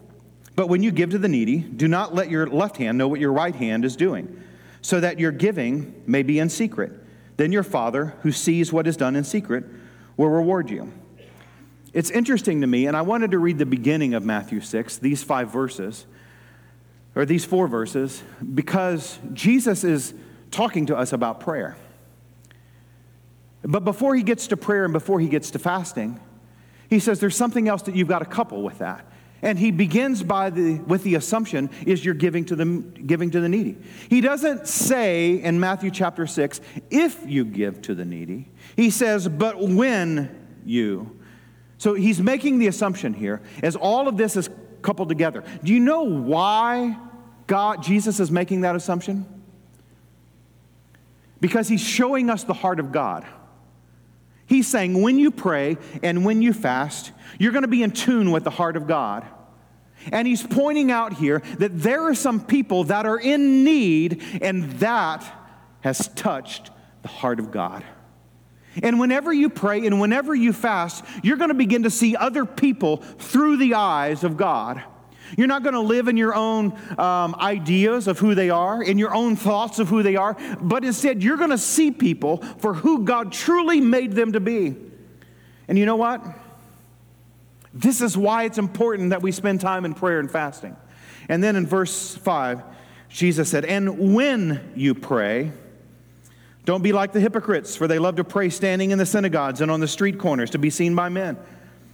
But 0.56 0.68
when 0.68 0.84
you 0.84 0.92
give 0.92 1.12
to 1.12 1.18
the 1.18 1.30
needy, 1.30 1.60
do 1.60 1.88
not 1.88 2.16
let 2.16 2.30
your 2.30 2.48
left 2.48 2.78
hand 2.78 2.98
know 2.98 3.08
what 3.08 3.20
your 3.20 3.32
right 3.32 3.56
hand 3.56 3.86
is 3.86 3.96
doing, 3.96 4.44
so 4.82 5.00
that 5.00 5.20
your 5.20 5.32
giving 5.32 6.04
may 6.06 6.24
be 6.24 6.40
in 6.40 6.50
secret. 6.50 6.92
Then 7.38 7.52
your 7.52 7.64
Father, 7.64 8.16
who 8.24 8.32
sees 8.32 8.74
what 8.74 8.88
is 8.88 8.98
done 8.98 9.16
in 9.16 9.24
secret, 9.24 9.64
will 10.18 10.30
reward 10.30 10.70
you. 10.70 10.92
It's 11.98 12.12
interesting 12.12 12.62
to 12.62 12.68
me, 12.68 12.86
and 12.86 12.96
I 12.96 13.02
wanted 13.02 13.32
to 13.32 13.40
read 13.40 13.58
the 13.58 13.66
beginning 13.66 14.14
of 14.14 14.24
Matthew 14.24 14.62
6, 14.62 15.00
these 15.00 15.24
five 15.24 15.52
verses, 15.52 16.06
or 17.16 17.26
these 17.26 17.44
four 17.44 17.68
verses, 17.68 18.22
because 18.54 19.18
Jesus 19.34 19.84
is 19.84 20.14
talking 20.52 20.86
to 20.86 20.96
us 20.96 21.12
about 21.12 21.40
prayer. 21.40 21.76
But 23.64 23.84
before 23.84 24.14
he 24.14 24.22
gets 24.22 24.46
to 24.50 24.58
prayer 24.58 24.84
and 24.84 24.94
before 24.94 25.20
he 25.20 25.28
gets 25.28 25.50
to 25.50 25.58
fasting, 25.58 26.20
he 26.88 27.00
says 27.00 27.20
there's 27.20 27.36
something 27.36 27.68
else 27.68 27.82
that 27.82 27.96
you've 27.96 28.08
got 28.08 28.20
to 28.20 28.26
couple 28.26 28.62
with 28.62 28.78
that. 28.78 29.04
And 29.42 29.58
he 29.58 29.72
begins 29.72 30.22
by 30.22 30.52
the, 30.52 30.76
with 30.78 31.02
the 31.02 31.16
assumption 31.16 31.72
is 31.88 32.06
you're 32.06 32.14
giving 32.14 32.46
to, 32.46 32.56
the, 32.56 32.66
giving 33.08 33.32
to 33.32 33.40
the 33.40 33.50
needy. 33.50 33.76
He 34.08 34.22
doesn't 34.22 34.68
say 34.68 35.42
in 35.42 35.60
Matthew 35.60 35.90
chapter 35.90 36.28
6, 36.28 36.62
if 36.92 37.26
you 37.26 37.44
give 37.44 37.82
to 37.82 37.96
the 37.96 38.06
needy. 38.06 38.50
He 38.76 38.92
says, 38.92 39.28
but 39.28 39.60
when 39.60 40.46
you. 40.64 41.18
So 41.78 41.94
he's 41.94 42.22
making 42.22 42.60
the 42.60 42.68
assumption 42.68 43.14
here 43.14 43.42
as 43.62 43.76
all 43.76 44.08
of 44.08 44.18
this 44.18 44.36
is 44.36 44.50
coupled 44.82 45.10
together. 45.10 45.44
Do 45.64 45.74
you 45.74 45.80
know 45.80 46.04
why 46.04 46.98
God, 47.46 47.84
Jesus 47.84 48.20
is 48.20 48.32
making 48.32 48.62
that 48.62 48.76
assumption? 48.76 49.26
Because 51.40 51.68
he's 51.68 51.82
showing 51.82 52.30
us 52.30 52.44
the 52.44 52.54
heart 52.54 52.80
of 52.80 52.92
God. 52.92 53.26
He's 54.48 54.68
saying 54.68 55.02
when 55.02 55.20
you 55.20 55.30
pray 55.30 55.78
and 56.02 56.26
when 56.26 56.42
you 56.42 56.54
fast, 56.54 57.12
you're 57.38 57.52
going 57.52 57.64
to 57.64 57.68
be 57.68 57.84
in 57.84 57.92
tune 57.92 58.32
with 58.32 58.44
the 58.44 58.50
heart 58.50 58.78
of 58.78 58.88
God. 58.88 59.26
And 60.12 60.28
he's 60.28 60.42
pointing 60.42 60.90
out 60.90 61.14
here 61.14 61.42
that 61.60 61.78
there 61.80 62.04
are 62.04 62.16
some 62.16 62.44
people 62.44 62.86
that 62.86 63.06
are 63.06 63.20
in 63.20 63.64
need, 63.64 64.24
and 64.42 64.72
that 64.80 65.26
has 65.82 66.08
touched 66.10 66.70
the 67.02 67.08
heart 67.08 67.40
of 67.40 67.52
God. 67.52 67.84
And 68.84 69.00
whenever 69.00 69.34
you 69.34 69.50
pray 69.50 69.86
and 69.86 70.00
whenever 70.00 70.36
you 70.36 70.54
fast, 70.54 71.04
you're 71.24 71.38
going 71.38 71.50
to 71.50 71.56
begin 71.56 71.84
to 71.84 71.90
see 71.90 72.16
other 72.16 72.46
people 72.46 72.98
through 72.98 73.58
the 73.58 73.74
eyes 73.74 74.24
of 74.24 74.38
God. 74.38 74.84
You're 75.36 75.48
not 75.48 75.64
going 75.64 75.74
to 75.74 75.82
live 75.82 76.08
in 76.08 76.16
your 76.16 76.34
own 76.34 76.78
um, 76.98 77.36
ideas 77.36 78.08
of 78.08 78.20
who 78.20 78.36
they 78.36 78.50
are, 78.50 78.82
in 78.82 78.98
your 78.98 79.14
own 79.14 79.36
thoughts 79.36 79.80
of 79.80 79.90
who 79.90 80.04
they 80.04 80.16
are, 80.16 80.38
but 80.62 80.86
instead 80.86 81.22
you're 81.22 81.38
going 81.38 81.50
to 81.50 81.58
see 81.58 81.92
people 81.92 82.38
for 82.60 82.74
who 82.74 83.04
God 83.04 83.34
truly 83.34 83.82
made 83.82 84.14
them 84.14 84.34
to 84.34 84.40
be. 84.40 84.76
And 85.68 85.78
you 85.78 85.86
know 85.86 85.98
what? 85.98 86.24
This 87.74 88.02
is 88.02 88.18
why 88.18 88.46
it's 88.46 88.58
important 88.58 89.10
that 89.10 89.22
we 89.22 89.32
spend 89.32 89.60
time 89.60 89.86
in 89.86 89.94
prayer 89.94 90.20
and 90.20 90.32
fasting. 90.32 90.76
And 91.30 91.44
then 91.44 91.56
in 91.56 91.68
verse 91.68 92.16
5, 92.16 92.64
Jesus 93.10 93.50
said, 93.50 93.66
And 93.66 94.16
when 94.16 94.72
you 94.76 94.96
pray, 94.96 95.52
don't 96.68 96.82
be 96.82 96.92
like 96.92 97.14
the 97.14 97.22
hypocrites, 97.22 97.78
for 97.78 97.88
they 97.88 97.98
love 97.98 98.18
to 98.18 98.26
pray 98.26 98.50
standing 98.50 98.92
in 98.92 98.98
the 98.98 99.06
synagogues 99.06 99.62
and 99.62 99.72
on 99.72 99.80
the 99.80 99.88
street 99.88 100.20
corners 100.20 100.50
to 100.50 100.58
be 100.58 100.70
seen 100.70 100.96
by 100.96 101.08
men. 101.08 101.38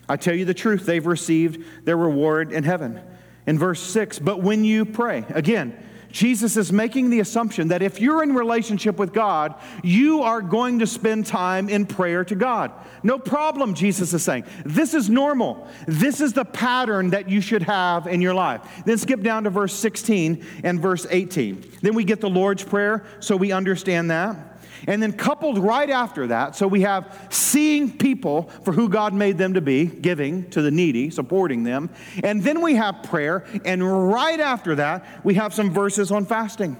I 0.09 0.15
tell 0.17 0.33
you 0.33 0.45
the 0.45 0.55
truth, 0.55 0.87
they've 0.87 1.05
received 1.05 1.85
their 1.85 1.95
reward 1.95 2.51
in 2.51 2.63
heaven 2.63 2.99
in 3.45 3.59
verse 3.59 3.79
6. 3.79 4.17
But 4.17 4.41
when 4.41 4.63
you 4.63 4.83
pray, 4.83 5.25
again, 5.29 5.77
Jesus 6.09 6.57
is 6.57 6.71
making 6.71 7.11
the 7.11 7.19
assumption 7.19 7.67
that 7.67 7.83
if 7.83 8.01
you're 8.01 8.23
in 8.23 8.33
relationship 8.33 8.97
with 8.97 9.13
God, 9.13 9.53
you 9.83 10.23
are 10.23 10.41
going 10.41 10.79
to 10.79 10.87
spend 10.87 11.27
time 11.27 11.69
in 11.69 11.85
prayer 11.85 12.25
to 12.25 12.33
God. 12.33 12.71
No 13.03 13.19
problem, 13.19 13.75
Jesus 13.75 14.11
is 14.11 14.23
saying. 14.23 14.45
This 14.65 14.95
is 14.95 15.07
normal. 15.07 15.67
This 15.85 16.19
is 16.19 16.33
the 16.33 16.45
pattern 16.45 17.11
that 17.11 17.29
you 17.29 17.41
should 17.41 17.61
have 17.61 18.07
in 18.07 18.21
your 18.21 18.33
life. 18.33 18.61
Then 18.87 18.97
skip 18.97 19.21
down 19.21 19.43
to 19.43 19.51
verse 19.51 19.75
16 19.75 20.43
and 20.63 20.79
verse 20.79 21.05
18. 21.11 21.63
Then 21.83 21.93
we 21.93 22.03
get 22.03 22.21
the 22.21 22.29
Lord's 22.29 22.63
Prayer, 22.63 23.05
so 23.19 23.37
we 23.37 23.51
understand 23.51 24.09
that. 24.09 24.52
And 24.87 25.01
then, 25.01 25.13
coupled 25.13 25.57
right 25.57 25.89
after 25.89 26.27
that, 26.27 26.55
so 26.55 26.67
we 26.67 26.81
have 26.81 27.27
seeing 27.29 27.97
people 27.97 28.43
for 28.63 28.71
who 28.71 28.89
God 28.89 29.13
made 29.13 29.37
them 29.37 29.53
to 29.53 29.61
be, 29.61 29.85
giving 29.85 30.49
to 30.51 30.61
the 30.61 30.71
needy, 30.71 31.09
supporting 31.09 31.63
them. 31.63 31.89
And 32.23 32.43
then 32.43 32.61
we 32.61 32.75
have 32.75 33.03
prayer. 33.03 33.45
And 33.65 34.09
right 34.11 34.39
after 34.39 34.75
that, 34.75 35.05
we 35.23 35.35
have 35.35 35.53
some 35.53 35.71
verses 35.71 36.11
on 36.11 36.25
fasting. 36.25 36.77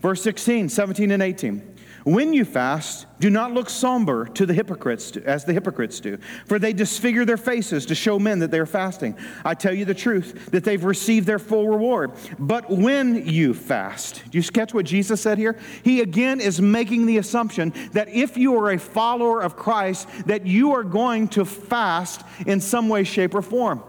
Verse 0.00 0.22
16, 0.22 0.68
17, 0.68 1.10
and 1.12 1.22
18. 1.22 1.73
When 2.04 2.34
you 2.34 2.44
fast, 2.44 3.06
do 3.18 3.30
not 3.30 3.54
look 3.54 3.70
somber 3.70 4.26
to 4.26 4.44
the 4.44 4.52
hypocrites 4.52 5.16
as 5.16 5.46
the 5.46 5.54
hypocrites 5.54 6.00
do, 6.00 6.18
for 6.44 6.58
they 6.58 6.74
disfigure 6.74 7.24
their 7.24 7.38
faces 7.38 7.86
to 7.86 7.94
show 7.94 8.18
men 8.18 8.40
that 8.40 8.50
they 8.50 8.58
are 8.58 8.66
fasting. 8.66 9.16
I 9.42 9.54
tell 9.54 9.72
you 9.72 9.86
the 9.86 9.94
truth, 9.94 10.50
that 10.50 10.64
they've 10.64 10.84
received 10.84 11.26
their 11.26 11.38
full 11.38 11.66
reward. 11.66 12.12
But 12.38 12.68
when 12.70 13.26
you 13.26 13.54
fast, 13.54 14.22
do 14.30 14.36
you 14.36 14.44
catch 14.44 14.74
what 14.74 14.84
Jesus 14.84 15.22
said 15.22 15.38
here? 15.38 15.58
He 15.82 16.02
again 16.02 16.42
is 16.42 16.60
making 16.60 17.06
the 17.06 17.16
assumption 17.16 17.72
that 17.92 18.10
if 18.10 18.36
you 18.36 18.54
are 18.58 18.72
a 18.72 18.78
follower 18.78 19.40
of 19.40 19.56
Christ, 19.56 20.06
that 20.26 20.46
you 20.46 20.72
are 20.72 20.84
going 20.84 21.28
to 21.28 21.46
fast 21.46 22.20
in 22.46 22.60
some 22.60 22.90
way, 22.90 23.04
shape, 23.04 23.34
or 23.34 23.40
form. 23.40 23.82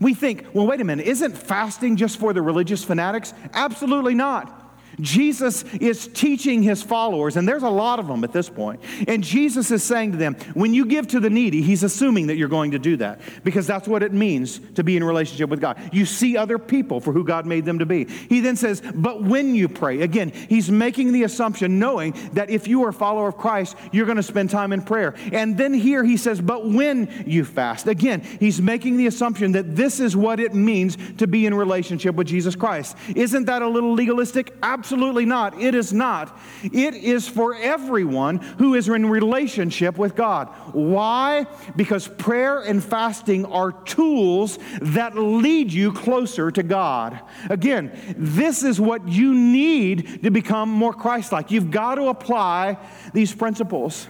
We 0.00 0.14
think, 0.14 0.46
well, 0.54 0.66
wait 0.66 0.80
a 0.80 0.84
minute, 0.84 1.06
isn't 1.06 1.36
fasting 1.36 1.96
just 1.96 2.18
for 2.18 2.32
the 2.32 2.40
religious 2.40 2.82
fanatics? 2.82 3.34
Absolutely 3.52 4.14
not. 4.14 4.67
Jesus 5.00 5.64
is 5.74 6.08
teaching 6.08 6.62
his 6.62 6.82
followers, 6.82 7.36
and 7.36 7.48
there's 7.48 7.62
a 7.62 7.70
lot 7.70 7.98
of 7.98 8.08
them 8.08 8.24
at 8.24 8.32
this 8.32 8.50
point. 8.50 8.80
And 9.06 9.22
Jesus 9.22 9.70
is 9.70 9.82
saying 9.84 10.12
to 10.12 10.18
them, 10.18 10.34
when 10.54 10.74
you 10.74 10.86
give 10.86 11.06
to 11.08 11.20
the 11.20 11.30
needy, 11.30 11.62
he's 11.62 11.82
assuming 11.82 12.26
that 12.26 12.36
you're 12.36 12.48
going 12.48 12.72
to 12.72 12.78
do 12.78 12.96
that 12.96 13.20
because 13.44 13.66
that's 13.66 13.86
what 13.86 14.02
it 14.02 14.12
means 14.12 14.60
to 14.74 14.82
be 14.82 14.96
in 14.96 15.04
relationship 15.04 15.48
with 15.48 15.60
God. 15.60 15.78
You 15.92 16.04
see 16.04 16.36
other 16.36 16.58
people 16.58 17.00
for 17.00 17.12
who 17.12 17.24
God 17.24 17.46
made 17.46 17.64
them 17.64 17.78
to 17.78 17.86
be. 17.86 18.04
He 18.04 18.40
then 18.40 18.56
says, 18.56 18.82
but 18.94 19.22
when 19.22 19.54
you 19.54 19.68
pray, 19.68 20.02
again, 20.02 20.32
he's 20.48 20.70
making 20.70 21.12
the 21.12 21.22
assumption, 21.22 21.78
knowing 21.78 22.14
that 22.32 22.50
if 22.50 22.66
you 22.66 22.82
are 22.84 22.88
a 22.88 22.92
follower 22.92 23.28
of 23.28 23.36
Christ, 23.36 23.76
you're 23.92 24.06
going 24.06 24.16
to 24.16 24.22
spend 24.22 24.50
time 24.50 24.72
in 24.72 24.82
prayer. 24.82 25.14
And 25.32 25.56
then 25.56 25.72
here 25.72 26.02
he 26.02 26.16
says, 26.16 26.40
but 26.40 26.68
when 26.68 27.24
you 27.26 27.44
fast, 27.44 27.86
again, 27.86 28.22
he's 28.40 28.60
making 28.60 28.96
the 28.96 29.06
assumption 29.06 29.52
that 29.52 29.76
this 29.76 30.00
is 30.00 30.16
what 30.16 30.40
it 30.40 30.54
means 30.54 30.96
to 31.18 31.26
be 31.26 31.46
in 31.46 31.54
relationship 31.54 32.14
with 32.16 32.26
Jesus 32.26 32.56
Christ. 32.56 32.96
Isn't 33.14 33.44
that 33.44 33.62
a 33.62 33.68
little 33.68 33.92
legalistic? 33.92 34.54
Absolutely 34.62 34.87
Absolutely 34.88 35.26
not. 35.26 35.60
It 35.60 35.74
is 35.74 35.92
not. 35.92 36.34
It 36.62 36.94
is 36.94 37.28
for 37.28 37.54
everyone 37.54 38.38
who 38.38 38.74
is 38.74 38.88
in 38.88 39.04
relationship 39.04 39.98
with 39.98 40.16
God. 40.16 40.48
Why? 40.72 41.44
Because 41.76 42.08
prayer 42.08 42.60
and 42.60 42.82
fasting 42.82 43.44
are 43.44 43.70
tools 43.70 44.58
that 44.80 45.14
lead 45.14 45.70
you 45.70 45.92
closer 45.92 46.50
to 46.50 46.62
God. 46.62 47.20
Again, 47.50 47.92
this 48.16 48.62
is 48.62 48.80
what 48.80 49.06
you 49.06 49.34
need 49.34 50.22
to 50.22 50.30
become 50.30 50.70
more 50.70 50.94
Christ 50.94 51.32
like. 51.32 51.50
You've 51.50 51.70
got 51.70 51.96
to 51.96 52.08
apply 52.08 52.78
these 53.12 53.34
principles. 53.34 54.08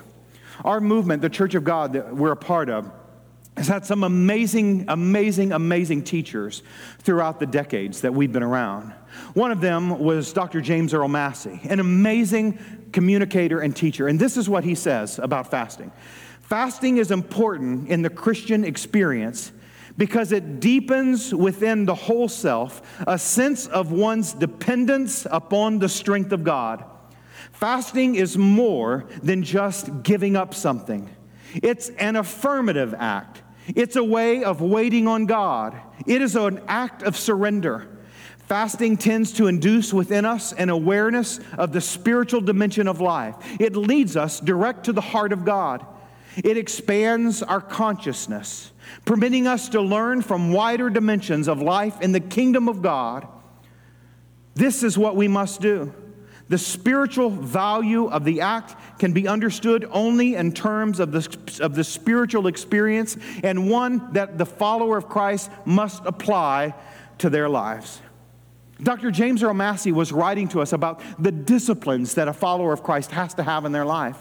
Our 0.65 0.81
movement, 0.81 1.23
the 1.23 1.29
Church 1.29 1.57
of 1.57 1.65
God 1.65 1.95
that 1.95 2.15
we're 2.15 2.31
a 2.31 2.37
part 2.37 2.71
of, 2.71 2.89
has 3.57 3.67
had 3.67 3.85
some 3.85 4.05
amazing, 4.05 4.85
amazing, 4.87 5.51
amazing 5.51 6.05
teachers 6.05 6.63
throughout 7.01 7.41
the 7.41 7.47
decades 7.47 8.03
that 8.03 8.15
we've 8.15 8.31
been 8.31 8.45
around. 8.45 8.93
One 9.39 9.53
of 9.53 9.61
them 9.61 10.01
was 10.01 10.33
Dr. 10.33 10.61
James 10.61 10.93
Earl 10.93 11.07
Massey, 11.07 11.61
an 11.63 11.79
amazing 11.79 12.59
communicator 12.91 13.61
and 13.61 13.75
teacher. 13.75 14.09
And 14.09 14.19
this 14.19 14.37
is 14.37 14.49
what 14.49 14.65
he 14.65 14.75
says 14.75 15.21
about 15.21 15.49
fasting 15.49 15.93
Fasting 16.41 16.97
is 16.97 17.13
important 17.13 17.89
in 17.89 18.03
the 18.03 18.11
Christian 18.11 18.65
experience 18.65 19.53
because 19.97 20.33
it 20.33 20.59
deepens 20.59 21.33
within 21.33 21.85
the 21.85 21.95
whole 21.95 22.27
self 22.27 22.83
a 23.07 23.17
sense 23.17 23.69
of 23.69 23.93
one's 23.93 24.33
dependence 24.33 25.25
upon 25.31 25.79
the 25.79 25.89
strength 25.89 26.33
of 26.33 26.43
God. 26.43 26.85
Fasting 27.53 28.17
is 28.17 28.37
more 28.37 29.07
than 29.23 29.45
just 29.45 30.03
giving 30.03 30.35
up 30.35 30.53
something. 30.53 31.09
It's 31.55 31.91
an 31.91 32.17
affirmative 32.17 32.93
act. 32.99 33.43
It's 33.69 33.95
a 33.95 34.03
way 34.03 34.43
of 34.43 34.61
waiting 34.61 35.07
on 35.07 35.27
God. 35.27 35.81
It 36.09 36.23
is 36.23 36.35
an 36.35 36.61
act 36.67 37.05
of 37.05 37.17
surrender. 37.17 37.98
Fasting 38.49 38.97
tends 38.97 39.33
to 39.35 39.47
induce 39.47 39.93
within 39.93 40.25
us 40.25 40.55
an 40.55 40.71
awareness 40.71 41.39
of 41.59 41.73
the 41.73 41.83
spiritual 41.83 42.41
dimension 42.41 42.89
of 42.89 42.99
life. 42.99 43.35
It 43.61 43.77
leads 43.77 44.17
us 44.17 44.41
direct 44.41 44.85
to 44.85 44.95
the 44.95 45.03
heart 45.03 45.35
of 45.35 45.45
God. 45.45 45.85
It 46.35 46.57
expands 46.57 47.43
our 47.43 47.61
consciousness, 47.61 48.73
permitting 49.05 49.47
us 49.47 49.69
to 49.71 49.83
learn 49.83 50.23
from 50.23 50.51
wider 50.51 50.89
dimensions 50.89 51.47
of 51.47 51.61
life 51.61 52.01
in 52.01 52.13
the 52.13 52.21
kingdom 52.21 52.71
of 52.71 52.81
God. 52.81 53.29
This 54.55 54.83
is 54.83 54.97
what 54.97 55.15
we 55.15 55.29
must 55.29 55.61
do. 55.61 55.93
The 56.49 56.57
spiritual 56.57 57.29
value 57.29 58.07
of 58.07 58.25
the 58.25 58.41
act 58.41 58.77
can 58.99 59.13
be 59.13 59.29
understood 59.29 59.87
only 59.91 60.37
in 60.37 60.53
terms 60.53 61.01
of 61.01 61.13
the, 61.13 61.61
of 61.61 61.75
the 61.75 61.85
spiritual 61.85 62.47
experience 62.47 63.19
and 63.45 63.69
one 63.69 64.11
that 64.15 64.39
the 64.39 64.47
follower 64.47 64.97
of 64.97 65.07
Christ 65.07 65.51
must 65.67 66.03
apply 66.07 66.73
to 67.19 67.29
their 67.29 67.51
lives. 67.51 68.01
Dr. 68.83 69.11
James 69.11 69.43
Earl 69.43 69.55
Massey 69.55 69.93
was 69.93 70.13
writing 70.13 70.49
to 70.49 70.61
us 70.61 70.73
about 70.73 71.03
the 71.19 71.33
disciplines 71.33 72.15
that 72.15 72.29
a 72.29 72.33
follower 72.33 72.73
of 72.73 72.83
Christ 72.83 73.11
has 73.11 73.35
to 73.35 73.43
have 73.43 73.65
in 73.65 73.73
their 73.73 73.85
life. 73.85 74.19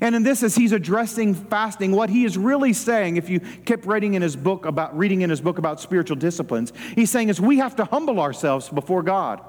And 0.00 0.14
in 0.14 0.22
this, 0.22 0.42
as 0.42 0.54
he's 0.54 0.72
addressing 0.72 1.34
fasting, 1.34 1.92
what 1.92 2.08
he 2.08 2.24
is 2.24 2.38
really 2.38 2.72
saying, 2.72 3.16
if 3.16 3.28
you 3.28 3.40
kept 3.40 3.84
reading 3.86 4.14
in 4.14 4.22
his 4.22 4.36
book 4.36 4.64
about 4.64 4.96
reading 4.96 5.20
in 5.20 5.30
his 5.30 5.40
book 5.40 5.58
about 5.58 5.80
spiritual 5.80 6.16
disciplines, 6.16 6.72
he's 6.94 7.10
saying 7.10 7.28
is 7.28 7.40
we 7.40 7.58
have 7.58 7.76
to 7.76 7.84
humble 7.84 8.18
ourselves 8.18 8.68
before 8.68 9.02
God. 9.02 9.40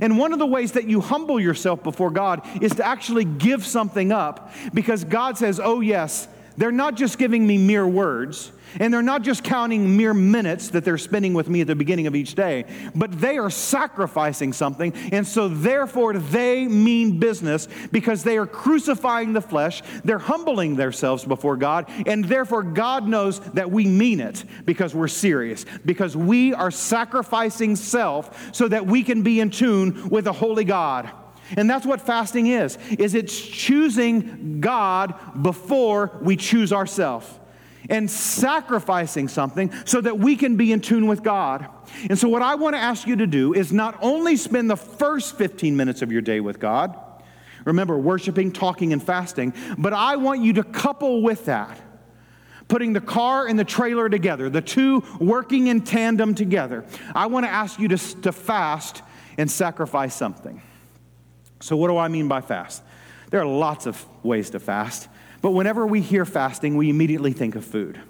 And 0.00 0.18
one 0.18 0.32
of 0.32 0.38
the 0.38 0.46
ways 0.46 0.72
that 0.72 0.88
you 0.88 1.00
humble 1.00 1.40
yourself 1.40 1.82
before 1.82 2.10
God 2.10 2.46
is 2.60 2.74
to 2.74 2.86
actually 2.86 3.24
give 3.24 3.64
something 3.64 4.12
up 4.12 4.52
because 4.74 5.04
God 5.04 5.38
says, 5.38 5.60
Oh, 5.62 5.80
yes, 5.80 6.28
they're 6.56 6.72
not 6.72 6.96
just 6.96 7.18
giving 7.18 7.46
me 7.46 7.56
mere 7.56 7.86
words, 7.86 8.50
and 8.80 8.92
they're 8.92 9.02
not 9.02 9.22
just 9.22 9.44
counting 9.44 9.96
mere 9.96 10.14
minutes 10.14 10.68
that 10.70 10.84
they're 10.84 10.98
spending 10.98 11.34
with 11.34 11.48
me 11.48 11.60
at 11.60 11.66
the 11.66 11.76
beginning 11.76 12.06
of 12.06 12.14
each 12.14 12.34
day, 12.34 12.64
but 12.94 13.20
they 13.20 13.38
are 13.38 13.50
sacrificing 13.50 14.52
something. 14.52 14.92
And 15.12 15.26
so, 15.26 15.48
therefore, 15.48 16.14
they 16.14 16.66
mean 16.66 17.18
business 17.18 17.68
because 17.92 18.22
they 18.22 18.36
are 18.38 18.46
crucifying 18.46 19.32
the 19.32 19.40
flesh. 19.40 19.82
They're 20.04 20.18
humbling 20.18 20.76
themselves 20.76 21.24
before 21.24 21.56
God. 21.56 21.90
And 22.06 22.24
therefore, 22.24 22.62
God 22.62 23.06
knows 23.08 23.40
that 23.50 23.70
we 23.70 23.86
mean 23.86 24.20
it 24.20 24.44
because 24.64 24.94
we're 24.94 25.08
serious, 25.08 25.64
because 25.84 26.16
we 26.16 26.54
are 26.54 26.70
sacrificing 26.70 27.76
self 27.76 28.54
so 28.54 28.68
that 28.68 28.86
we 28.86 29.02
can 29.02 29.22
be 29.22 29.40
in 29.40 29.50
tune 29.50 30.08
with 30.08 30.26
a 30.26 30.32
holy 30.32 30.64
God. 30.64 31.10
And 31.56 31.70
that's 31.70 31.86
what 31.86 32.00
fasting 32.00 32.48
is. 32.48 32.76
Is 32.98 33.14
it's 33.14 33.38
choosing 33.38 34.60
God 34.60 35.14
before 35.42 36.18
we 36.20 36.36
choose 36.36 36.72
ourselves 36.72 37.26
and 37.88 38.10
sacrificing 38.10 39.28
something 39.28 39.72
so 39.84 40.00
that 40.00 40.18
we 40.18 40.36
can 40.36 40.56
be 40.56 40.72
in 40.72 40.80
tune 40.80 41.06
with 41.06 41.22
God. 41.22 41.68
And 42.08 42.18
so, 42.18 42.28
what 42.28 42.42
I 42.42 42.54
want 42.54 42.74
to 42.74 42.80
ask 42.80 43.06
you 43.06 43.16
to 43.16 43.26
do 43.26 43.54
is 43.54 43.72
not 43.72 43.98
only 44.02 44.36
spend 44.36 44.70
the 44.70 44.76
first 44.76 45.36
15 45.36 45.76
minutes 45.76 46.02
of 46.02 46.12
your 46.12 46.22
day 46.22 46.40
with 46.40 46.58
God, 46.58 46.96
remember, 47.64 47.98
worshiping, 47.98 48.52
talking, 48.52 48.92
and 48.92 49.02
fasting, 49.02 49.54
but 49.78 49.92
I 49.92 50.16
want 50.16 50.40
you 50.40 50.54
to 50.54 50.64
couple 50.64 51.22
with 51.22 51.46
that. 51.46 51.80
Putting 52.68 52.92
the 52.92 53.00
car 53.00 53.46
and 53.46 53.56
the 53.56 53.64
trailer 53.64 54.08
together, 54.08 54.50
the 54.50 54.60
two 54.60 55.04
working 55.20 55.68
in 55.68 55.82
tandem 55.82 56.34
together. 56.34 56.84
I 57.14 57.26
want 57.26 57.46
to 57.46 57.50
ask 57.50 57.78
you 57.78 57.86
to, 57.88 57.96
to 58.22 58.32
fast 58.32 59.02
and 59.38 59.48
sacrifice 59.48 60.16
something. 60.16 60.60
So, 61.60 61.76
what 61.76 61.88
do 61.88 61.96
I 61.96 62.08
mean 62.08 62.26
by 62.26 62.40
fast? 62.40 62.82
There 63.30 63.40
are 63.40 63.46
lots 63.46 63.86
of 63.86 64.04
ways 64.22 64.50
to 64.50 64.60
fast. 64.60 65.08
But 65.46 65.52
whenever 65.52 65.86
we 65.86 66.00
hear 66.00 66.24
fasting, 66.24 66.76
we 66.76 66.90
immediately 66.90 67.32
think 67.32 67.54
of 67.54 67.64
food. 67.64 68.00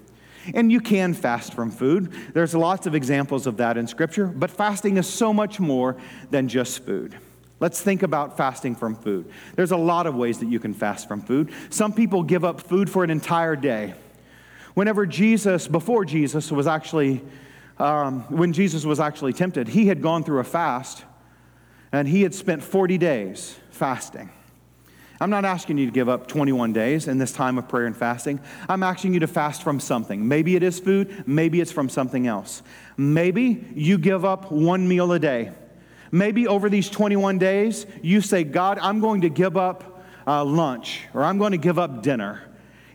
And 0.55 0.71
you 0.71 0.81
can 0.81 1.13
fast 1.13 1.53
from 1.53 1.69
food. 1.69 2.11
There's 2.33 2.55
lots 2.55 2.87
of 2.87 2.95
examples 2.95 3.45
of 3.45 3.57
that 3.57 3.77
in 3.77 3.85
Scripture, 3.85 4.25
but 4.25 4.49
fasting 4.49 4.97
is 4.97 5.07
so 5.07 5.31
much 5.31 5.59
more 5.59 5.97
than 6.31 6.47
just 6.47 6.83
food. 6.83 7.15
Let's 7.59 7.79
think 7.79 8.01
about 8.01 8.37
fasting 8.37 8.73
from 8.73 8.95
food. 8.95 9.31
There's 9.55 9.69
a 9.69 9.77
lot 9.77 10.07
of 10.07 10.15
ways 10.15 10.39
that 10.39 10.47
you 10.47 10.59
can 10.59 10.73
fast 10.73 11.07
from 11.07 11.21
food. 11.21 11.51
Some 11.69 11.93
people 11.93 12.23
give 12.23 12.43
up 12.43 12.59
food 12.59 12.89
for 12.89 13.03
an 13.03 13.11
entire 13.11 13.55
day. 13.55 13.93
Whenever 14.73 15.05
Jesus, 15.05 15.67
before 15.67 16.05
Jesus 16.05 16.51
was 16.51 16.65
actually, 16.65 17.21
um, 17.77 18.21
when 18.35 18.51
Jesus 18.51 18.83
was 18.83 18.99
actually 18.99 19.33
tempted, 19.33 19.67
he 19.67 19.85
had 19.85 20.01
gone 20.01 20.23
through 20.23 20.39
a 20.39 20.43
fast 20.43 21.05
and 21.91 22.07
he 22.07 22.23
had 22.23 22.33
spent 22.33 22.63
40 22.63 22.97
days 22.97 23.59
fasting. 23.69 24.31
I'm 25.19 25.29
not 25.29 25.45
asking 25.45 25.77
you 25.79 25.85
to 25.87 25.91
give 25.91 26.09
up 26.09 26.27
21 26.27 26.73
days 26.73 27.07
in 27.07 27.17
this 27.17 27.31
time 27.31 27.57
of 27.57 27.67
prayer 27.67 27.85
and 27.85 27.97
fasting. 27.97 28.39
I'm 28.69 28.83
asking 28.83 29.13
you 29.13 29.19
to 29.21 29.27
fast 29.27 29.63
from 29.63 29.79
something. 29.79 30.27
Maybe 30.27 30.55
it 30.55 30.63
is 30.63 30.79
food, 30.79 31.27
maybe 31.27 31.59
it's 31.59 31.71
from 31.71 31.89
something 31.89 32.27
else. 32.27 32.61
Maybe 32.97 33.65
you 33.73 33.97
give 33.97 34.25
up 34.25 34.51
one 34.51 34.87
meal 34.87 35.11
a 35.11 35.19
day. 35.19 35.51
Maybe 36.11 36.47
over 36.47 36.69
these 36.69 36.89
21 36.89 37.37
days, 37.37 37.85
you 38.01 38.21
say, 38.21 38.43
God, 38.43 38.79
I'm 38.79 38.99
going 38.99 39.21
to 39.21 39.29
give 39.29 39.57
up 39.57 40.03
uh, 40.25 40.43
lunch 40.45 41.01
or 41.13 41.23
I'm 41.23 41.37
going 41.37 41.51
to 41.51 41.57
give 41.57 41.79
up 41.79 42.03
dinner. 42.03 42.43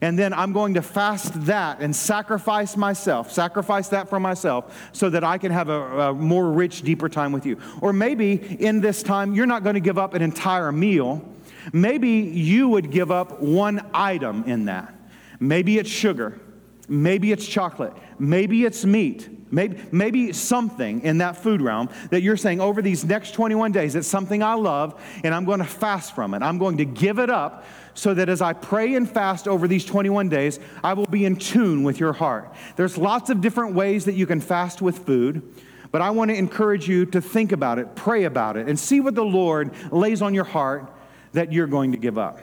And 0.01 0.19
then 0.19 0.33
I'm 0.33 0.53
going 0.53 0.75
to 0.75 0.83
fast 0.83 1.47
that 1.47 1.81
and 1.81 1.95
sacrifice 1.95 2.77
myself, 2.77 3.31
sacrifice 3.31 3.89
that 3.91 4.09
for 4.09 4.19
myself 4.19 4.91
so 4.93 5.09
that 5.11 5.23
I 5.23 5.39
can 5.39 5.53
have 5.53 5.69
a, 5.69 6.11
a 6.11 6.15
more 6.15 6.51
rich, 6.51 6.83
deeper 6.83 7.09
time 7.09 7.31
with 7.31 7.47
you. 7.47 7.61
Or 7.81 7.93
maybe 7.93 8.33
in 8.33 8.81
this 8.81 9.05
time, 9.05 9.33
you're 9.35 9.47
not 9.47 9.63
going 9.63 9.75
to 9.75 9.81
give 9.81 9.99
up 9.99 10.15
an 10.15 10.23
entire 10.23 10.73
meal 10.73 11.25
Maybe 11.73 12.11
you 12.11 12.69
would 12.69 12.91
give 12.91 13.11
up 13.11 13.41
one 13.41 13.89
item 13.93 14.45
in 14.45 14.67
that. 14.67 14.95
Maybe 15.41 15.79
it's 15.79 15.91
sugar. 15.91 16.41
Maybe 16.89 17.33
it's 17.33 17.47
chocolate. 17.47 17.95
Maybe 18.19 18.65
it's 18.65 18.85
meat. 18.85 19.29
Maybe, 19.53 19.83
maybe 19.93 20.33
something 20.33 21.03
in 21.03 21.19
that 21.19 21.37
food 21.37 21.61
realm 21.61 21.91
that 22.11 22.23
you're 22.23 22.39
saying 22.39 22.61
over 22.61 22.81
these 22.81 23.05
next 23.05 23.33
21 23.33 23.71
days, 23.71 23.95
it's 23.95 24.09
something 24.09 24.43
I 24.43 24.55
love 24.55 24.99
and 25.23 25.35
I'm 25.35 25.45
going 25.45 25.59
to 25.59 25.67
fast 25.67 26.15
from 26.15 26.33
it. 26.33 26.43
I'm 26.43 26.57
going 26.57 26.79
to 26.79 26.87
give 26.87 27.19
it 27.19 27.29
up 27.29 27.65
so 27.93 28.15
that 28.15 28.31
as 28.31 28.41
I 28.41 28.55
pray 28.55 28.95
and 28.95 29.09
fast 29.09 29.47
over 29.47 29.69
these 29.69 29.85
21 29.85 30.31
days, 30.31 30.59
I 30.83 30.95
will 30.95 31.07
be 31.07 31.27
in 31.27 31.37
tune 31.37 31.83
with 31.83 32.01
your 32.01 32.15
heart. 32.15 32.55
There's 32.77 32.97
lots 32.97 33.29
of 33.29 33.43
different 33.43 33.75
ways 33.75 34.07
that 34.07 34.15
you 34.15 34.27
can 34.27 34.41
fast 34.41 34.81
with 34.81 35.01
food, 35.01 35.43
but 35.91 36.01
I 36.01 36.11
want 36.11 36.31
to 36.31 36.37
encourage 36.37 36.89
you 36.89 37.05
to 37.07 37.21
think 37.21 37.53
about 37.53 37.79
it, 37.79 37.95
pray 37.95 38.25
about 38.25 38.57
it, 38.57 38.69
and 38.69 38.81
see 38.81 39.01
what 39.01 39.15
the 39.15 39.25
Lord 39.25 39.73
lays 39.93 40.23
on 40.23 40.33
your 40.33 40.45
heart 40.45 40.91
that 41.33 41.53
you're 41.53 41.67
going 41.67 41.93
to 41.93 41.99
give 41.99 42.19
up. 42.19 42.41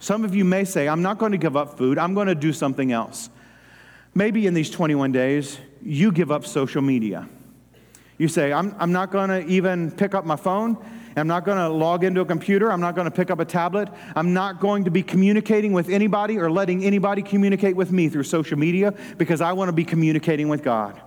Some 0.00 0.24
of 0.24 0.34
you 0.34 0.44
may 0.44 0.64
say, 0.64 0.88
I'm 0.88 1.02
not 1.02 1.18
going 1.18 1.32
to 1.32 1.38
give 1.38 1.56
up 1.56 1.76
food, 1.76 1.98
I'm 1.98 2.14
going 2.14 2.28
to 2.28 2.34
do 2.34 2.52
something 2.52 2.92
else. 2.92 3.30
Maybe 4.14 4.46
in 4.46 4.54
these 4.54 4.70
21 4.70 5.12
days, 5.12 5.58
you 5.82 6.12
give 6.12 6.30
up 6.30 6.46
social 6.46 6.82
media. 6.82 7.28
You 8.16 8.26
say, 8.26 8.52
I'm, 8.52 8.74
I'm 8.78 8.92
not 8.92 9.12
going 9.12 9.28
to 9.30 9.46
even 9.46 9.92
pick 9.92 10.14
up 10.14 10.24
my 10.24 10.36
phone. 10.36 10.76
I'm 11.16 11.26
not 11.26 11.44
going 11.44 11.58
to 11.58 11.68
log 11.68 12.04
into 12.04 12.20
a 12.20 12.24
computer. 12.24 12.70
I'm 12.70 12.80
not 12.80 12.94
going 12.94 13.06
to 13.06 13.10
pick 13.10 13.30
up 13.30 13.40
a 13.40 13.44
tablet. 13.44 13.88
I'm 14.14 14.34
not 14.34 14.60
going 14.60 14.84
to 14.84 14.90
be 14.90 15.02
communicating 15.02 15.72
with 15.72 15.88
anybody 15.88 16.38
or 16.38 16.50
letting 16.50 16.84
anybody 16.84 17.22
communicate 17.22 17.76
with 17.76 17.90
me 17.92 18.08
through 18.08 18.24
social 18.24 18.58
media 18.58 18.94
because 19.18 19.40
I 19.40 19.52
want 19.52 19.68
to 19.68 19.72
be 19.72 19.84
communicating 19.84 20.48
with 20.48 20.62
God. 20.62 21.00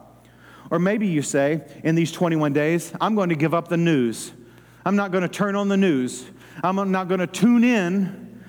Or 0.70 0.80
maybe 0.80 1.08
you 1.08 1.22
say, 1.22 1.62
in 1.84 1.96
these 1.96 2.12
21 2.12 2.54
days, 2.54 2.94
I'm 3.02 3.16
going 3.16 3.30
to 3.30 3.36
give 3.36 3.54
up 3.54 3.68
the 3.68 3.78
news. 3.78 4.32
I'm 4.86 4.96
not 4.96 5.12
going 5.12 5.24
to 5.24 5.30
turn 5.30 5.56
on 5.56 5.68
the 5.68 5.78
news. 5.78 6.26
I'm 6.64 6.92
not 6.92 7.08
going 7.08 7.20
to 7.20 7.28
tune 7.28 7.64
in 7.64 8.44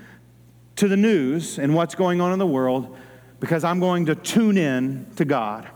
to 0.76 0.88
the 0.88 0.96
news 0.96 1.59
and 1.59 1.74
what's 1.74 1.94
going 1.94 2.20
on 2.20 2.32
in 2.32 2.38
the 2.38 2.46
world 2.46 2.96
because 3.40 3.64
I'm 3.64 3.80
going 3.80 4.07
to 4.07 4.14
tune 4.14 4.57
in 4.57 5.07
to 5.16 5.24
God. 5.24 5.68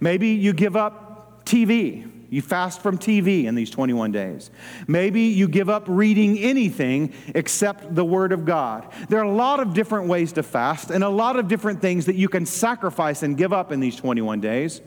Maybe 0.00 0.28
you 0.28 0.52
give 0.52 0.76
up 0.76 1.44
TV. 1.44 2.08
You 2.28 2.40
fast 2.40 2.80
from 2.80 2.96
TV 2.96 3.44
in 3.44 3.54
these 3.54 3.68
21 3.68 4.10
days. 4.10 4.50
Maybe 4.88 5.20
you 5.20 5.46
give 5.48 5.68
up 5.68 5.84
reading 5.86 6.38
anything 6.38 7.12
except 7.34 7.94
the 7.94 8.04
Word 8.04 8.32
of 8.32 8.46
God. 8.46 8.90
There 9.10 9.20
are 9.20 9.24
a 9.24 9.30
lot 9.30 9.60
of 9.60 9.74
different 9.74 10.08
ways 10.08 10.32
to 10.32 10.42
fast 10.42 10.90
and 10.90 11.04
a 11.04 11.10
lot 11.10 11.36
of 11.36 11.46
different 11.46 11.82
things 11.82 12.06
that 12.06 12.16
you 12.16 12.30
can 12.30 12.46
sacrifice 12.46 13.22
and 13.22 13.36
give 13.36 13.52
up 13.52 13.70
in 13.70 13.80
these 13.80 13.96
21 13.96 14.40
days. 14.40 14.80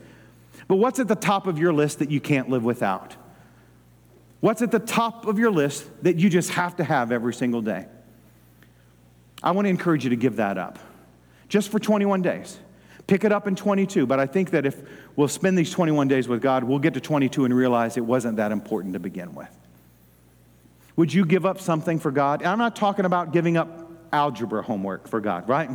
But 0.68 0.78
what's 0.78 1.00
at 1.00 1.08
the 1.08 1.16
top 1.16 1.46
of 1.46 1.60
your 1.60 1.72
list 1.72 2.00
that 2.00 2.10
you 2.10 2.20
can't 2.20 2.50
live 2.50 2.64
without? 2.64 3.16
What's 4.46 4.62
at 4.62 4.70
the 4.70 4.78
top 4.78 5.26
of 5.26 5.40
your 5.40 5.50
list 5.50 5.90
that 6.04 6.18
you 6.18 6.30
just 6.30 6.52
have 6.52 6.76
to 6.76 6.84
have 6.84 7.12
every 7.12 7.34
single 7.34 7.64
day? 7.64 7.88
I 9.42 9.50
want 9.50 9.66
to 9.66 9.70
encourage 9.72 10.04
you 10.04 10.12
to 10.12 10.16
give 10.16 10.36
that 10.36 10.60
up 10.60 10.78
just 11.50 11.72
for 11.72 11.80
21 11.80 12.22
days. 12.22 12.60
Pick 13.08 13.24
it 13.24 13.32
up 13.32 13.48
in 13.48 13.56
22, 13.56 14.06
but 14.06 14.20
I 14.20 14.28
think 14.28 14.52
that 14.52 14.68
if 14.68 14.80
we'll 15.16 15.30
spend 15.30 15.58
these 15.58 15.72
21 15.72 16.08
days 16.08 16.28
with 16.28 16.44
God, 16.44 16.64
we'll 16.64 16.78
get 16.78 16.94
to 16.94 17.02
22 17.02 17.46
and 17.46 17.56
realize 17.56 17.98
it 17.98 18.06
wasn't 18.06 18.38
that 18.38 18.52
important 18.52 18.94
to 18.94 19.00
begin 19.00 19.34
with. 19.34 19.50
Would 20.96 21.12
you 21.12 21.26
give 21.26 21.48
up 21.48 21.60
something 21.60 21.98
for 21.98 22.12
God? 22.12 22.42
And 22.42 22.50
I'm 22.50 22.60
not 22.60 22.76
talking 22.76 23.06
about 23.06 23.34
giving 23.34 23.58
up 23.58 23.92
algebra 24.14 24.62
homework 24.62 25.08
for 25.08 25.22
God, 25.22 25.50
right? 25.50 25.72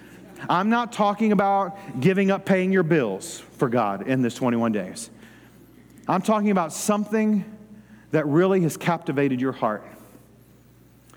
I'm 0.48 0.70
not 0.70 0.90
talking 0.90 1.32
about 1.32 2.00
giving 2.00 2.30
up 2.30 2.46
paying 2.46 2.72
your 2.72 2.82
bills 2.82 3.40
for 3.58 3.68
God 3.68 4.08
in 4.08 4.22
this 4.22 4.34
21 4.36 4.72
days. 4.72 5.10
I'm 6.08 6.22
talking 6.22 6.50
about 6.50 6.72
something 6.72 7.55
that 8.10 8.26
really 8.26 8.60
has 8.62 8.76
captivated 8.76 9.40
your 9.40 9.52
heart, 9.52 9.84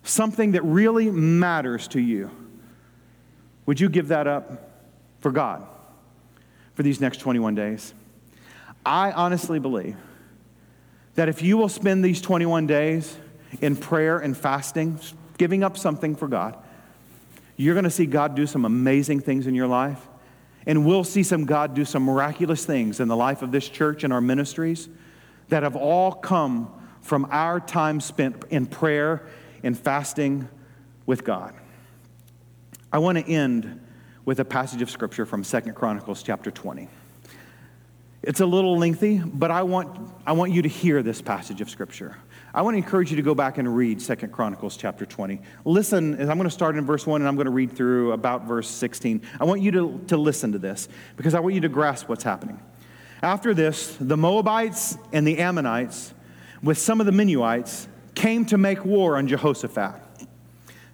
something 0.03 0.53
that 0.53 0.63
really 0.63 1.09
matters 1.11 1.87
to 1.89 1.99
you, 1.99 2.31
would 3.65 3.79
you 3.79 3.89
give 3.89 4.07
that 4.07 4.27
up 4.27 4.71
for 5.19 5.31
God 5.31 5.65
for 6.73 6.83
these 6.83 6.99
next 6.99 7.17
21 7.17 7.55
days? 7.55 7.93
I 8.85 9.11
honestly 9.11 9.59
believe 9.59 9.95
that 11.15 11.29
if 11.29 11.41
you 11.41 11.57
will 11.57 11.69
spend 11.69 12.03
these 12.03 12.21
21 12.21 12.65
days 12.65 13.17
in 13.61 13.75
prayer 13.75 14.19
and 14.19 14.35
fasting, 14.35 14.99
giving 15.37 15.63
up 15.63 15.77
something 15.77 16.15
for 16.15 16.27
God, 16.27 16.57
you're 17.57 17.73
going 17.73 17.83
to 17.83 17.91
see 17.91 18.05
God 18.05 18.35
do 18.35 18.47
some 18.47 18.63
amazing 18.63 19.19
things 19.19 19.45
in 19.45 19.53
your 19.53 19.67
life. 19.67 20.07
And 20.65 20.85
we'll 20.85 21.03
see 21.03 21.23
some 21.23 21.45
God 21.45 21.73
do 21.73 21.83
some 21.83 22.03
miraculous 22.03 22.65
things 22.65 22.99
in 22.99 23.07
the 23.07 23.15
life 23.15 23.41
of 23.41 23.51
this 23.51 23.67
church 23.67 24.03
and 24.03 24.13
our 24.13 24.21
ministries 24.21 24.87
that 25.49 25.63
have 25.63 25.75
all 25.75 26.11
come 26.11 26.71
from 27.09 27.27
our 27.31 27.59
time 27.59 27.99
spent 27.99 28.43
in 28.51 28.67
prayer 28.67 29.25
and 29.63 29.77
fasting 29.77 30.47
with 31.07 31.23
God. 31.23 31.55
I 32.93 32.99
want 32.99 33.17
to 33.17 33.27
end 33.27 33.83
with 34.25 34.39
a 34.39 34.45
passage 34.45 34.83
of 34.83 34.91
scripture 34.91 35.25
from 35.25 35.43
Second 35.43 35.73
Chronicles 35.73 36.21
chapter 36.21 36.51
20. 36.51 36.87
It's 38.21 38.41
a 38.41 38.45
little 38.45 38.77
lengthy, 38.77 39.17
but 39.17 39.49
I 39.49 39.63
want, 39.63 40.11
I 40.23 40.33
want 40.33 40.51
you 40.51 40.61
to 40.61 40.69
hear 40.69 41.01
this 41.01 41.19
passage 41.19 41.61
of 41.61 41.69
scripture. 41.71 42.15
I 42.53 42.61
want 42.61 42.75
to 42.75 42.77
encourage 42.77 43.09
you 43.09 43.15
to 43.15 43.23
go 43.23 43.33
back 43.33 43.57
and 43.57 43.75
read 43.75 43.99
Second 44.03 44.31
Chronicles 44.31 44.77
chapter 44.77 45.07
20. 45.07 45.41
Listen, 45.65 46.13
I'm 46.13 46.37
going 46.37 46.43
to 46.43 46.51
start 46.51 46.77
in 46.77 46.85
verse 46.85 47.07
1 47.07 47.21
and 47.21 47.27
I'm 47.27 47.35
going 47.35 47.45
to 47.45 47.51
read 47.51 47.71
through 47.71 48.11
about 48.11 48.45
verse 48.45 48.69
16. 48.69 49.23
I 49.39 49.45
want 49.45 49.61
you 49.61 49.71
to, 49.71 49.99
to 50.09 50.17
listen 50.17 50.51
to 50.51 50.59
this 50.59 50.87
because 51.17 51.33
I 51.33 51.39
want 51.39 51.55
you 51.55 51.61
to 51.61 51.69
grasp 51.69 52.07
what's 52.07 52.23
happening. 52.23 52.59
After 53.23 53.55
this, 53.55 53.97
the 53.99 54.15
Moabites 54.15 54.95
and 55.11 55.25
the 55.25 55.39
Ammonites, 55.39 56.13
with 56.61 56.77
some 56.77 56.99
of 56.99 57.05
the 57.05 57.11
Meunites, 57.11 57.87
came 58.15 58.45
to 58.45 58.57
make 58.57 58.83
war 58.83 59.17
on 59.17 59.27
Jehoshaphat. 59.27 60.01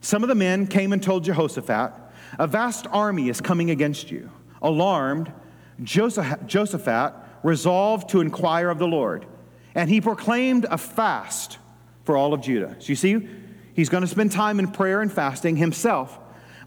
Some 0.01 0.23
of 0.23 0.29
the 0.29 0.35
men 0.35 0.67
came 0.67 0.93
and 0.93 1.01
told 1.01 1.23
Jehoshaphat, 1.23 1.93
A 2.37 2.47
vast 2.47 2.85
army 2.91 3.29
is 3.29 3.41
coming 3.41 3.71
against 3.71 4.11
you. 4.11 4.29
Alarmed, 4.61 5.31
Jehoshaphat 5.83 7.13
resolved 7.43 8.09
to 8.09 8.21
inquire 8.21 8.69
of 8.69 8.79
the 8.79 8.87
Lord 8.87 9.25
and 9.75 9.89
he 9.89 9.99
proclaimed 9.99 10.65
a 10.71 10.77
fast 10.77 11.59
for 12.05 12.15
all 12.15 12.33
of 12.33 12.41
Judah. 12.41 12.77
So 12.79 12.87
you 12.87 12.95
see, 12.95 13.27
he's 13.73 13.89
going 13.89 14.01
to 14.01 14.07
spend 14.07 14.31
time 14.31 14.57
in 14.57 14.71
prayer 14.71 15.01
and 15.01 15.11
fasting 15.11 15.57
himself. 15.57 16.17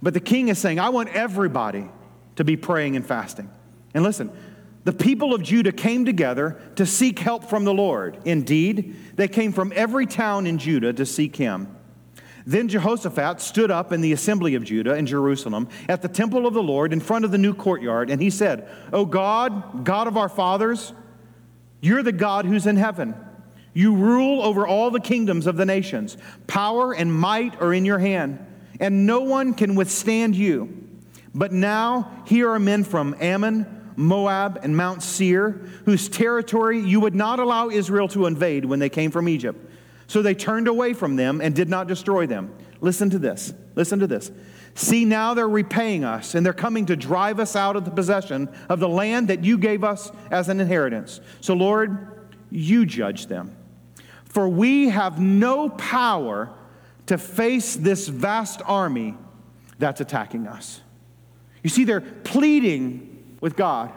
But 0.02 0.14
the 0.14 0.20
king 0.20 0.48
is 0.48 0.58
saying, 0.58 0.78
I 0.78 0.90
want 0.90 1.08
everybody 1.08 1.88
to 2.36 2.44
be 2.44 2.56
praying 2.56 2.94
and 2.94 3.04
fasting. 3.04 3.50
And 3.94 4.04
listen, 4.04 4.30
the 4.84 4.92
people 4.92 5.34
of 5.34 5.42
Judah 5.42 5.72
came 5.72 6.04
together 6.04 6.60
to 6.76 6.86
seek 6.86 7.18
help 7.18 7.44
from 7.44 7.64
the 7.64 7.74
Lord. 7.74 8.18
Indeed, 8.24 8.96
they 9.16 9.28
came 9.28 9.52
from 9.52 9.72
every 9.74 10.06
town 10.06 10.46
in 10.46 10.58
Judah 10.58 10.92
to 10.92 11.04
seek 11.04 11.36
him. 11.36 11.74
Then 12.46 12.68
Jehoshaphat 12.68 13.42
stood 13.42 13.70
up 13.70 13.92
in 13.92 14.00
the 14.00 14.14
assembly 14.14 14.54
of 14.54 14.64
Judah 14.64 14.94
in 14.94 15.04
Jerusalem 15.04 15.68
at 15.86 16.00
the 16.00 16.08
temple 16.08 16.46
of 16.46 16.54
the 16.54 16.62
Lord 16.62 16.94
in 16.94 17.00
front 17.00 17.26
of 17.26 17.30
the 17.30 17.36
new 17.36 17.52
courtyard, 17.52 18.08
and 18.08 18.22
he 18.22 18.30
said, 18.30 18.66
O 18.90 19.04
God, 19.04 19.84
God 19.84 20.06
of 20.06 20.16
our 20.16 20.30
fathers, 20.30 20.94
you're 21.82 22.02
the 22.02 22.10
God 22.10 22.46
who's 22.46 22.66
in 22.66 22.76
heaven. 22.76 23.14
You 23.74 23.94
rule 23.94 24.42
over 24.42 24.66
all 24.66 24.90
the 24.90 24.98
kingdoms 24.98 25.46
of 25.46 25.56
the 25.56 25.66
nations. 25.66 26.16
Power 26.46 26.94
and 26.94 27.12
might 27.12 27.60
are 27.60 27.74
in 27.74 27.84
your 27.84 27.98
hand, 27.98 28.44
and 28.80 29.06
no 29.06 29.20
one 29.20 29.52
can 29.52 29.74
withstand 29.74 30.34
you. 30.34 30.88
But 31.34 31.52
now 31.52 32.22
here 32.26 32.50
are 32.50 32.58
men 32.58 32.82
from 32.82 33.14
Ammon, 33.20 33.77
Moab, 33.98 34.60
and 34.62 34.76
Mount 34.76 35.02
Seir, 35.02 35.60
whose 35.84 36.08
territory 36.08 36.78
you 36.78 37.00
would 37.00 37.16
not 37.16 37.40
allow 37.40 37.68
Israel 37.68 38.06
to 38.08 38.26
invade 38.26 38.64
when 38.64 38.78
they 38.78 38.88
came 38.88 39.10
from 39.10 39.28
Egypt. 39.28 39.58
So 40.06 40.22
they 40.22 40.34
turned 40.34 40.68
away 40.68 40.94
from 40.94 41.16
them 41.16 41.40
and 41.40 41.54
did 41.54 41.68
not 41.68 41.88
destroy 41.88 42.26
them. 42.26 42.54
Listen 42.80 43.10
to 43.10 43.18
this. 43.18 43.52
Listen 43.74 43.98
to 43.98 44.06
this. 44.06 44.30
See, 44.74 45.04
now 45.04 45.34
they're 45.34 45.48
repaying 45.48 46.04
us, 46.04 46.36
and 46.36 46.46
they're 46.46 46.52
coming 46.52 46.86
to 46.86 46.94
drive 46.94 47.40
us 47.40 47.56
out 47.56 47.74
of 47.74 47.84
the 47.84 47.90
possession 47.90 48.48
of 48.68 48.78
the 48.78 48.88
land 48.88 49.26
that 49.28 49.42
you 49.42 49.58
gave 49.58 49.82
us 49.82 50.12
as 50.30 50.48
an 50.48 50.60
inheritance. 50.60 51.20
So, 51.40 51.54
Lord, 51.54 52.30
you 52.50 52.86
judge 52.86 53.26
them. 53.26 53.56
For 54.24 54.48
we 54.48 54.90
have 54.90 55.20
no 55.20 55.70
power 55.70 56.54
to 57.06 57.18
face 57.18 57.74
this 57.74 58.06
vast 58.06 58.62
army 58.64 59.16
that's 59.80 60.00
attacking 60.00 60.46
us. 60.46 60.82
You 61.64 61.70
see, 61.70 61.82
they're 61.82 62.00
pleading 62.00 63.07
with 63.40 63.56
God. 63.56 63.92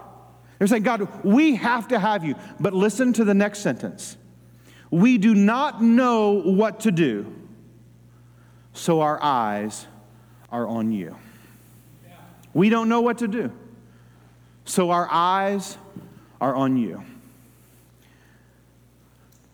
They're 0.58 0.68
saying, 0.68 0.84
God, 0.84 1.24
we 1.24 1.56
have 1.56 1.88
to 1.88 2.00
have 2.00 2.24
you. 2.24 2.36
But 2.60 2.74
listen 2.74 3.14
to 3.14 3.24
the 3.24 3.34
next 3.34 3.60
sentence. 3.60 4.18
We 4.92 5.18
do 5.18 5.34
not 5.34 5.82
know 5.82 6.32
what 6.32 6.82
to 6.82 6.92
do, 6.92 7.34
so 8.74 9.02
our 9.02 9.18
eyes 9.24 9.88
are 10.52 10.68
on 10.68 10.92
you. 10.92 11.16
We 12.54 12.70
don't 12.70 12.90
know 12.90 13.02
what 13.02 13.20
to 13.20 13.28
do. 13.28 13.52
So 14.66 14.92
our 14.92 15.08
eyes 15.10 15.78
are 16.40 16.56
on 16.56 16.78
you. 16.78 17.04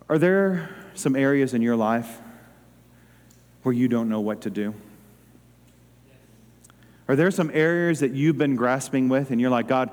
Are 0.10 0.18
there 0.18 0.76
some 0.96 1.16
areas 1.16 1.54
in 1.54 1.62
your 1.62 1.76
life 1.76 2.20
where 3.64 3.74
you 3.74 3.88
don't 3.88 4.10
know 4.10 4.22
what 4.22 4.42
to 4.42 4.50
do? 4.50 4.74
Are 7.08 7.16
there 7.16 7.32
some 7.32 7.52
areas 7.54 8.02
that 8.02 8.12
you've 8.12 8.38
been 8.38 8.56
grasping 8.56 9.10
with 9.10 9.32
and 9.32 9.40
you're 9.40 9.50
like, 9.50 9.68
God, 9.68 9.92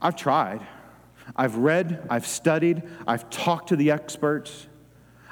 I've 0.00 0.16
tried. 0.16 0.60
I've 1.36 1.56
read, 1.56 2.06
I've 2.10 2.26
studied, 2.26 2.82
I've 3.06 3.30
talked 3.30 3.68
to 3.68 3.76
the 3.76 3.92
experts. 3.92 4.66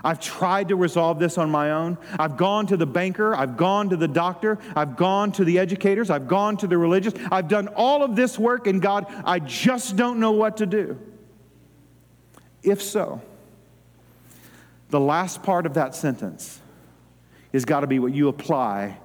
I've 0.03 0.21
tried 0.21 0.69
to 0.69 0.77
resolve 0.77 1.19
this 1.19 1.37
on 1.37 1.51
my 1.51 1.73
own. 1.73 1.99
I've 2.19 2.37
gone 2.37 2.67
to 2.69 2.77
the 2.77 2.87
banker. 2.87 3.35
I've 3.35 3.57
gone 3.57 3.91
to 3.91 3.97
the 3.97 4.09
doctor. 4.09 4.59
I've 4.75 4.97
gone 4.97 5.33
to 5.33 5.45
the 5.45 5.59
educators. 5.59 6.09
I've 6.09 6.27
gone 6.27 6.57
to 6.59 6.67
the 6.67 6.79
religious. 6.79 7.13
I've 7.31 7.49
done 7.49 7.69
all 7.69 8.03
of 8.03 8.17
this 8.17 8.39
work, 8.39 8.67
and 8.67 8.81
God, 8.81 9.07
I 9.25 9.41
just 9.41 9.97
don't 9.97 10.19
know 10.19 10.33
what 10.33 10.57
to 10.59 10.67
do. 10.67 10.99
If 12.63 12.81
so, 12.81 13.21
the 14.89 15.01
last 15.01 15.43
part 15.43 15.67
of 15.67 15.75
that 15.75 15.95
sentence 15.95 16.61
has 17.53 17.67
got 17.67 17.81
to 17.81 17.87
be 17.87 17.99
what 17.99 18.15
you 18.15 18.29
apply 18.29 18.97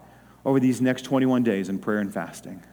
over 0.45 0.59
these 0.59 0.79
next 0.79 1.01
21 1.01 1.43
days 1.43 1.67
in 1.67 1.79
prayer 1.79 1.99
and 1.99 2.13
fasting. 2.13 2.63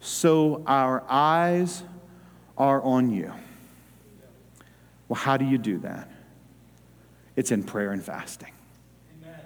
So 0.00 0.62
our 0.66 1.04
eyes 1.08 1.82
are 2.56 2.82
on 2.82 3.12
you. 3.12 3.32
Well, 5.08 5.20
how 5.20 5.36
do 5.36 5.44
you 5.44 5.58
do 5.58 5.78
that? 5.78 6.10
it's 7.36 7.52
in 7.52 7.62
prayer 7.62 7.92
and 7.92 8.02
fasting. 8.02 8.52
Amen. 9.22 9.38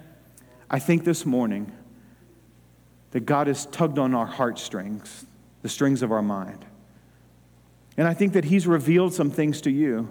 I 0.69 0.79
think 0.79 1.03
this 1.03 1.25
morning 1.25 1.71
that 3.11 3.25
God 3.25 3.47
has 3.47 3.65
tugged 3.67 3.99
on 3.99 4.15
our 4.15 4.25
heartstrings, 4.25 5.25
the 5.61 5.69
strings 5.69 6.01
of 6.01 6.11
our 6.11 6.21
mind. 6.21 6.65
And 7.97 8.07
I 8.07 8.13
think 8.13 8.33
that 8.33 8.45
He's 8.45 8.65
revealed 8.65 9.13
some 9.13 9.29
things 9.29 9.61
to 9.61 9.69
you 9.69 10.09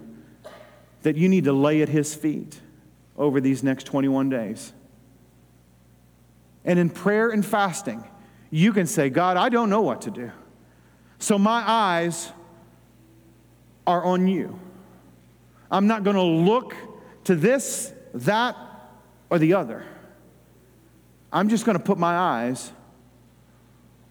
that 1.01 1.17
you 1.17 1.27
need 1.27 1.45
to 1.45 1.53
lay 1.53 1.81
at 1.81 1.89
His 1.89 2.13
feet 2.13 2.61
over 3.17 3.41
these 3.41 3.63
next 3.63 3.85
21 3.85 4.29
days. 4.29 4.71
And 6.63 6.77
in 6.77 6.89
prayer 6.89 7.29
and 7.29 7.45
fasting, 7.45 8.03
you 8.49 8.73
can 8.73 8.85
say, 8.85 9.09
God, 9.09 9.37
I 9.37 9.49
don't 9.49 9.69
know 9.69 9.81
what 9.81 10.01
to 10.03 10.11
do. 10.11 10.31
So 11.19 11.37
my 11.37 11.63
eyes 11.65 12.31
are 13.87 14.03
on 14.03 14.27
you. 14.27 14.59
I'm 15.69 15.87
not 15.87 16.03
going 16.03 16.15
to 16.15 16.21
look 16.21 16.75
to 17.25 17.35
this, 17.35 17.93
that, 18.13 18.55
or 19.29 19.39
the 19.39 19.53
other. 19.53 19.85
I'm 21.31 21.49
just 21.49 21.65
going 21.65 21.77
to 21.77 21.83
put 21.83 21.97
my 21.97 22.15
eyes 22.15 22.71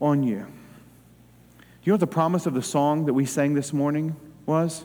on 0.00 0.22
you. 0.22 0.38
Do 0.38 0.44
you 1.84 1.90
know 1.90 1.94
what 1.94 2.00
the 2.00 2.06
promise 2.06 2.46
of 2.46 2.54
the 2.54 2.62
song 2.62 3.06
that 3.06 3.14
we 3.14 3.26
sang 3.26 3.54
this 3.54 3.72
morning 3.72 4.16
was? 4.46 4.84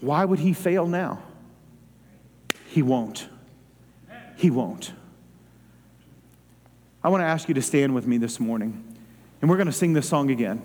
Why 0.00 0.24
would 0.24 0.38
he 0.38 0.52
fail 0.52 0.86
now? 0.86 1.22
He 2.68 2.82
won't. 2.82 3.28
He 4.36 4.50
won't. 4.50 4.92
I 7.08 7.10
want 7.10 7.22
to 7.22 7.26
ask 7.26 7.48
you 7.48 7.54
to 7.54 7.62
stand 7.62 7.94
with 7.94 8.06
me 8.06 8.18
this 8.18 8.38
morning, 8.38 8.84
and 9.40 9.48
we're 9.48 9.56
going 9.56 9.68
to 9.68 9.72
sing 9.72 9.94
this 9.94 10.06
song 10.06 10.30
again. 10.30 10.60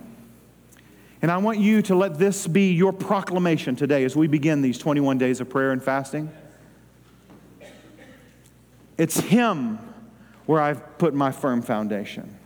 And 1.22 1.32
I 1.32 1.38
want 1.38 1.60
you 1.60 1.82
to 1.84 1.96
let 1.96 2.20
this 2.20 2.48
be 2.48 2.74
your 2.74 2.92
proclamation 2.92 3.78
today 3.78 4.04
as 4.04 4.14
we 4.14 4.28
begin 4.28 4.62
these 4.62 4.78
21 4.78 5.18
days 5.18 5.40
of 5.40 5.50
prayer 5.50 5.72
and 5.72 5.82
fasting. 5.82 6.30
It's 8.98 9.22
Him 9.22 9.80
where 10.46 10.60
I've 10.60 10.98
put 10.98 11.14
my 11.14 11.32
firm 11.32 11.62
foundation. 11.62 12.38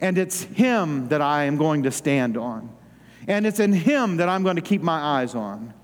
And 0.00 0.16
it's 0.16 0.44
Him 0.44 1.08
that 1.08 1.20
I 1.20 1.44
am 1.44 1.58
going 1.58 1.82
to 1.82 1.90
stand 1.90 2.38
on. 2.38 2.74
And 3.26 3.46
it's 3.46 3.60
in 3.60 3.74
Him 3.74 4.16
that 4.16 4.30
I'm 4.30 4.42
going 4.42 4.56
to 4.56 4.62
keep 4.62 4.80
my 4.80 5.20
eyes 5.20 5.34
on. 5.34 5.74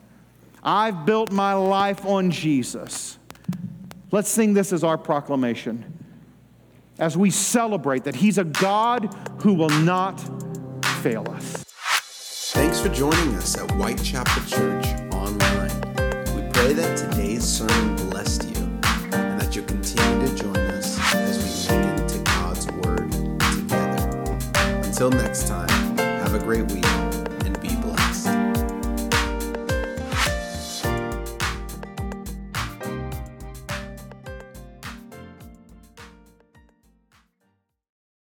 I've 0.63 1.05
built 1.05 1.31
my 1.31 1.53
life 1.53 2.07
on 2.07 2.31
Jesus. 2.31 3.19
Let's 4.13 4.31
sing 4.31 4.55
this 4.55 4.73
as 4.73 4.83
our 4.83 4.97
proclamation 4.97 5.94
as 6.99 7.17
we 7.17 7.31
celebrate 7.31 8.05
that 8.05 8.15
He's 8.15 8.39
a 8.39 8.45
God 8.45 9.15
who 9.43 9.55
will 9.55 9.71
not 9.71 10.21
fail 11.03 11.29
us. 11.31 11.65
Thanks 12.53 12.81
for 12.81 12.89
joining 12.89 13.35
us 13.35 13.57
at 13.57 13.71
Whitechapel 13.73 14.45
Church 14.45 14.87
Online. 15.13 15.71
We 16.37 16.49
pray 16.53 16.73
that 16.75 16.97
today's 16.97 17.45
sermon 17.45 17.97
blessed 18.09 18.45
you 18.45 18.63
and 19.13 19.41
that 19.41 19.55
you'll 19.55 19.65
continue 19.65 20.29
to 20.29 20.35
join 20.35 20.57
us 20.57 20.99
as 21.15 21.69
we 21.69 21.77
dig 21.77 22.01
into 22.01 22.19
God's 22.21 22.71
Word 22.71 23.11
together. 23.11 24.39
Until 24.85 25.11
next 25.11 25.49
time, 25.49 25.99
have 25.99 26.35
a 26.35 26.39
great 26.39 26.71
week. 26.71 27.04